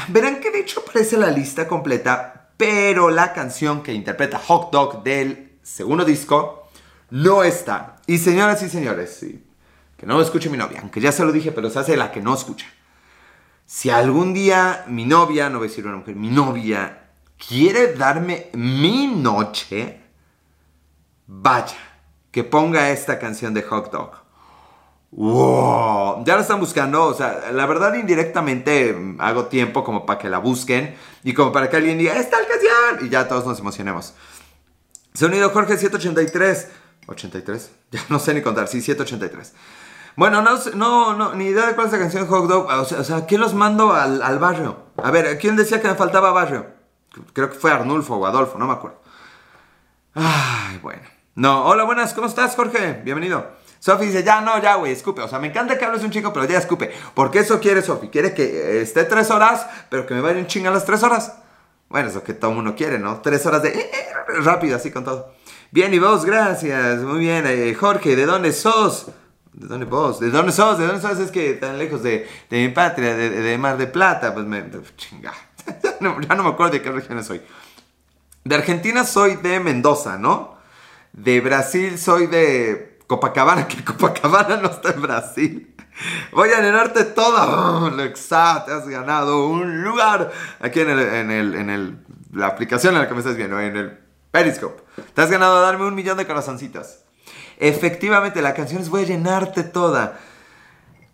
verán 0.07 0.39
que 0.39 0.51
de 0.51 0.61
hecho 0.61 0.81
aparece 0.81 1.17
la 1.17 1.29
lista 1.29 1.67
completa, 1.67 2.49
pero 2.57 3.09
la 3.09 3.33
canción 3.33 3.83
que 3.83 3.93
interpreta 3.93 4.39
Hot 4.39 4.71
Dog 4.71 5.03
del 5.03 5.59
segundo 5.61 6.03
disco 6.03 6.67
no 7.11 7.43
está. 7.43 7.97
Y 8.07 8.17
señoras 8.17 8.63
y 8.63 8.69
señores, 8.69 9.23
que 9.97 10.05
no 10.05 10.21
escuche 10.21 10.49
mi 10.49 10.57
novia, 10.57 10.79
aunque 10.81 10.99
ya 10.99 11.11
se 11.11 11.23
lo 11.23 11.31
dije, 11.31 11.51
pero 11.51 11.69
se 11.69 11.79
hace 11.79 11.95
la 11.95 12.11
que 12.11 12.21
no 12.21 12.33
escucha. 12.33 12.65
Si 13.65 13.91
algún 13.91 14.33
día 14.33 14.83
mi 14.87 15.05
novia, 15.05 15.49
no 15.49 15.59
voy 15.59 15.67
a 15.67 15.69
decir 15.69 15.85
una 15.85 15.97
mujer, 15.97 16.15
mi 16.15 16.31
novia 16.31 16.98
quiere 17.47 17.93
darme 17.93 18.49
mi 18.53 19.07
noche, 19.07 20.01
vaya, 21.25 21.77
que 22.31 22.43
ponga 22.43 22.91
esta 22.91 23.17
canción 23.17 23.53
de 23.53 23.63
Hot 23.63 23.91
Dog. 23.91 24.11
¡Wow! 25.11 26.23
Ya 26.23 26.35
la 26.35 26.41
están 26.41 26.59
buscando, 26.59 27.05
o 27.05 27.13
sea, 27.15 27.51
la 27.51 27.65
verdad 27.65 27.95
indirectamente 27.95 28.93
mm, 28.93 29.19
hago 29.19 29.45
tiempo 29.45 29.83
como 29.83 30.05
para 30.05 30.19
que 30.19 30.29
la 30.29 30.37
busquen 30.37 30.95
y 31.23 31.33
como 31.33 31.51
para 31.51 31.69
que 31.69 31.77
alguien 31.77 31.97
diga, 31.97 32.15
¡esta 32.15 32.37
canción! 32.37 33.07
Y 33.07 33.09
ya 33.09 33.27
todos 33.27 33.45
nos 33.47 33.59
emocionemos. 33.59 34.13
Sonido 35.15 35.49
Jorge 35.49 35.77
783. 35.77 36.67
83. 37.07 37.71
Ya 37.91 38.01
no 38.09 38.19
sé 38.19 38.35
ni 38.35 38.43
contar, 38.43 38.67
sí, 38.67 38.81
783. 38.81 39.53
Bueno, 40.15 40.43
no, 40.43 40.59
no, 40.75 41.15
no, 41.15 41.33
ni 41.33 41.45
idea 41.45 41.65
de 41.65 41.73
cuál 41.73 41.87
es 41.87 41.93
la 41.93 41.99
canción 41.99 42.27
Hot 42.27 42.47
Dog. 42.47 42.67
O 42.67 42.85
sea, 42.85 42.99
o 42.99 43.03
sea 43.03 43.25
¿quién 43.25 43.41
los 43.41 43.55
mando 43.55 43.93
al, 43.93 44.21
al, 44.21 44.37
barrio? 44.37 44.77
A 44.97 45.09
ver, 45.09 45.39
¿quién 45.39 45.55
decía 45.55 45.81
que 45.81 45.87
me 45.87 45.95
faltaba 45.95 46.31
barrio? 46.31 46.78
Creo 47.33 47.49
que 47.49 47.57
fue 47.57 47.71
Arnulfo 47.71 48.15
o 48.15 48.25
Adolfo, 48.25 48.57
no 48.57 48.67
me 48.67 48.73
acuerdo. 48.73 49.01
Ay, 50.13 50.79
bueno. 50.81 51.03
No, 51.35 51.65
hola, 51.65 51.83
buenas, 51.83 52.13
¿cómo 52.13 52.27
estás, 52.27 52.55
Jorge? 52.55 53.01
Bienvenido. 53.03 53.59
Sofi 53.79 54.07
dice, 54.07 54.23
ya 54.23 54.41
no, 54.41 54.61
ya, 54.61 54.75
güey, 54.75 54.91
escupe. 54.91 55.21
O 55.21 55.27
sea, 55.27 55.39
me 55.39 55.47
encanta 55.47 55.77
que 55.77 55.85
hables 55.85 56.03
un 56.03 56.11
chico, 56.11 56.33
pero 56.33 56.45
ya 56.45 56.57
escupe. 56.57 56.91
Porque 57.13 57.39
eso 57.39 57.59
quiere 57.59 57.81
Sofi. 57.81 58.09
Quiere 58.09 58.33
que 58.33 58.81
esté 58.81 59.05
tres 59.05 59.31
horas, 59.31 59.65
pero 59.89 60.05
que 60.05 60.13
me 60.13 60.21
vaya 60.21 60.37
un 60.37 60.47
ching 60.47 60.67
a 60.67 60.71
las 60.71 60.85
tres 60.85 61.01
horas. 61.03 61.37
Bueno, 61.87 62.09
eso 62.09 62.23
que 62.23 62.33
todo 62.33 62.51
mundo 62.51 62.75
quiere, 62.75 62.99
¿no? 62.99 63.21
Tres 63.21 63.45
horas 63.45 63.63
de 63.63 63.69
eh, 63.69 63.89
eh, 63.91 64.41
rápido, 64.41 64.75
así 64.75 64.91
con 64.91 65.05
todo. 65.05 65.33
Bien, 65.71 65.93
y 65.93 65.99
vos, 65.99 66.25
gracias. 66.25 66.99
Muy 66.99 67.19
bien. 67.19 67.45
Eh, 67.47 67.73
Jorge, 67.73 68.15
¿de 68.15 68.25
dónde 68.25 68.51
sos? 68.51 69.07
¿De 69.53 69.67
dónde 69.67 69.85
vos? 69.85 70.19
¿De 70.19 70.29
dónde 70.29 70.51
sos? 70.51 70.77
¿De 70.77 70.85
dónde 70.85 71.01
sos? 71.01 71.17
Es 71.19 71.31
que 71.31 71.53
tan 71.53 71.79
lejos 71.79 72.03
de, 72.03 72.27
de 72.49 72.67
mi 72.67 72.73
patria, 72.73 73.15
de, 73.15 73.57
Mar 73.57 73.77
de 73.77 73.87
Plata. 73.87 74.33
Pues 74.33 74.45
me. 74.45 74.63
Chinga. 74.97 75.33
ya, 75.83 75.97
no, 75.99 76.43
me 76.43 76.49
acuerdo 76.49 76.73
de 76.73 76.81
qué 76.81 76.91
región 76.91 77.23
soy. 77.23 77.41
De 78.43 78.55
Argentina 78.55 79.03
soy 79.03 79.35
de 79.35 79.59
Mendoza, 79.59 80.17
¿no? 80.17 80.57
De 81.13 81.41
Brasil 81.41 81.97
soy 81.97 82.27
de 82.27 82.99
Copacabana, 83.07 83.67
que 83.67 83.83
Copacabana 83.83 84.57
no 84.57 84.69
está 84.69 84.91
en 84.91 85.01
Brasil. 85.01 85.75
Voy 86.31 86.49
a 86.51 86.61
llenarte 86.61 87.03
toda. 87.03 87.91
Te 88.65 88.71
has 88.71 88.87
ganado 88.87 89.47
un 89.47 89.83
lugar 89.83 90.31
aquí 90.59 90.79
en, 90.81 90.89
el, 90.89 90.99
en, 90.99 91.31
el, 91.31 91.55
en 91.55 91.69
el, 91.69 91.97
la 92.33 92.47
aplicación 92.47 92.95
en 92.95 93.01
la 93.01 93.07
que 93.07 93.13
me 93.13 93.19
estás 93.19 93.35
viendo, 93.35 93.59
en 93.59 93.75
el 93.75 93.99
Periscope. 94.31 94.83
Te 95.13 95.21
has 95.21 95.29
ganado 95.29 95.57
a 95.57 95.61
darme 95.61 95.85
un 95.85 95.95
millón 95.95 96.17
de 96.17 96.25
corazoncitos. 96.25 96.99
Efectivamente, 97.57 98.41
la 98.41 98.53
canción 98.53 98.81
es 98.81 98.89
Voy 98.89 99.03
a 99.03 99.07
llenarte 99.07 99.63
toda. 99.63 100.19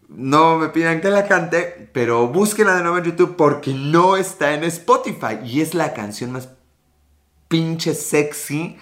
No 0.08 0.58
me 0.58 0.70
pidan 0.70 1.02
que 1.02 1.10
la 1.10 1.28
cante, 1.28 1.90
pero 1.94 2.28
búsquenla 2.28 2.76
de 2.76 2.84
nuevo 2.84 2.98
en 2.98 3.06
YouTube 3.06 3.36
porque 3.36 3.74
no 3.74 4.18
está 4.18 4.54
en 4.54 4.64
Spotify. 4.64 5.40
Y 5.44 5.62
es 5.62 5.74
la 5.74 5.94
canción 5.94 6.32
más 6.32 6.50
pinche 7.48 7.94
sexy. 7.94 8.78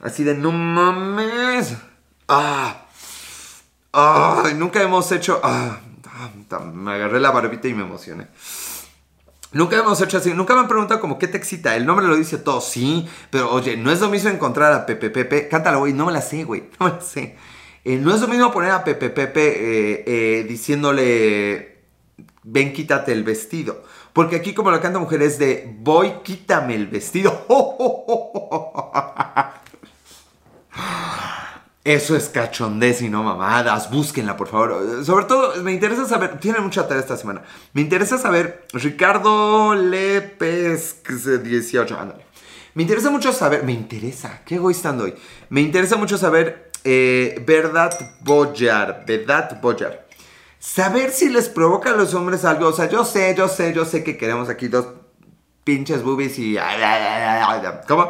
Así 0.00 0.24
de 0.24 0.34
no 0.34 0.52
mames. 0.52 1.76
Ah. 2.28 2.86
Ah. 3.92 4.44
Nunca 4.56 4.82
hemos 4.82 5.10
hecho. 5.12 5.40
Ah, 5.42 5.80
ah, 6.06 6.58
me 6.72 6.92
agarré 6.92 7.20
la 7.20 7.30
barbita 7.30 7.68
y 7.68 7.74
me 7.74 7.82
emocioné. 7.82 8.28
Nunca 9.50 9.78
hemos 9.78 9.98
hecho 10.02 10.18
así, 10.18 10.34
nunca 10.34 10.52
me 10.54 10.60
han 10.60 10.68
preguntado 10.68 11.00
como 11.00 11.18
qué 11.18 11.26
te 11.26 11.38
excita. 11.38 11.74
El 11.74 11.86
nombre 11.86 12.06
lo 12.06 12.16
dice 12.16 12.36
todo, 12.36 12.60
sí, 12.60 13.08
pero 13.30 13.50
oye, 13.50 13.78
no 13.78 13.90
es 13.90 14.00
lo 14.00 14.10
mismo 14.10 14.28
encontrar 14.28 14.74
a 14.74 14.84
Pepe 14.84 15.08
Pepe. 15.08 15.48
Cántalo, 15.48 15.78
güey, 15.78 15.94
no 15.94 16.04
me 16.06 16.12
la 16.12 16.20
sé, 16.20 16.44
güey, 16.44 16.68
no 16.78 16.86
me 16.86 16.92
la 16.92 17.00
sé. 17.00 17.36
Eh, 17.88 17.96
no 17.96 18.14
es 18.14 18.20
lo 18.20 18.28
mismo 18.28 18.52
poner 18.52 18.72
a 18.72 18.84
Pepe 18.84 19.08
Pepe 19.08 19.46
eh, 19.46 20.04
eh, 20.06 20.44
diciéndole, 20.46 21.78
ven, 22.42 22.74
quítate 22.74 23.12
el 23.12 23.24
vestido. 23.24 23.82
Porque 24.12 24.36
aquí, 24.36 24.52
como 24.52 24.70
la 24.70 24.82
canta 24.82 24.98
mujer, 24.98 25.22
es 25.22 25.38
de, 25.38 25.74
voy, 25.78 26.16
quítame 26.22 26.74
el 26.74 26.88
vestido. 26.88 27.46
Eso 31.82 32.14
es 32.14 32.28
cachondez 32.28 33.00
y 33.00 33.08
no 33.08 33.22
mamadas. 33.22 33.90
Búsquenla, 33.90 34.36
por 34.36 34.48
favor. 34.48 35.02
Sobre 35.02 35.24
todo, 35.24 35.54
me 35.62 35.72
interesa 35.72 36.04
saber. 36.04 36.38
Tiene 36.40 36.60
mucha 36.60 36.86
tarea 36.86 37.00
esta 37.00 37.16
semana. 37.16 37.42
Me 37.72 37.80
interesa 37.80 38.18
saber. 38.18 38.66
Ricardo 38.74 39.74
Lepes 39.74 40.96
18. 41.42 41.98
Ándale. 41.98 42.26
Me 42.74 42.82
interesa 42.82 43.08
mucho 43.08 43.32
saber. 43.32 43.64
Me 43.64 43.72
interesa. 43.72 44.42
Qué 44.44 44.56
egoísta 44.56 44.90
hoy. 44.90 45.14
Me 45.48 45.62
interesa 45.62 45.96
mucho 45.96 46.18
saber. 46.18 46.67
Eh, 46.84 47.42
Verdad 47.46 47.98
Boyar. 48.20 49.04
Verdad 49.06 49.60
Boyar. 49.60 50.06
Saber 50.58 51.10
si 51.10 51.28
les 51.28 51.48
provoca 51.48 51.90
a 51.90 51.96
los 51.96 52.14
hombres 52.14 52.44
algo. 52.44 52.68
O 52.68 52.72
sea, 52.72 52.88
yo 52.88 53.04
sé, 53.04 53.34
yo 53.36 53.48
sé, 53.48 53.72
yo 53.72 53.84
sé 53.84 54.02
que 54.02 54.16
queremos 54.16 54.48
aquí 54.48 54.68
dos 54.68 54.86
pinches 55.64 56.02
boobies 56.02 56.38
y. 56.38 56.56
¿Cómo? 57.86 58.08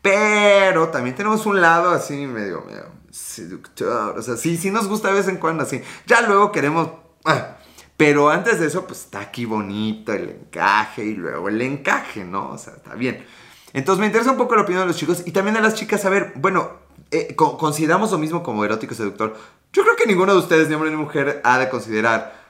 Pero 0.00 0.88
también 0.88 1.16
tenemos 1.16 1.46
un 1.46 1.60
lado 1.60 1.90
así 1.90 2.14
medio, 2.26 2.62
medio 2.62 2.86
seductor. 3.10 4.18
O 4.18 4.22
sea, 4.22 4.36
sí, 4.36 4.56
sí 4.56 4.70
nos 4.70 4.88
gusta 4.88 5.08
de 5.08 5.14
vez 5.14 5.28
en 5.28 5.38
cuando 5.38 5.62
así. 5.62 5.80
Ya 6.06 6.20
luego 6.20 6.52
queremos... 6.52 6.90
Ah, 7.24 7.56
pero 7.96 8.28
antes 8.28 8.60
de 8.60 8.66
eso, 8.66 8.86
pues 8.86 9.00
está 9.00 9.20
aquí 9.20 9.44
bonito 9.44 10.12
el 10.12 10.28
encaje 10.28 11.04
y 11.04 11.14
luego 11.14 11.48
el 11.48 11.62
encaje, 11.62 12.24
¿no? 12.24 12.50
O 12.50 12.58
sea, 12.58 12.74
está 12.74 12.94
bien. 12.94 13.24
Entonces 13.72 14.00
me 14.00 14.06
interesa 14.06 14.32
un 14.32 14.36
poco 14.36 14.56
la 14.56 14.62
opinión 14.62 14.82
de 14.82 14.88
los 14.88 14.96
chicos 14.96 15.22
y 15.24 15.30
también 15.30 15.54
de 15.54 15.60
las 15.60 15.74
chicas. 15.74 16.04
A 16.04 16.10
ver, 16.10 16.32
bueno, 16.36 16.83
eh, 17.14 17.36
¿consideramos 17.36 18.10
lo 18.10 18.18
mismo 18.18 18.42
como 18.42 18.64
erótico 18.64 18.94
seductor? 18.94 19.36
Yo 19.72 19.82
creo 19.82 19.96
que 19.96 20.06
ninguno 20.06 20.32
de 20.32 20.38
ustedes, 20.38 20.68
ni 20.68 20.74
hombre 20.74 20.90
ni 20.90 20.96
mujer, 20.96 21.40
ha 21.44 21.58
de 21.58 21.68
considerar 21.68 22.44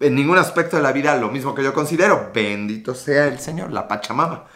en 0.00 0.14
ningún 0.14 0.38
aspecto 0.38 0.76
de 0.76 0.82
la 0.82 0.92
vida 0.92 1.16
lo 1.16 1.30
mismo 1.30 1.54
que 1.54 1.62
yo 1.62 1.72
considero. 1.74 2.30
Bendito 2.34 2.94
sea 2.94 3.26
el 3.26 3.38
Señor, 3.38 3.70
la 3.72 3.86
Pachamama. 3.86 4.46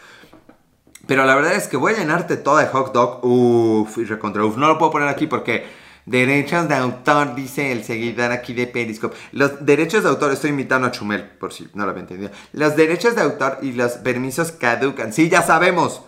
Pero 1.07 1.25
la 1.25 1.35
verdad 1.35 1.53
es 1.53 1.67
que 1.67 1.77
voy 1.77 1.93
a 1.93 1.97
llenarte 1.97 2.37
toda 2.37 2.63
de 2.63 2.69
hot 2.69 2.93
dog. 2.93 3.23
Uff, 3.23 3.97
y 3.99 4.05
recontra 4.05 4.43
uff. 4.43 4.57
No 4.57 4.67
lo 4.67 4.77
puedo 4.77 4.91
poner 4.91 5.07
aquí 5.07 5.27
porque 5.27 5.65
derechos 6.05 6.67
de 6.67 6.75
autor, 6.75 7.35
dice 7.35 7.71
el 7.71 7.83
seguidor 7.83 8.31
aquí 8.31 8.53
de 8.53 8.67
Periscope. 8.67 9.15
Los 9.31 9.65
derechos 9.65 10.03
de 10.03 10.09
autor, 10.09 10.31
estoy 10.31 10.49
imitando 10.49 10.87
a 10.87 10.91
Chumel, 10.91 11.23
por 11.23 11.53
si 11.53 11.67
no 11.73 11.85
lo 11.85 11.91
había 11.91 12.01
entendido. 12.01 12.31
Los 12.53 12.75
derechos 12.75 13.15
de 13.15 13.21
autor 13.21 13.59
y 13.61 13.73
los 13.73 13.93
permisos 13.93 14.51
caducan. 14.51 15.13
Sí, 15.13 15.29
ya 15.29 15.43
sabemos. 15.43 16.01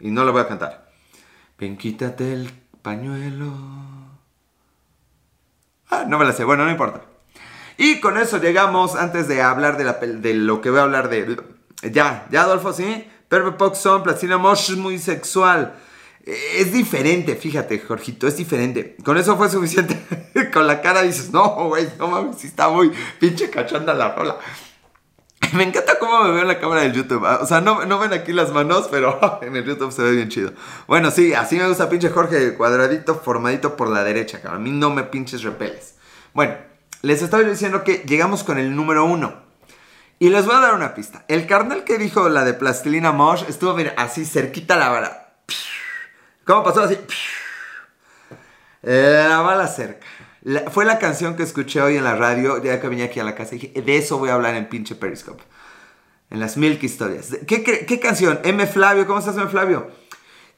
Y 0.00 0.10
no 0.10 0.24
lo 0.24 0.32
voy 0.32 0.42
a 0.42 0.48
cantar. 0.48 0.90
Ven, 1.58 1.76
quítate 1.76 2.32
el 2.32 2.61
pañuelo. 2.82 3.52
Ah, 5.88 6.04
no 6.06 6.18
me 6.18 6.24
la 6.24 6.32
sé. 6.32 6.44
Bueno, 6.44 6.64
no 6.64 6.70
importa. 6.70 7.02
Y 7.76 8.00
con 8.00 8.18
eso 8.18 8.38
llegamos, 8.38 8.94
antes 8.96 9.28
de 9.28 9.42
hablar 9.42 9.76
de, 9.76 9.84
la, 9.84 9.94
de 9.94 10.34
lo 10.34 10.60
que 10.60 10.70
voy 10.70 10.80
a 10.80 10.82
hablar 10.82 11.08
de... 11.08 11.40
Ya, 11.90 12.26
ya 12.30 12.42
Adolfo, 12.42 12.72
¿sí? 12.72 13.08
Pop 13.58 13.74
Son, 13.74 14.02
Plastina 14.02 14.36
Mosh 14.36 14.70
es 14.70 14.76
muy 14.76 14.98
sexual. 14.98 15.74
Es 16.24 16.72
diferente, 16.72 17.34
fíjate, 17.34 17.80
Jorgito, 17.80 18.28
es 18.28 18.36
diferente. 18.36 18.96
Con 19.04 19.16
eso 19.16 19.36
fue 19.36 19.48
suficiente. 19.48 19.98
Con 20.52 20.66
la 20.66 20.80
cara 20.80 21.02
dices, 21.02 21.32
no, 21.32 21.68
güey, 21.68 21.88
no 21.98 22.08
mames, 22.08 22.36
si 22.38 22.46
está 22.46 22.68
muy 22.68 22.92
pinche 23.18 23.50
cachonda 23.50 23.94
la 23.94 24.14
rola. 24.14 24.36
Me 25.56 25.64
encanta 25.64 25.98
cómo 25.98 26.22
me 26.22 26.30
veo 26.30 26.42
en 26.42 26.48
la 26.48 26.58
cámara 26.58 26.82
del 26.82 26.92
YouTube. 26.92 27.22
O 27.24 27.46
sea, 27.46 27.60
no, 27.60 27.84
no 27.84 27.98
ven 27.98 28.12
aquí 28.12 28.32
las 28.32 28.50
manos, 28.52 28.88
pero 28.90 29.18
en 29.42 29.54
el 29.54 29.64
YouTube 29.64 29.92
se 29.92 30.02
ve 30.02 30.12
bien 30.12 30.28
chido. 30.28 30.52
Bueno, 30.86 31.10
sí, 31.10 31.34
así 31.34 31.56
me 31.56 31.68
gusta 31.68 31.88
pinche 31.88 32.10
Jorge, 32.10 32.54
cuadradito, 32.54 33.16
formadito 33.16 33.76
por 33.76 33.88
la 33.88 34.02
derecha, 34.02 34.40
cabrón. 34.40 34.60
A 34.60 34.64
mí 34.64 34.70
no 34.70 34.90
me 34.90 35.04
pinches 35.04 35.42
repeles. 35.42 35.96
Bueno, 36.32 36.54
les 37.02 37.22
estaba 37.22 37.42
diciendo 37.42 37.84
que 37.84 38.02
llegamos 38.06 38.44
con 38.44 38.58
el 38.58 38.74
número 38.74 39.04
uno. 39.04 39.42
Y 40.18 40.28
les 40.30 40.46
voy 40.46 40.54
a 40.54 40.60
dar 40.60 40.74
una 40.74 40.94
pista. 40.94 41.24
El 41.28 41.46
carnal 41.46 41.84
que 41.84 41.98
dijo 41.98 42.28
la 42.28 42.44
de 42.44 42.54
Plastilina 42.54 43.12
Mosh 43.12 43.44
estuvo, 43.48 43.74
mira, 43.74 43.92
así 43.96 44.24
cerquita 44.24 44.76
la 44.76 44.88
vara. 44.88 45.34
¿Cómo 46.46 46.62
pasó 46.62 46.82
así? 46.82 46.96
La 48.82 49.40
bala 49.40 49.66
cerca. 49.66 50.06
Fue 50.70 50.84
la 50.84 50.98
canción 50.98 51.36
que 51.36 51.42
escuché 51.42 51.80
hoy 51.80 51.96
en 51.96 52.04
la 52.04 52.16
radio, 52.16 52.62
ya 52.62 52.80
que 52.80 52.88
venía 52.88 53.06
aquí 53.06 53.20
a 53.20 53.24
la 53.24 53.34
casa. 53.34 53.54
Y 53.54 53.58
dije, 53.58 53.82
de 53.82 53.96
eso 53.96 54.18
voy 54.18 54.30
a 54.30 54.34
hablar 54.34 54.54
en 54.54 54.68
pinche 54.68 54.94
Periscope. 54.94 55.42
En 56.30 56.40
las 56.40 56.56
Milk 56.56 56.82
Historias. 56.82 57.36
¿Qué, 57.46 57.62
qué 57.62 58.00
canción? 58.00 58.40
M. 58.42 58.66
Flavio, 58.66 59.06
¿cómo 59.06 59.18
estás, 59.18 59.36
M. 59.36 59.48
Flavio? 59.48 59.90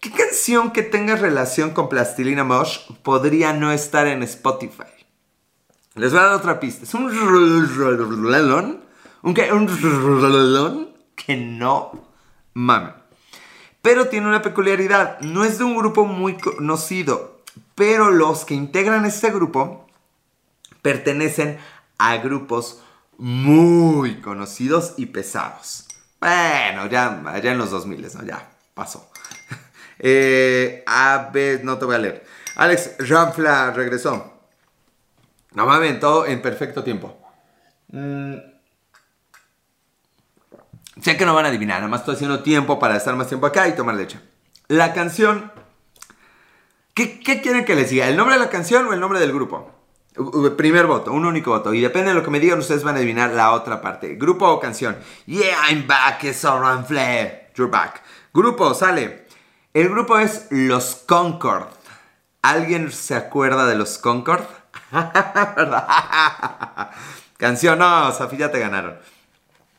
¿Qué 0.00 0.10
canción 0.10 0.70
que 0.70 0.82
tenga 0.82 1.16
relación 1.16 1.70
con 1.70 1.88
Plastilina 1.88 2.44
Mosh 2.44 2.78
podría 3.02 3.52
no 3.52 3.72
estar 3.72 4.06
en 4.06 4.22
Spotify? 4.22 4.84
Les 5.94 6.12
voy 6.12 6.20
a 6.20 6.24
dar 6.24 6.34
otra 6.34 6.60
pista. 6.60 6.84
Es 6.84 6.94
un 6.94 7.10
rolón. 7.10 8.84
¿Un 9.22 9.34
que 11.16 11.36
no 11.36 12.08
mame. 12.52 12.92
Pero 13.82 14.08
tiene 14.08 14.26
una 14.26 14.42
peculiaridad. 14.42 15.20
No 15.20 15.44
es 15.44 15.58
de 15.58 15.64
un 15.64 15.76
grupo 15.76 16.04
muy 16.04 16.36
conocido. 16.36 17.33
Pero 17.74 18.10
los 18.10 18.44
que 18.44 18.54
integran 18.54 19.04
este 19.04 19.30
grupo 19.30 19.86
pertenecen 20.82 21.58
a 21.98 22.16
grupos 22.18 22.82
muy 23.18 24.20
conocidos 24.20 24.94
y 24.96 25.06
pesados. 25.06 25.86
Bueno, 26.20 26.86
ya, 26.86 27.22
ya 27.42 27.52
en 27.52 27.58
los 27.58 27.70
2000, 27.70 28.02
¿no? 28.14 28.24
Ya, 28.24 28.50
pasó. 28.74 29.10
eh, 29.98 30.82
a 30.86 31.30
ver, 31.32 31.64
no 31.64 31.78
te 31.78 31.84
voy 31.84 31.96
a 31.96 31.98
leer. 31.98 32.26
Alex 32.56 32.96
Ramfla 32.98 33.72
regresó. 33.72 34.32
No 35.52 35.66
mames, 35.66 36.00
todo 36.00 36.26
en 36.26 36.42
perfecto 36.42 36.82
tiempo. 36.82 37.16
Mm. 37.88 38.34
Sé 41.00 41.16
que 41.16 41.26
no 41.26 41.34
van 41.34 41.46
a 41.46 41.48
adivinar, 41.48 41.78
nada 41.78 41.88
más 41.88 42.00
estoy 42.00 42.14
haciendo 42.14 42.42
tiempo 42.42 42.78
para 42.78 42.96
estar 42.96 43.14
más 43.16 43.28
tiempo 43.28 43.46
acá 43.46 43.68
y 43.68 43.74
tomar 43.74 43.94
leche. 43.94 44.18
La 44.68 44.92
canción. 44.92 45.52
¿Qué, 46.94 47.20
quieren 47.20 47.64
que 47.64 47.74
les 47.74 47.90
diga? 47.90 48.08
¿El 48.08 48.16
nombre 48.16 48.36
de 48.36 48.40
la 48.40 48.50
canción 48.50 48.86
o 48.86 48.92
el 48.92 49.00
nombre 49.00 49.18
del 49.18 49.32
grupo? 49.32 49.68
Primer 50.56 50.86
voto, 50.86 51.12
un 51.12 51.26
único 51.26 51.50
voto. 51.50 51.74
Y 51.74 51.80
depende 51.80 52.10
de 52.10 52.14
lo 52.14 52.22
que 52.22 52.30
me 52.30 52.38
digan, 52.38 52.60
ustedes 52.60 52.84
van 52.84 52.94
a 52.94 52.98
adivinar 52.98 53.30
la 53.30 53.50
otra 53.52 53.80
parte. 53.80 54.14
Grupo 54.14 54.48
o 54.48 54.60
canción. 54.60 54.96
Yeah, 55.26 55.56
I'm 55.68 55.88
back, 55.88 56.22
it's 56.22 56.44
run 56.44 56.86
Flair. 56.86 57.50
You're 57.56 57.70
back. 57.70 58.00
Grupo, 58.32 58.74
sale. 58.74 59.26
El 59.72 59.88
grupo 59.88 60.20
es 60.20 60.46
Los 60.50 60.94
Concord. 60.94 61.66
¿Alguien 62.42 62.92
se 62.92 63.16
acuerda 63.16 63.66
de 63.66 63.74
Los 63.74 63.98
Concord? 63.98 64.44
Canción, 67.36 67.80
no, 67.80 68.12
Safi, 68.12 68.36
ya 68.36 68.52
te 68.52 68.60
ganaron. 68.60 69.00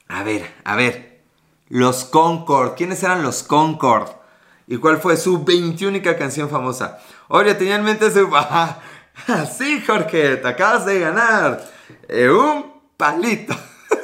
A 0.10 0.24
ver, 0.24 0.54
a 0.66 0.76
ver. 0.76 1.22
Los 1.70 2.04
Concord. 2.04 2.76
¿Quiénes 2.76 3.02
eran 3.04 3.24
los 3.24 3.44
Concord? 3.44 4.25
¿Y 4.68 4.78
cuál 4.78 4.98
fue 4.98 5.18
su 5.18 5.44
21 5.44 6.02
canción 6.18 6.50
famosa? 6.50 7.00
Oye, 7.28 7.54
tenía 7.54 7.76
en 7.76 7.84
mente 7.84 8.10
su... 8.12 8.30
sí, 9.58 9.84
Jorge, 9.86 10.38
te 10.38 10.48
acabas 10.48 10.86
de 10.86 11.00
ganar. 11.00 11.64
Eh, 12.08 12.30
un 12.30 12.82
palito. 12.98 13.56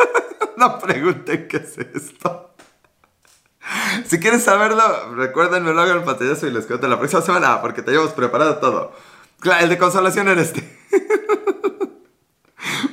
no 0.57 0.79
pregunten 0.79 1.47
qué 1.47 1.57
es 1.57 1.77
esto. 1.77 2.53
Si 4.05 4.19
quieres 4.19 4.43
saberlo, 4.43 5.15
recuérdenme 5.15 5.73
luego 5.73 5.91
el 5.93 6.03
pantallazo 6.03 6.47
y 6.47 6.51
les 6.51 6.65
cuento 6.65 6.87
la 6.87 6.97
próxima 6.97 7.21
semana 7.21 7.61
porque 7.61 7.81
te 7.81 7.91
llevamos 7.91 8.13
preparado 8.13 8.57
todo. 8.57 8.93
Claro, 9.39 9.63
el 9.63 9.69
de 9.69 9.77
consolación 9.77 10.27
era 10.27 10.41
este. 10.41 10.61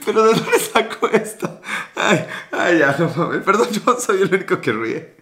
Pero 0.07 0.25
¿de 0.25 0.35
dónde 0.35 0.59
saco 0.59 1.09
esto? 1.09 1.61
Ay, 1.95 2.27
ay, 2.53 2.79
ya, 2.79 2.97
no 2.99 3.11
mames. 3.15 3.43
Perdón, 3.43 3.69
yo 3.71 3.99
soy 4.01 4.23
el 4.23 4.35
único 4.35 4.61
que 4.61 4.73
ríe. 4.73 5.17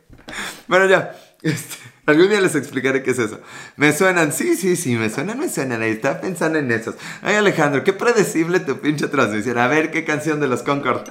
Bueno, 0.68 0.86
ya. 0.86 1.16
Este, 1.42 1.76
algún 2.06 2.28
día 2.28 2.40
les 2.40 2.54
explicaré 2.54 3.02
qué 3.02 3.10
es 3.10 3.18
eso. 3.18 3.40
Me 3.76 3.92
suenan, 3.92 4.32
sí, 4.32 4.56
sí, 4.56 4.76
sí, 4.76 4.96
me 4.96 5.10
suenan, 5.10 5.38
me 5.38 5.48
suenan. 5.48 5.82
Ahí 5.82 5.92
está 5.92 6.20
pensando 6.20 6.58
en 6.58 6.70
esos. 6.70 6.94
Ay, 7.22 7.34
Alejandro, 7.34 7.84
qué 7.84 7.92
predecible 7.92 8.60
tu 8.60 8.78
pinche 8.80 9.08
transmisión. 9.08 9.58
A 9.58 9.66
ver, 9.66 9.90
¿qué 9.90 10.04
canción 10.04 10.40
de 10.40 10.48
los 10.48 10.62
Concord? 10.62 11.08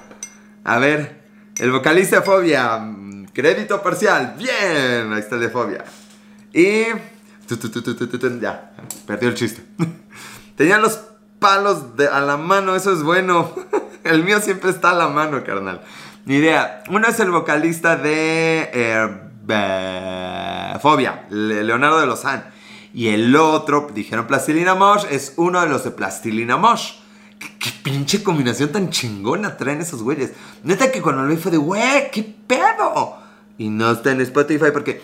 A 0.63 0.79
ver, 0.79 1.21
el 1.57 1.71
vocalista 1.71 2.21
Fobia. 2.21 2.77
Mm, 2.77 3.25
crédito 3.33 3.81
parcial. 3.81 4.35
Bien, 4.37 5.13
ahí 5.13 5.19
está 5.19 5.35
el 5.35 5.41
de 5.41 5.49
Fobia. 5.49 5.85
Y 6.53 6.85
ya, 8.41 8.71
perdió 9.05 9.29
el 9.29 9.35
chiste. 9.35 9.61
Tenía 10.55 10.77
los 10.77 11.01
palos 11.39 11.83
a 12.11 12.21
la 12.21 12.37
mano, 12.37 12.75
eso 12.75 12.93
es 12.93 13.03
bueno. 13.03 13.53
el 14.03 14.23
mío 14.23 14.39
siempre 14.39 14.69
está 14.69 14.91
a 14.91 14.95
la 14.95 15.09
mano, 15.09 15.43
carnal. 15.43 15.81
Ni 16.25 16.37
idea. 16.37 16.83
Uno 16.89 17.07
es 17.07 17.19
el 17.19 17.29
vocalista 17.29 17.97
de 17.97 18.69
eh, 18.73 19.09
Fobia, 20.81 21.25
Leonardo 21.29 21.99
de 21.99 22.07
Lozán. 22.07 22.45
Y 22.93 23.09
el 23.09 23.35
otro, 23.35 23.89
dijeron 23.93 24.27
Plastilina 24.27 24.73
Mosh, 24.75 25.05
es 25.09 25.33
uno 25.35 25.61
de 25.61 25.67
los 25.67 25.83
de 25.83 25.91
Plastilina 25.91 26.57
Mosh. 26.57 26.93
¿Qué, 27.39 27.71
pinche 27.83 28.23
combinación 28.23 28.71
tan 28.71 28.89
chingona 28.89 29.57
traen 29.57 29.81
esos 29.81 30.01
güeyes. 30.01 30.31
Neta 30.63 30.91
que 30.91 31.01
cuando 31.01 31.23
lo 31.23 31.37
fue 31.37 31.51
de, 31.51 31.57
güey, 31.57 32.09
¿qué 32.11 32.23
pedo? 32.47 33.17
Y 33.57 33.69
no 33.69 33.91
está 33.91 34.11
en 34.11 34.21
Spotify 34.21 34.67
porque 34.73 35.01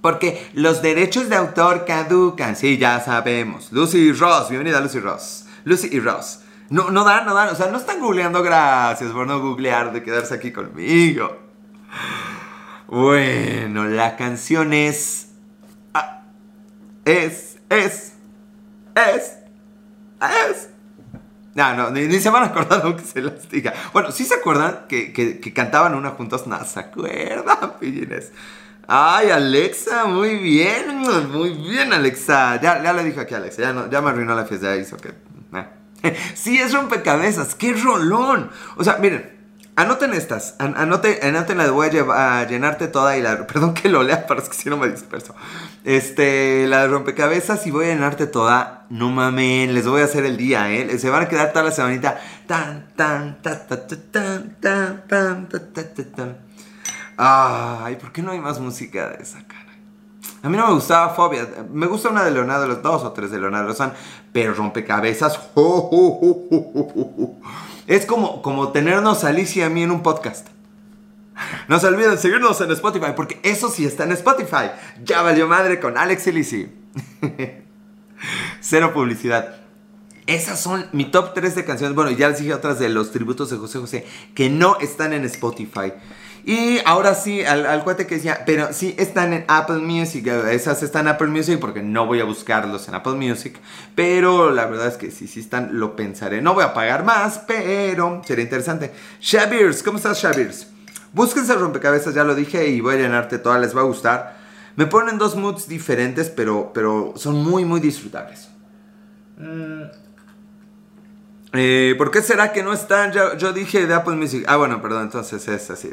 porque 0.00 0.48
los 0.54 0.80
derechos 0.80 1.28
de 1.28 1.36
autor 1.36 1.84
caducan, 1.84 2.54
sí, 2.54 2.78
ya 2.78 3.00
sabemos. 3.00 3.72
Lucy 3.72 4.12
Ross, 4.12 4.48
bienvenida 4.48 4.80
Lucy 4.80 5.00
Ross. 5.00 5.46
Lucy 5.64 5.88
y 5.90 6.00
Ross. 6.00 6.40
No, 6.70 6.90
no 6.90 7.04
dan, 7.04 7.26
no 7.26 7.34
dan. 7.34 7.48
O 7.48 7.54
sea, 7.56 7.66
no 7.66 7.78
están 7.78 7.98
googleando, 8.00 8.42
gracias 8.42 9.10
por 9.10 9.26
no 9.26 9.40
googlear, 9.40 9.92
de 9.92 10.02
quedarse 10.02 10.34
aquí 10.34 10.52
conmigo. 10.52 11.36
Bueno, 12.88 13.86
la 13.86 14.16
canción 14.16 14.72
es. 14.72 15.28
Es, 17.04 17.58
es, 17.68 18.14
es, 18.94 19.38
es. 20.50 20.68
No, 21.54 21.74
no, 21.74 21.90
ni, 21.90 22.18
se 22.18 22.30
van 22.30 22.44
a 22.44 22.46
acordar 22.46 22.80
aunque 22.84 23.04
se 23.04 23.20
las 23.20 23.48
diga. 23.50 23.74
Bueno, 23.92 24.10
sí 24.10 24.24
se 24.24 24.34
acuerdan 24.34 24.86
que, 24.88 25.12
que, 25.12 25.52
cantaban 25.52 25.94
una 25.94 26.10
juntos. 26.10 26.46
No, 26.46 26.64
se 26.64 26.80
acuerdan, 26.80 27.74
pillines. 27.80 28.32
Ay, 28.86 29.30
Alexa, 29.30 30.06
muy 30.06 30.36
bien, 30.36 31.02
muy 31.30 31.50
bien, 31.50 31.92
Alexa. 31.92 32.58
Ya, 32.60 32.82
ya 32.82 32.94
le 32.94 33.04
dije 33.04 33.20
aquí 33.20 33.34
a 33.34 33.36
Alexa, 33.36 33.62
ya, 33.62 33.90
ya 33.90 34.00
me 34.00 34.10
arruinó 34.10 34.34
la 34.34 34.46
fiesta, 34.46 34.74
ya 34.74 34.80
hizo 34.80 34.96
que... 34.96 35.08
Eh. 35.10 36.16
Sí, 36.34 36.58
es 36.58 36.72
rompecabezas, 36.72 37.54
qué 37.54 37.74
rolón. 37.74 38.50
O 38.76 38.84
sea, 38.84 38.96
miren, 38.96 39.37
Anoten 39.78 40.12
estas, 40.12 40.56
an 40.58 40.76
anoten, 40.76 41.18
anoten 41.22 41.56
la 41.56 41.70
voy 41.70 41.86
a, 41.86 42.44
llenarte 42.48 42.88
toda 42.88 43.16
y 43.16 43.22
la... 43.22 43.46
Perdón 43.46 43.74
que 43.74 43.88
lo 43.88 44.02
lea, 44.02 44.26
pero 44.26 44.42
es 44.42 44.48
que 44.48 44.56
si 44.56 44.68
no 44.68 44.76
me 44.76 44.88
disperso. 44.88 45.36
Este, 45.84 46.66
la 46.66 46.80
de 46.80 46.88
rompecabezas 46.88 47.64
y 47.64 47.70
voy 47.70 47.84
a 47.84 47.88
llenarte 47.90 48.26
toda. 48.26 48.86
No 48.90 49.08
mamen, 49.08 49.74
les 49.74 49.86
voy 49.86 50.00
a 50.00 50.06
hacer 50.06 50.24
el 50.24 50.36
día, 50.36 50.68
¿eh? 50.72 50.98
Se 50.98 51.10
van 51.10 51.22
a 51.22 51.28
quedar 51.28 51.52
toda 51.52 51.66
la 51.66 51.70
semanita. 51.70 52.20
Tan, 52.48 52.88
tan, 52.96 53.40
ta, 53.40 53.68
ta, 53.68 53.86
ta, 53.86 53.96
tan, 54.10 54.56
tan, 54.58 55.06
tan, 55.06 55.48
tan. 56.16 56.38
Ay, 57.16 57.94
¿por 57.94 58.10
qué 58.10 58.20
no 58.20 58.32
hay 58.32 58.40
más 58.40 58.58
música 58.58 59.10
de 59.10 59.22
esa 59.22 59.46
cara? 59.46 59.68
A 60.42 60.48
mí 60.48 60.56
no 60.56 60.66
me 60.66 60.74
gustaba 60.74 61.14
Fobia. 61.14 61.46
Me 61.72 61.86
gusta 61.86 62.08
una 62.08 62.24
de 62.24 62.32
Leonardo, 62.32 62.66
los 62.66 62.82
dos 62.82 63.04
o 63.04 63.12
tres 63.12 63.30
de 63.30 63.38
Leonardo 63.38 63.68
Lozán. 63.68 63.92
Pero 64.32 64.54
rompecabezas. 64.54 65.38
¡Oh, 65.54 65.88
oh, 65.92 66.48
oh, 66.50 67.40
es 67.88 68.04
como, 68.04 68.42
como 68.42 68.70
tenernos 68.70 69.24
a 69.24 69.28
Alicia 69.28 69.62
y 69.62 69.66
a 69.66 69.70
mí 69.70 69.82
en 69.82 69.90
un 69.90 70.02
podcast. 70.02 70.48
No 71.68 71.78
se 71.78 71.86
olviden 71.86 72.18
seguirnos 72.18 72.60
en 72.60 72.70
Spotify, 72.72 73.12
porque 73.14 73.38
eso 73.42 73.70
sí 73.70 73.84
está 73.84 74.04
en 74.04 74.12
Spotify. 74.12 74.70
Ya 75.04 75.22
valió 75.22 75.46
madre 75.46 75.78
con 75.78 75.96
Alex 75.96 76.26
y 76.26 76.32
Lizzy. 76.32 76.68
Cero 78.60 78.92
publicidad. 78.92 79.56
Esas 80.26 80.60
son 80.60 80.86
mi 80.92 81.06
top 81.06 81.32
3 81.34 81.54
de 81.54 81.64
canciones. 81.64 81.94
Bueno, 81.94 82.10
ya 82.10 82.28
les 82.28 82.38
dije 82.40 82.52
otras 82.52 82.78
de 82.78 82.88
los 82.88 83.12
tributos 83.12 83.50
de 83.50 83.56
José 83.56 83.78
José 83.78 84.06
que 84.34 84.50
no 84.50 84.78
están 84.80 85.12
en 85.12 85.24
Spotify. 85.24 85.92
Y 86.48 86.80
ahora 86.86 87.14
sí, 87.14 87.44
al, 87.44 87.66
al 87.66 87.84
cuate 87.84 88.06
que 88.06 88.14
decía, 88.14 88.44
pero 88.46 88.72
sí 88.72 88.94
están 88.96 89.34
en 89.34 89.44
Apple 89.48 89.80
Music, 89.80 90.26
esas 90.26 90.82
están 90.82 91.06
en 91.06 91.08
Apple 91.12 91.26
Music 91.26 91.58
porque 91.60 91.82
no 91.82 92.06
voy 92.06 92.20
a 92.20 92.24
buscarlos 92.24 92.88
en 92.88 92.94
Apple 92.94 93.16
Music, 93.16 93.60
pero 93.94 94.50
la 94.50 94.64
verdad 94.64 94.86
es 94.86 94.96
que 94.96 95.10
sí, 95.10 95.28
sí 95.28 95.40
están, 95.40 95.78
lo 95.78 95.94
pensaré. 95.94 96.40
No 96.40 96.54
voy 96.54 96.64
a 96.64 96.72
pagar 96.72 97.04
más, 97.04 97.42
pero 97.46 98.22
sería 98.26 98.44
interesante. 98.44 98.92
Shabirs, 99.20 99.82
¿cómo 99.82 99.98
estás 99.98 100.22
Shabirs? 100.22 100.68
Búsquense 101.12 101.54
rompecabezas, 101.54 102.14
ya 102.14 102.24
lo 102.24 102.34
dije, 102.34 102.66
y 102.66 102.80
voy 102.80 102.94
a 102.94 102.98
llenarte 103.00 103.36
todas, 103.36 103.60
les 103.60 103.76
va 103.76 103.82
a 103.82 103.84
gustar. 103.84 104.38
Me 104.74 104.86
ponen 104.86 105.18
dos 105.18 105.36
moods 105.36 105.68
diferentes, 105.68 106.30
pero, 106.30 106.70
pero 106.72 107.12
son 107.16 107.44
muy, 107.44 107.66
muy 107.66 107.80
disfrutables. 107.80 108.48
Mm. 109.36 109.82
Eh, 111.52 111.94
¿Por 111.98 112.10
qué 112.10 112.22
será 112.22 112.52
que 112.52 112.62
no 112.62 112.72
están? 112.72 113.12
Yo, 113.12 113.36
yo, 113.36 113.52
dije 113.52 113.86
de 113.86 113.92
Apple 113.92 114.16
Music. 114.16 114.46
Ah, 114.48 114.56
bueno, 114.56 114.80
perdón, 114.80 115.02
entonces 115.02 115.46
es 115.46 115.70
así. 115.70 115.90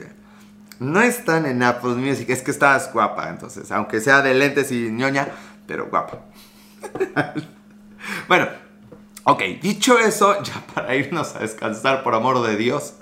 No 0.79 1.01
están 1.01 1.45
en 1.45 1.63
Apple 1.63 1.95
Music, 1.95 2.29
es 2.29 2.41
que 2.41 2.51
estás 2.51 2.91
guapa, 2.91 3.29
entonces, 3.29 3.71
aunque 3.71 4.01
sea 4.01 4.21
de 4.21 4.33
lentes 4.33 4.71
y 4.71 4.91
ñoña, 4.91 5.27
pero 5.67 5.87
guapa. 5.87 6.19
bueno, 8.27 8.47
ok, 9.23 9.41
dicho 9.61 9.97
eso, 9.97 10.41
ya 10.43 10.61
para 10.73 10.95
irnos 10.95 11.35
a 11.35 11.39
descansar, 11.39 12.03
por 12.03 12.13
amor 12.13 12.45
de 12.45 12.57
Dios. 12.57 12.95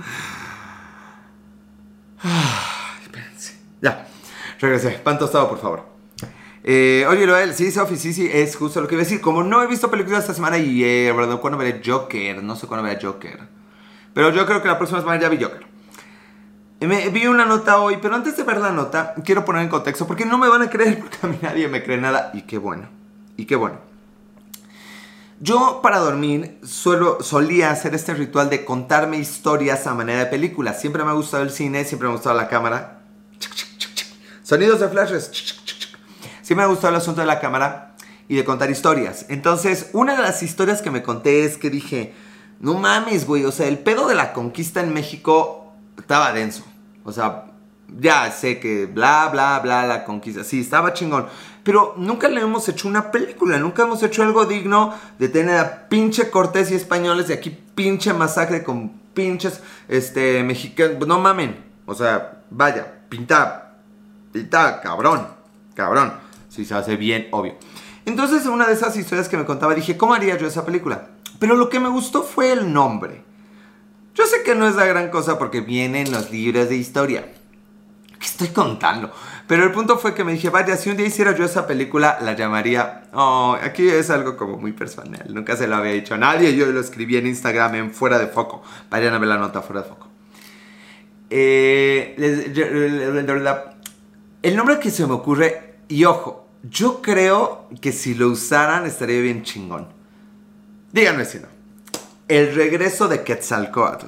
espérense. 3.03 3.57
Ya, 3.81 4.07
regresé. 4.59 4.91
Pan 4.91 5.17
tostado, 5.17 5.49
por 5.49 5.59
favor. 5.59 5.93
Eh, 6.65 7.05
oye, 7.09 7.25
Loel, 7.25 7.53
sí, 7.53 7.71
Sophie, 7.71 7.97
sí, 7.97 8.13
sí, 8.13 8.29
es 8.31 8.55
justo 8.55 8.79
lo 8.79 8.87
que 8.87 8.95
iba 8.95 9.01
a 9.01 9.05
decir. 9.05 9.19
Como 9.19 9.43
no 9.43 9.61
he 9.63 9.67
visto 9.67 9.91
películas 9.91 10.21
esta 10.21 10.33
semana 10.33 10.57
y 10.57 10.83
eh, 10.83 11.13
cuándo 11.41 11.57
veré 11.57 11.81
Joker, 11.83 12.41
no 12.41 12.55
sé 12.55 12.67
cuándo 12.67 12.87
veré 12.87 13.03
Joker. 13.03 13.39
Pero 14.13 14.29
yo 14.29 14.45
creo 14.45 14.61
que 14.61 14.67
la 14.67 14.77
próxima 14.77 15.01
semana 15.01 15.19
ya 15.19 15.27
vi 15.27 15.43
Joker. 15.43 15.72
Vi 16.79 17.27
una 17.27 17.45
nota 17.45 17.79
hoy, 17.79 17.97
pero 18.01 18.15
antes 18.15 18.35
de 18.35 18.43
ver 18.43 18.57
la 18.57 18.71
nota, 18.71 19.13
quiero 19.23 19.45
poner 19.45 19.63
en 19.63 19.69
contexto, 19.69 20.05
porque 20.05 20.25
no 20.25 20.37
me 20.37 20.49
van 20.49 20.63
a 20.63 20.69
creer, 20.69 20.99
porque 21.01 21.17
a 21.21 21.27
mí 21.27 21.37
nadie 21.41 21.67
me 21.67 21.83
cree 21.83 21.97
nada. 21.97 22.31
Y 22.33 22.41
qué 22.41 22.57
bueno, 22.57 22.89
y 23.37 23.45
qué 23.45 23.55
bueno. 23.55 23.77
Yo 25.39 25.81
para 25.81 25.99
dormir 25.99 26.57
suelo, 26.63 27.17
solía 27.21 27.71
hacer 27.71 27.95
este 27.95 28.13
ritual 28.13 28.49
de 28.49 28.63
contarme 28.63 29.17
historias 29.17 29.87
a 29.87 29.93
manera 29.93 30.19
de 30.19 30.25
películas. 30.27 30.79
Siempre 30.79 31.03
me 31.03 31.09
ha 31.09 31.13
gustado 31.13 31.43
el 31.43 31.51
cine, 31.51 31.83
siempre 31.85 32.07
me 32.07 32.13
ha 32.13 32.15
gustado 32.15 32.35
la 32.35 32.47
cámara. 32.47 33.01
Sonidos 34.43 34.79
de 34.79 34.89
flashes. 34.89 35.31
Siempre 36.41 36.55
me 36.55 36.63
ha 36.63 36.67
gustado 36.67 36.89
el 36.89 37.01
asunto 37.01 37.21
de 37.21 37.27
la 37.27 37.39
cámara 37.39 37.95
y 38.27 38.35
de 38.35 38.45
contar 38.45 38.69
historias. 38.69 39.25
Entonces, 39.29 39.89
una 39.93 40.15
de 40.15 40.21
las 40.21 40.43
historias 40.43 40.81
que 40.81 40.91
me 40.91 41.03
conté 41.03 41.45
es 41.45 41.57
que 41.57 41.69
dije, 41.69 42.13
no 42.59 42.75
mames, 42.75 43.25
güey, 43.25 43.45
o 43.45 43.51
sea, 43.51 43.67
el 43.67 43.79
pedo 43.79 44.07
de 44.07 44.15
la 44.15 44.33
conquista 44.33 44.81
en 44.81 44.93
México 44.93 45.62
estaba 45.97 46.33
denso. 46.33 46.63
O 47.03 47.11
sea, 47.11 47.45
ya 47.99 48.31
sé 48.31 48.59
que 48.59 48.85
bla, 48.85 49.29
bla, 49.31 49.59
bla, 49.59 49.85
la 49.85 50.05
conquista. 50.05 50.43
Sí, 50.43 50.61
estaba 50.61 50.93
chingón. 50.93 51.27
Pero 51.63 51.93
nunca 51.97 52.27
le 52.27 52.41
hemos 52.41 52.67
hecho 52.67 52.87
una 52.87 53.11
película, 53.11 53.57
nunca 53.57 53.83
hemos 53.83 54.03
hecho 54.03 54.23
algo 54.23 54.45
digno 54.45 54.93
de 55.17 55.29
tener 55.29 55.57
a 55.57 55.87
pinche 55.87 56.29
Cortés 56.29 56.71
y 56.71 56.75
españoles 56.75 57.27
de 57.27 57.35
aquí 57.35 57.57
pinche 57.75 58.13
masacre 58.13 58.63
con 58.63 58.89
pinches 59.13 59.61
este, 59.87 60.43
mexicanos. 60.43 61.07
No 61.07 61.19
mamen. 61.19 61.63
O 61.85 61.95
sea, 61.95 62.43
vaya, 62.49 63.01
pinta, 63.09 63.75
pinta, 64.31 64.81
cabrón, 64.81 65.27
cabrón. 65.73 66.13
Si 66.49 66.65
se 66.65 66.75
hace 66.75 66.97
bien, 66.97 67.27
obvio. 67.31 67.55
Entonces, 68.05 68.45
una 68.45 68.67
de 68.67 68.73
esas 68.73 68.95
historias 68.97 69.29
que 69.29 69.37
me 69.37 69.45
contaba, 69.45 69.73
dije, 69.73 69.97
¿cómo 69.97 70.13
haría 70.13 70.37
yo 70.37 70.45
esa 70.45 70.65
película? 70.65 71.07
Pero 71.39 71.55
lo 71.55 71.69
que 71.69 71.79
me 71.79 71.89
gustó 71.89 72.23
fue 72.23 72.51
el 72.51 72.71
nombre. 72.71 73.23
Yo 74.13 74.25
sé 74.25 74.43
que 74.43 74.55
no 74.55 74.67
es 74.67 74.75
la 74.75 74.85
gran 74.85 75.09
cosa 75.09 75.37
porque 75.39 75.61
vienen 75.61 76.11
los 76.11 76.31
libros 76.31 76.69
de 76.69 76.75
historia. 76.75 77.25
¿Qué 78.19 78.25
estoy 78.25 78.49
contando? 78.49 79.11
Pero 79.47 79.63
el 79.63 79.71
punto 79.71 79.97
fue 79.97 80.13
que 80.13 80.23
me 80.23 80.33
dije, 80.33 80.49
vaya, 80.49 80.77
si 80.77 80.89
un 80.89 80.97
día 80.97 81.07
hiciera 81.07 81.35
yo 81.35 81.43
esa 81.43 81.67
película, 81.67 82.17
la 82.21 82.33
llamaría... 82.33 83.03
Oh, 83.13 83.57
aquí 83.61 83.89
es 83.89 84.09
algo 84.09 84.37
como 84.37 84.57
muy 84.57 84.71
personal. 84.71 85.25
Nunca 85.33 85.57
se 85.57 85.67
lo 85.67 85.75
había 85.75 85.91
dicho 85.91 86.13
a 86.13 86.17
nadie. 86.17 86.55
Yo 86.55 86.67
lo 86.67 86.79
escribí 86.79 87.17
en 87.17 87.27
Instagram 87.27 87.75
en 87.75 87.91
Fuera 87.91 88.19
de 88.19 88.27
Foco. 88.27 88.63
Vayan 88.89 89.13
a 89.13 89.19
ver 89.19 89.27
la 89.27 89.37
nota 89.37 89.61
Fuera 89.61 89.81
de 89.81 89.89
Foco. 89.89 90.07
Eh, 91.29 92.15
el 94.43 94.55
nombre 94.55 94.79
que 94.79 94.91
se 94.91 95.05
me 95.07 95.13
ocurre, 95.13 95.77
y 95.87 96.05
ojo, 96.05 96.47
yo 96.63 97.01
creo 97.01 97.67
que 97.81 97.91
si 97.91 98.13
lo 98.13 98.27
usaran 98.27 98.85
estaría 98.85 99.19
bien 99.19 99.43
chingón. 99.43 99.87
Díganme 100.91 101.25
si 101.25 101.39
no. 101.39 101.52
El 102.33 102.55
regreso 102.55 103.07
de 103.07 103.23
Quetzalcoatl. 103.23 104.07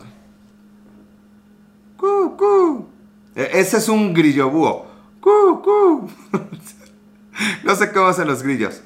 ¡Cu, 1.96 2.36
cu! 2.36 2.90
E, 3.36 3.52
ese 3.60 3.78
es 3.78 3.88
un 3.88 4.16
grillo 4.16 4.50
búho. 4.50 4.88
¡Cu, 5.22 5.62
cu! 5.62 6.10
no 7.64 7.76
sé 7.76 7.92
cómo 7.92 8.08
hacen 8.08 8.28
los 8.28 8.42
grillos. 8.42 8.82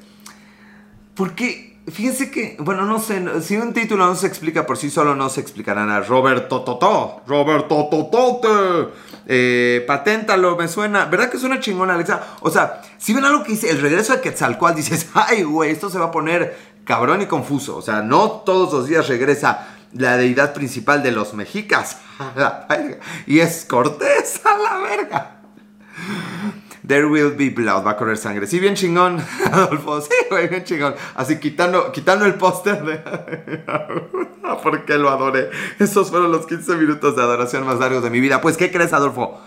Porque, 1.14 1.80
fíjense 1.88 2.30
que, 2.30 2.58
bueno, 2.60 2.84
no 2.84 2.98
sé, 2.98 3.40
si 3.40 3.56
un 3.56 3.72
título 3.72 4.04
no 4.04 4.14
se 4.14 4.26
explica 4.26 4.66
por 4.66 4.76
sí 4.76 4.90
solo, 4.90 5.16
no 5.16 5.30
se 5.30 5.40
explicarán 5.40 5.88
a 5.88 6.00
Roberto 6.00 6.60
Totó. 6.60 7.22
Roberto 7.26 7.88
Totote. 7.90 8.92
Eh, 9.24 9.84
paténtalo, 9.86 10.54
me 10.56 10.68
suena. 10.68 11.06
¿Verdad 11.06 11.30
que 11.30 11.38
suena 11.38 11.60
chingón, 11.60 11.90
Alexa? 11.90 12.36
O 12.40 12.50
sea, 12.50 12.82
si 12.98 13.14
ven 13.14 13.24
algo 13.24 13.42
que 13.42 13.52
dice 13.52 13.70
el 13.70 13.80
regreso 13.80 14.12
de 14.12 14.20
Quetzalcoatl, 14.20 14.76
dices, 14.76 15.08
ay, 15.14 15.44
güey, 15.44 15.70
esto 15.70 15.88
se 15.88 15.98
va 15.98 16.06
a 16.06 16.10
poner 16.10 16.69
cabrón 16.84 17.22
y 17.22 17.26
confuso. 17.26 17.76
O 17.76 17.82
sea, 17.82 18.02
no 18.02 18.30
todos 18.44 18.72
los 18.72 18.86
días 18.86 19.08
regresa 19.08 19.66
la 19.92 20.16
deidad 20.16 20.52
principal 20.52 21.02
de 21.02 21.12
los 21.12 21.34
mexicas. 21.34 21.98
y 23.26 23.40
es 23.40 23.64
Cortés 23.64 24.40
a 24.44 24.58
la 24.58 24.78
verga. 24.78 25.36
There 26.86 27.06
will 27.06 27.36
be 27.36 27.50
blood, 27.50 27.86
va 27.86 27.92
a 27.92 27.96
correr 27.96 28.16
sangre. 28.16 28.46
Sí, 28.46 28.58
bien 28.58 28.74
chingón, 28.74 29.24
Adolfo. 29.52 30.00
Sí, 30.00 30.10
güey, 30.28 30.48
bien 30.48 30.64
chingón. 30.64 30.94
Así 31.14 31.38
quitando, 31.38 31.92
quitando 31.92 32.24
el 32.24 32.34
póster 32.34 32.82
de. 32.82 32.96
¿Por 34.62 34.90
lo 34.98 35.10
adoré? 35.10 35.50
Esos 35.78 36.10
fueron 36.10 36.32
los 36.32 36.46
15 36.46 36.74
minutos 36.74 37.14
de 37.14 37.22
adoración 37.22 37.64
más 37.64 37.78
largos 37.78 38.02
de 38.02 38.10
mi 38.10 38.20
vida. 38.20 38.40
Pues, 38.40 38.56
¿qué 38.56 38.72
crees, 38.72 38.92
Adolfo? 38.92 39.40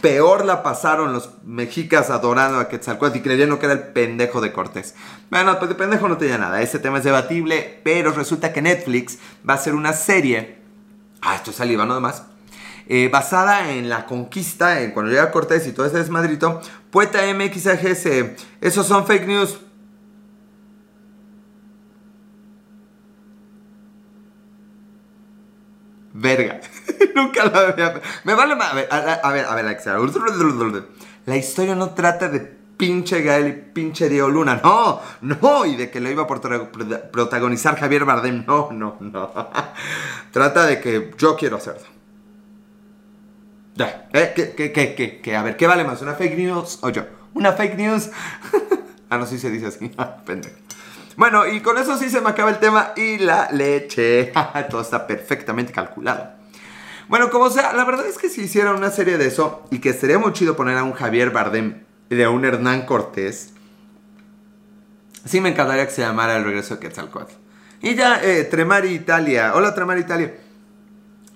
Peor 0.00 0.44
la 0.44 0.62
pasaron 0.62 1.12
los 1.12 1.30
mexicas 1.44 2.10
adorando 2.10 2.60
a 2.60 2.68
Quetzalcóatl 2.68 3.18
y 3.18 3.20
creyendo 3.20 3.58
que 3.58 3.66
era 3.66 3.72
el 3.72 3.88
pendejo 3.88 4.40
de 4.40 4.52
Cortés. 4.52 4.94
Bueno, 5.28 5.58
pues 5.58 5.68
de 5.68 5.74
pendejo 5.74 6.08
no 6.08 6.18
tenía 6.18 6.38
nada. 6.38 6.62
Ese 6.62 6.78
tema 6.78 6.98
es 6.98 7.04
debatible, 7.04 7.80
pero 7.82 8.12
resulta 8.12 8.52
que 8.52 8.62
Netflix 8.62 9.18
va 9.48 9.54
a 9.54 9.56
hacer 9.56 9.74
una 9.74 9.92
serie. 9.92 10.58
Ah, 11.20 11.34
esto 11.34 11.50
es 11.50 11.56
saliva, 11.56 11.84
no 11.84 11.94
demás. 11.94 12.22
Eh, 12.86 13.08
basada 13.12 13.70
en 13.72 13.88
la 13.88 14.06
conquista, 14.06 14.80
en 14.80 14.92
cuando 14.92 15.10
llega 15.10 15.30
Cortés 15.30 15.66
y 15.66 15.72
todo 15.72 15.86
ese 15.86 15.98
desmadrito. 15.98 16.60
Poeta 16.90 17.18
MXAGS, 17.34 18.06
esos 18.60 18.86
son 18.86 19.06
fake 19.06 19.26
news. 19.26 19.58
Verga. 26.20 26.60
Nunca 27.14 27.44
lo 27.44 27.58
había... 27.58 28.00
Me 28.24 28.34
vale 28.34 28.56
más... 28.56 28.72
A 28.72 28.74
ver, 28.74 28.88
a, 28.90 29.30
ver, 29.30 29.44
a 29.44 29.54
ver, 29.54 29.64
Alexa. 29.64 29.96
La 31.26 31.36
historia 31.36 31.74
no 31.74 31.90
trata 31.90 32.28
de 32.28 32.40
pinche 32.76 33.22
Gael 33.22 33.48
y 33.48 33.52
pinche 33.72 34.08
Diego 34.08 34.28
Luna. 34.28 34.60
No, 34.62 35.00
no. 35.20 35.64
Y 35.64 35.76
de 35.76 35.90
que 35.90 36.00
lo 36.00 36.10
iba 36.10 36.24
a 36.24 36.26
protagonizar 36.26 37.78
Javier 37.78 38.04
Bardem. 38.04 38.44
No, 38.46 38.70
no, 38.72 38.96
no. 39.00 39.30
trata 40.32 40.66
de 40.66 40.80
que 40.80 41.12
yo 41.16 41.36
quiero 41.36 41.56
hacerlo. 41.58 41.86
Ya. 43.76 44.08
¿Eh? 44.12 44.32
¿Qué, 44.34 44.54
qué, 44.56 44.72
qué, 44.72 45.20
qué, 45.22 45.36
A 45.36 45.42
ver, 45.44 45.56
¿qué 45.56 45.68
vale 45.68 45.84
más? 45.84 46.02
¿Una 46.02 46.14
fake 46.14 46.36
news 46.36 46.80
o 46.82 46.88
yo? 46.88 47.04
¿Una 47.34 47.52
fake 47.52 47.76
news? 47.76 48.10
ah, 49.10 49.18
no, 49.18 49.26
sí 49.26 49.38
se 49.38 49.50
dice 49.50 49.66
así. 49.66 49.92
Pendejo. 50.24 50.56
Bueno, 51.18 51.48
y 51.48 51.60
con 51.62 51.76
eso 51.78 51.98
sí 51.98 52.10
se 52.10 52.20
me 52.20 52.28
acaba 52.30 52.48
el 52.50 52.60
tema 52.60 52.92
y 52.94 53.18
la 53.18 53.50
leche. 53.50 54.32
Todo 54.70 54.82
está 54.82 55.04
perfectamente 55.04 55.72
calculado. 55.72 56.30
Bueno, 57.08 57.28
como 57.28 57.50
sea, 57.50 57.72
la 57.72 57.84
verdad 57.84 58.06
es 58.06 58.18
que 58.18 58.28
si 58.28 58.42
hiciera 58.42 58.72
una 58.72 58.92
serie 58.92 59.18
de 59.18 59.26
eso 59.26 59.66
y 59.72 59.80
que 59.80 59.92
sería 59.94 60.20
muy 60.20 60.32
chido 60.32 60.54
poner 60.54 60.78
a 60.78 60.84
un 60.84 60.92
Javier 60.92 61.30
Bardem 61.30 61.82
de 62.08 62.28
un 62.28 62.44
Hernán 62.44 62.86
Cortés, 62.86 63.52
sí 65.24 65.40
me 65.40 65.48
encantaría 65.48 65.86
que 65.86 65.92
se 65.92 66.02
llamara 66.02 66.36
El 66.36 66.44
regreso 66.44 66.76
de 66.76 66.80
Quetzalcoatl. 66.82 67.34
Y 67.82 67.96
ya, 67.96 68.22
eh, 68.22 68.44
Tremari 68.44 68.90
Italia. 68.90 69.54
Hola, 69.56 69.74
Tremari 69.74 70.02
Italia. 70.02 70.36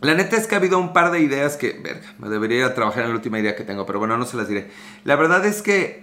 La 0.00 0.14
neta 0.14 0.36
es 0.36 0.46
que 0.46 0.54
ha 0.54 0.58
habido 0.58 0.78
un 0.78 0.92
par 0.92 1.10
de 1.10 1.18
ideas 1.18 1.56
que, 1.56 1.80
verga, 1.82 2.06
me 2.20 2.28
debería 2.28 2.58
ir 2.58 2.64
a 2.66 2.74
trabajar 2.74 3.02
en 3.02 3.08
la 3.08 3.16
última 3.16 3.40
idea 3.40 3.56
que 3.56 3.64
tengo, 3.64 3.84
pero 3.84 3.98
bueno, 3.98 4.16
no 4.16 4.26
se 4.26 4.36
las 4.36 4.46
diré. 4.46 4.70
La 5.02 5.16
verdad 5.16 5.44
es 5.44 5.60
que 5.60 6.01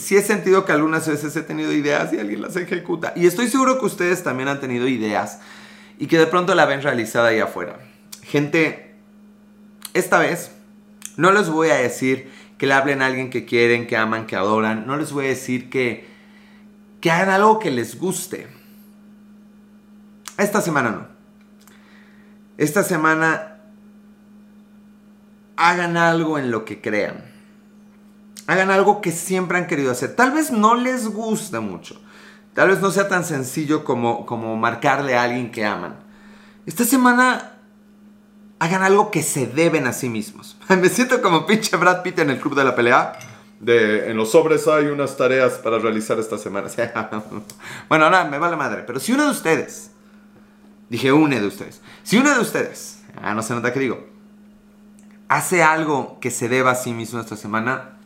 sí 0.00 0.16
he 0.16 0.22
sentido 0.22 0.64
que 0.64 0.72
algunas 0.72 1.08
veces 1.08 1.34
he 1.36 1.42
tenido 1.42 1.72
ideas 1.72 2.12
y 2.12 2.18
alguien 2.18 2.42
las 2.42 2.56
ejecuta. 2.56 3.12
Y 3.16 3.26
estoy 3.26 3.48
seguro 3.48 3.78
que 3.78 3.86
ustedes 3.86 4.22
también 4.22 4.48
han 4.48 4.60
tenido 4.60 4.86
ideas 4.88 5.40
y 5.98 6.06
que 6.06 6.18
de 6.18 6.26
pronto 6.26 6.54
la 6.54 6.66
ven 6.66 6.82
realizada 6.82 7.28
ahí 7.28 7.40
afuera. 7.40 7.78
Gente, 8.22 8.94
esta 9.94 10.18
vez 10.18 10.52
no 11.16 11.32
les 11.32 11.48
voy 11.48 11.70
a 11.70 11.76
decir 11.76 12.30
que 12.58 12.66
le 12.66 12.74
hablen 12.74 13.02
a 13.02 13.06
alguien 13.06 13.30
que 13.30 13.44
quieren, 13.44 13.86
que 13.86 13.96
aman, 13.96 14.26
que 14.26 14.36
adoran. 14.36 14.86
No 14.86 14.96
les 14.96 15.12
voy 15.12 15.26
a 15.26 15.28
decir 15.28 15.70
que, 15.70 16.06
que 17.00 17.10
hagan 17.10 17.30
algo 17.30 17.58
que 17.58 17.70
les 17.70 17.98
guste. 17.98 18.48
Esta 20.36 20.60
semana 20.60 20.90
no. 20.90 21.08
Esta 22.58 22.82
semana 22.82 23.58
hagan 25.56 25.96
algo 25.96 26.38
en 26.38 26.50
lo 26.50 26.64
que 26.64 26.80
crean. 26.80 27.37
Hagan 28.48 28.70
algo 28.70 29.02
que 29.02 29.12
siempre 29.12 29.58
han 29.58 29.66
querido 29.66 29.92
hacer. 29.92 30.16
Tal 30.16 30.32
vez 30.32 30.50
no 30.50 30.74
les 30.74 31.06
guste 31.06 31.60
mucho. 31.60 32.00
Tal 32.54 32.68
vez 32.68 32.80
no 32.80 32.90
sea 32.90 33.06
tan 33.06 33.22
sencillo 33.22 33.84
como, 33.84 34.24
como 34.24 34.56
marcarle 34.56 35.14
a 35.16 35.24
alguien 35.24 35.52
que 35.52 35.66
aman. 35.66 35.96
Esta 36.64 36.84
semana 36.84 37.58
hagan 38.58 38.82
algo 38.82 39.10
que 39.10 39.22
se 39.22 39.46
deben 39.46 39.86
a 39.86 39.92
sí 39.92 40.08
mismos. 40.08 40.56
Me 40.68 40.88
siento 40.88 41.20
como 41.20 41.44
pinche 41.44 41.76
Brad 41.76 42.00
Pitt 42.00 42.20
en 42.20 42.30
el 42.30 42.40
club 42.40 42.54
de 42.54 42.64
la 42.64 42.74
pelea. 42.74 43.18
De, 43.60 44.10
en 44.10 44.16
los 44.16 44.30
sobres 44.30 44.66
hay 44.66 44.86
unas 44.86 45.14
tareas 45.18 45.52
para 45.54 45.78
realizar 45.78 46.18
esta 46.18 46.38
semana. 46.38 46.68
bueno, 47.90 48.06
ahora 48.06 48.24
me 48.24 48.38
vale 48.38 48.56
madre. 48.56 48.82
Pero 48.86 48.98
si 48.98 49.12
uno 49.12 49.24
de 49.24 49.30
ustedes, 49.30 49.90
dije 50.88 51.12
uno 51.12 51.38
de 51.38 51.46
ustedes, 51.46 51.82
si 52.02 52.16
uno 52.16 52.34
de 52.34 52.40
ustedes, 52.40 53.02
ah, 53.20 53.34
no 53.34 53.42
se 53.42 53.52
nota 53.52 53.74
que 53.74 53.80
digo, 53.80 54.06
hace 55.28 55.62
algo 55.62 56.18
que 56.18 56.30
se 56.30 56.48
deba 56.48 56.70
a 56.70 56.76
sí 56.76 56.94
mismo 56.94 57.20
esta 57.20 57.36
semana, 57.36 57.97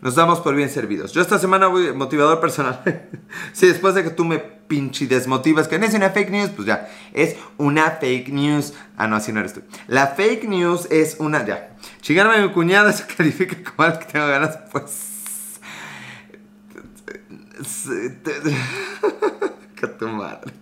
nos 0.00 0.14
damos 0.14 0.40
por 0.40 0.54
bien 0.54 0.70
servidos. 0.70 1.12
Yo 1.12 1.20
esta 1.20 1.38
semana 1.38 1.66
voy 1.66 1.92
motivador 1.92 2.40
personal. 2.40 2.80
sí, 3.52 3.66
después 3.66 3.94
de 3.94 4.04
que 4.04 4.10
tú 4.10 4.24
me 4.24 4.38
pinche 4.38 5.06
desmotivas 5.06 5.66
que 5.66 5.78
no 5.78 5.86
es 5.86 5.94
una 5.94 6.10
fake 6.10 6.30
news, 6.30 6.50
pues 6.50 6.66
ya, 6.66 6.88
es 7.12 7.36
una 7.56 7.92
fake 7.92 8.28
news. 8.28 8.74
Ah, 8.96 9.06
no, 9.06 9.16
así 9.16 9.32
no 9.32 9.40
eres 9.40 9.54
tú. 9.54 9.62
La 9.86 10.08
fake 10.08 10.44
news 10.44 10.86
es 10.90 11.16
una, 11.18 11.44
ya. 11.44 11.76
Chingarme 12.00 12.36
a 12.36 12.42
mi 12.42 12.52
cuñada 12.52 12.92
se 12.94 13.06
califica 13.06 13.56
como 13.70 13.86
algo 13.86 13.98
que 14.00 14.06
tengo 14.06 14.26
ganas, 14.26 14.58
pues... 14.70 15.60
que 19.74 19.86
tu 19.88 20.06
madre. 20.08 20.52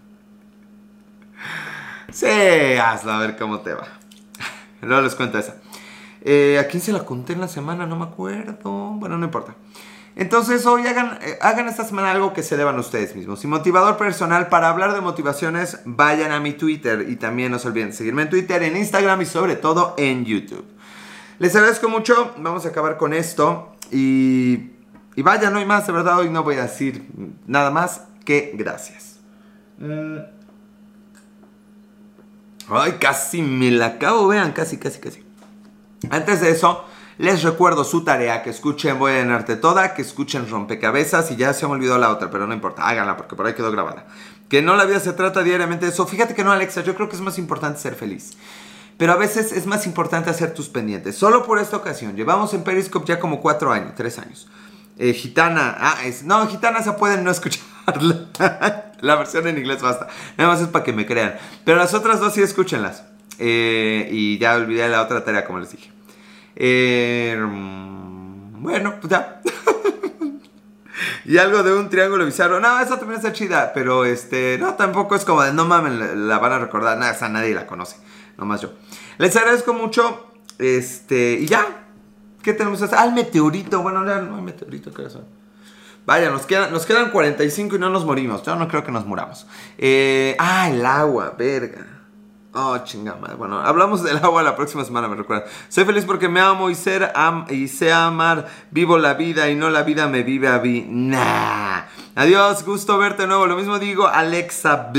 Sí, 2.11 2.27
hazlo 2.83 3.13
a 3.13 3.19
ver 3.19 3.37
cómo 3.37 3.61
te 3.61 3.75
va. 3.75 3.87
Luego 4.81 5.03
les 5.03 5.15
cuento 5.15 5.39
esa. 5.39 5.57
Eh, 6.29 6.59
¿A 6.59 6.67
quién 6.67 6.83
se 6.83 6.91
la 6.91 7.05
conté 7.05 7.35
en 7.35 7.41
la 7.41 7.47
semana? 7.47 7.87
No 7.87 7.95
me 7.95 8.05
acuerdo. 8.05 8.91
Bueno, 8.99 9.17
no 9.17 9.27
importa. 9.27 9.55
Entonces 10.17 10.67
hoy 10.67 10.85
hagan, 10.85 11.21
eh, 11.23 11.39
hagan 11.41 11.69
esta 11.69 11.85
semana 11.85 12.11
algo 12.11 12.33
que 12.33 12.43
se 12.43 12.57
deban 12.57 12.77
ustedes 12.81 13.15
mismos. 13.15 13.45
Y 13.45 13.47
motivador 13.47 13.97
personal, 13.97 14.49
para 14.49 14.69
hablar 14.69 14.93
de 14.93 15.01
motivaciones, 15.01 15.79
vayan 15.85 16.33
a 16.33 16.41
mi 16.41 16.53
Twitter. 16.53 17.07
Y 17.09 17.15
también 17.15 17.53
no 17.53 17.61
se 17.61 17.69
olviden 17.69 17.93
seguirme 17.93 18.23
en 18.23 18.31
Twitter, 18.31 18.61
en 18.65 18.77
Instagram 18.77 19.23
y 19.23 19.27
sobre 19.27 19.55
todo 19.55 19.95
en 19.99 20.25
YouTube. 20.25 20.65
Les 21.39 21.55
agradezco 21.55 21.89
mucho. 21.89 22.35
Vamos 22.39 22.67
a 22.67 22.71
acabar 22.71 22.97
con 22.97 23.15
esto. 23.15 23.77
Y, 23.93 24.73
y 25.15 25.23
vaya, 25.23 25.51
no 25.51 25.61
hay 25.61 25.65
más. 25.65 25.87
De 25.87 25.93
verdad, 25.93 26.19
hoy 26.19 26.29
no 26.29 26.43
voy 26.43 26.57
a 26.57 26.63
decir 26.63 27.07
nada 27.47 27.71
más 27.71 28.03
que 28.25 28.51
gracias. 28.57 29.21
Mm. 29.79 30.17
Ay, 32.69 32.97
casi 32.99 33.43
me 33.43 33.71
la 33.71 33.87
acabo. 33.87 34.27
Vean, 34.27 34.51
casi, 34.51 34.77
casi, 34.77 34.99
casi. 34.99 35.26
Antes 36.11 36.41
de 36.41 36.51
eso, 36.51 36.85
les 37.19 37.43
recuerdo 37.43 37.85
su 37.85 38.05
tarea, 38.05 38.43
que 38.43 38.51
escuchen 38.51 38.99
Voy 38.99 39.13
a 39.13 39.17
llenarte 39.17 39.57
toda, 39.57 39.95
que 39.95 40.03
escuchen 40.03 40.49
Rompecabezas 40.51 41.31
y 41.31 41.37
ya 41.37 41.55
se 41.55 41.67
me 41.67 41.73
olvidó 41.73 41.97
la 41.97 42.11
otra, 42.11 42.31
pero 42.31 42.47
no 42.47 42.53
importa, 42.53 42.87
háganla 42.87 43.17
porque 43.17 43.37
por 43.37 43.47
ahí 43.47 43.55
quedó 43.55 43.73
grabada. 43.73 44.07
Que 44.49 44.63
no 44.63 44.77
la 44.77 44.85
vida 44.85 45.01
se 45.01 45.13
trata 45.13 45.43
diariamente 45.43 45.87
de 45.87 45.93
eso. 45.93 46.07
Fíjate 46.07 46.35
que 46.35 46.45
no, 46.45 46.53
Alexa, 46.53 46.83
yo 46.83 46.95
creo 46.95 47.09
que 47.09 47.17
es 47.17 47.23
más 47.23 47.39
importante 47.39 47.81
ser 47.81 47.95
feliz. 47.95 48.37
Pero 48.99 49.13
a 49.13 49.17
veces 49.17 49.53
es 49.53 49.67
más 49.67 49.87
importante 49.87 50.31
hacer 50.31 50.55
tus 50.55 50.69
pendientes. 50.69 51.17
Solo 51.17 51.45
por 51.45 51.59
esta 51.59 51.77
ocasión. 51.77 52.17
Llevamos 52.17 52.55
en 52.55 52.63
Periscope 52.63 53.07
ya 53.07 53.19
como 53.19 53.41
cuatro 53.41 53.73
años, 53.73 53.93
tres 53.97 54.19
años. 54.19 54.49
Eh, 54.99 55.13
gitana, 55.13 55.77
ah, 55.79 55.97
no, 56.25 56.47
Gitana 56.47 56.83
se 56.83 56.93
pueden 56.93 57.25
no 57.25 57.31
escucharla. 57.31 58.29
la 59.01 59.17
versión 59.17 59.47
en 59.49 59.59
inglés 59.59 59.83
basta. 59.83 60.09
Nada 60.39 60.51
más 60.51 60.61
es 60.61 60.69
para 60.69 60.85
que 60.85 60.93
me 60.93 61.07
crean. 61.07 61.37
Pero 61.65 61.79
las 61.79 61.93
otras 61.93 62.21
dos 62.21 62.35
sí 62.35 62.43
escúchenlas. 62.43 63.05
Eh, 63.39 64.09
y 64.11 64.39
ya 64.39 64.55
olvidé 64.55 64.89
la 64.89 65.03
otra 65.03 65.25
tarea, 65.25 65.45
como 65.45 65.59
les 65.59 65.73
dije. 65.73 65.96
Eh, 66.57 67.37
bueno, 67.39 68.95
pues 69.01 69.11
ya. 69.11 69.41
y 71.27 71.37
algo 71.39 71.63
de 71.63 71.75
un 71.75 71.89
triángulo 71.89 72.25
bizarro. 72.25 72.59
No, 72.59 72.81
esa 72.81 72.99
también 72.99 73.19
está 73.19 73.33
chida, 73.33 73.73
pero 73.75 74.05
este, 74.05 74.57
no, 74.59 74.75
tampoco 74.75 75.15
es 75.15 75.25
como 75.25 75.43
de 75.43 75.53
no 75.53 75.67
mames, 75.67 76.17
la, 76.17 76.39
van 76.39 76.53
a 76.53 76.59
recordar. 76.59 76.99
Nada, 76.99 77.13
esa 77.13 77.29
nadie 77.29 77.55
la 77.55 77.67
conoce, 77.67 77.97
nomás 78.39 78.63
yo. 78.63 78.73
Les 79.19 79.37
agradezco 79.37 79.75
mucho. 79.75 80.33
Este, 80.59 81.35
y 81.35 81.47
ya. 81.47 81.85
¿Qué 82.43 82.53
tenemos? 82.53 82.81
Ah, 82.93 83.05
el 83.05 83.13
meteorito. 83.13 83.83
Bueno, 83.83 84.03
no 84.03 84.37
hay 84.37 84.43
meteorito. 84.43 84.91
Vaya, 86.07 86.31
nos 86.31 86.47
quedan, 86.47 86.73
nos 86.73 86.87
quedan 86.87 87.11
45 87.11 87.77
y 87.77 87.79
no 87.79 87.91
nos 87.91 88.05
morimos. 88.05 88.43
Yo 88.45 88.55
no 88.55 88.69
creo 88.69 88.85
que 88.85 88.93
nos 88.93 89.05
muramos. 89.05 89.47
Eh, 89.77 90.37
ah, 90.39 90.71
el 90.71 90.87
agua, 90.87 91.35
verga. 91.37 91.96
Oh, 92.59 92.79
chingada 92.79 93.35
Bueno, 93.35 93.61
hablamos 93.61 94.03
del 94.03 94.17
agua 94.17 94.43
la 94.43 94.57
próxima 94.57 94.83
semana, 94.83 95.09
me 95.09 95.17
recuerda. 95.17 95.45
Soy 95.69 95.85
feliz 95.85 96.07
porque 96.07 96.27
me 96.27 96.41
amo 96.41 96.71
y, 96.71 96.75
ser 96.75 97.13
y 97.51 97.69
sé 97.69 97.93
amar. 97.93 98.47
Vivo 98.71 98.97
la 98.97 99.13
vida 99.13 99.51
y 99.51 99.55
no 99.55 99.69
la 99.69 99.83
vida 99.83 100.09
me 100.09 100.23
vive 100.23 100.49
a 100.49 100.59
mí. 100.59 100.87
Nah. 100.89 101.83
Adiós, 102.15 102.65
gusto 102.65 102.97
verte 102.97 103.23
de 103.23 103.29
nuevo. 103.29 103.47
Lo 103.47 103.57
mismo 103.57 103.79
digo, 103.79 104.07
Alexa 104.09 104.91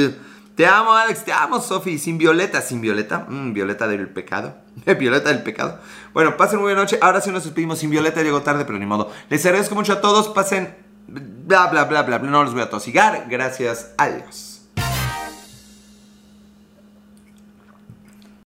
Te 0.55 0.67
amo, 0.67 0.93
Alex. 0.93 1.25
Te 1.25 1.33
amo, 1.33 1.59
Sofi. 1.59 1.97
Sin 1.97 2.19
Violeta. 2.19 2.61
¿Sin 2.61 2.79
Violeta? 2.79 3.25
Mm, 3.27 3.53
Violeta 3.53 3.87
del 3.87 4.07
pecado. 4.07 4.53
Violeta 4.99 5.29
del 5.29 5.41
pecado. 5.41 5.79
Bueno, 6.13 6.37
pasen 6.37 6.59
muy 6.59 6.65
buena 6.65 6.81
noche. 6.81 6.99
Ahora 7.01 7.21
sí 7.21 7.31
nos 7.31 7.43
despedimos. 7.43 7.79
Sin 7.79 7.89
Violeta 7.89 8.21
llegó 8.21 8.43
tarde, 8.43 8.65
pero 8.65 8.77
ni 8.77 8.85
modo. 8.85 9.11
Les 9.29 9.43
agradezco 9.47 9.73
mucho 9.73 9.93
a 9.93 10.01
todos. 10.01 10.27
Pasen 10.27 10.75
bla, 11.07 11.65
bla, 11.65 11.85
bla, 11.85 12.03
bla. 12.03 12.19
No 12.19 12.43
los 12.43 12.53
voy 12.53 12.61
a 12.61 12.69
tosigar. 12.69 13.25
Gracias. 13.27 13.95
Adiós. 13.97 14.46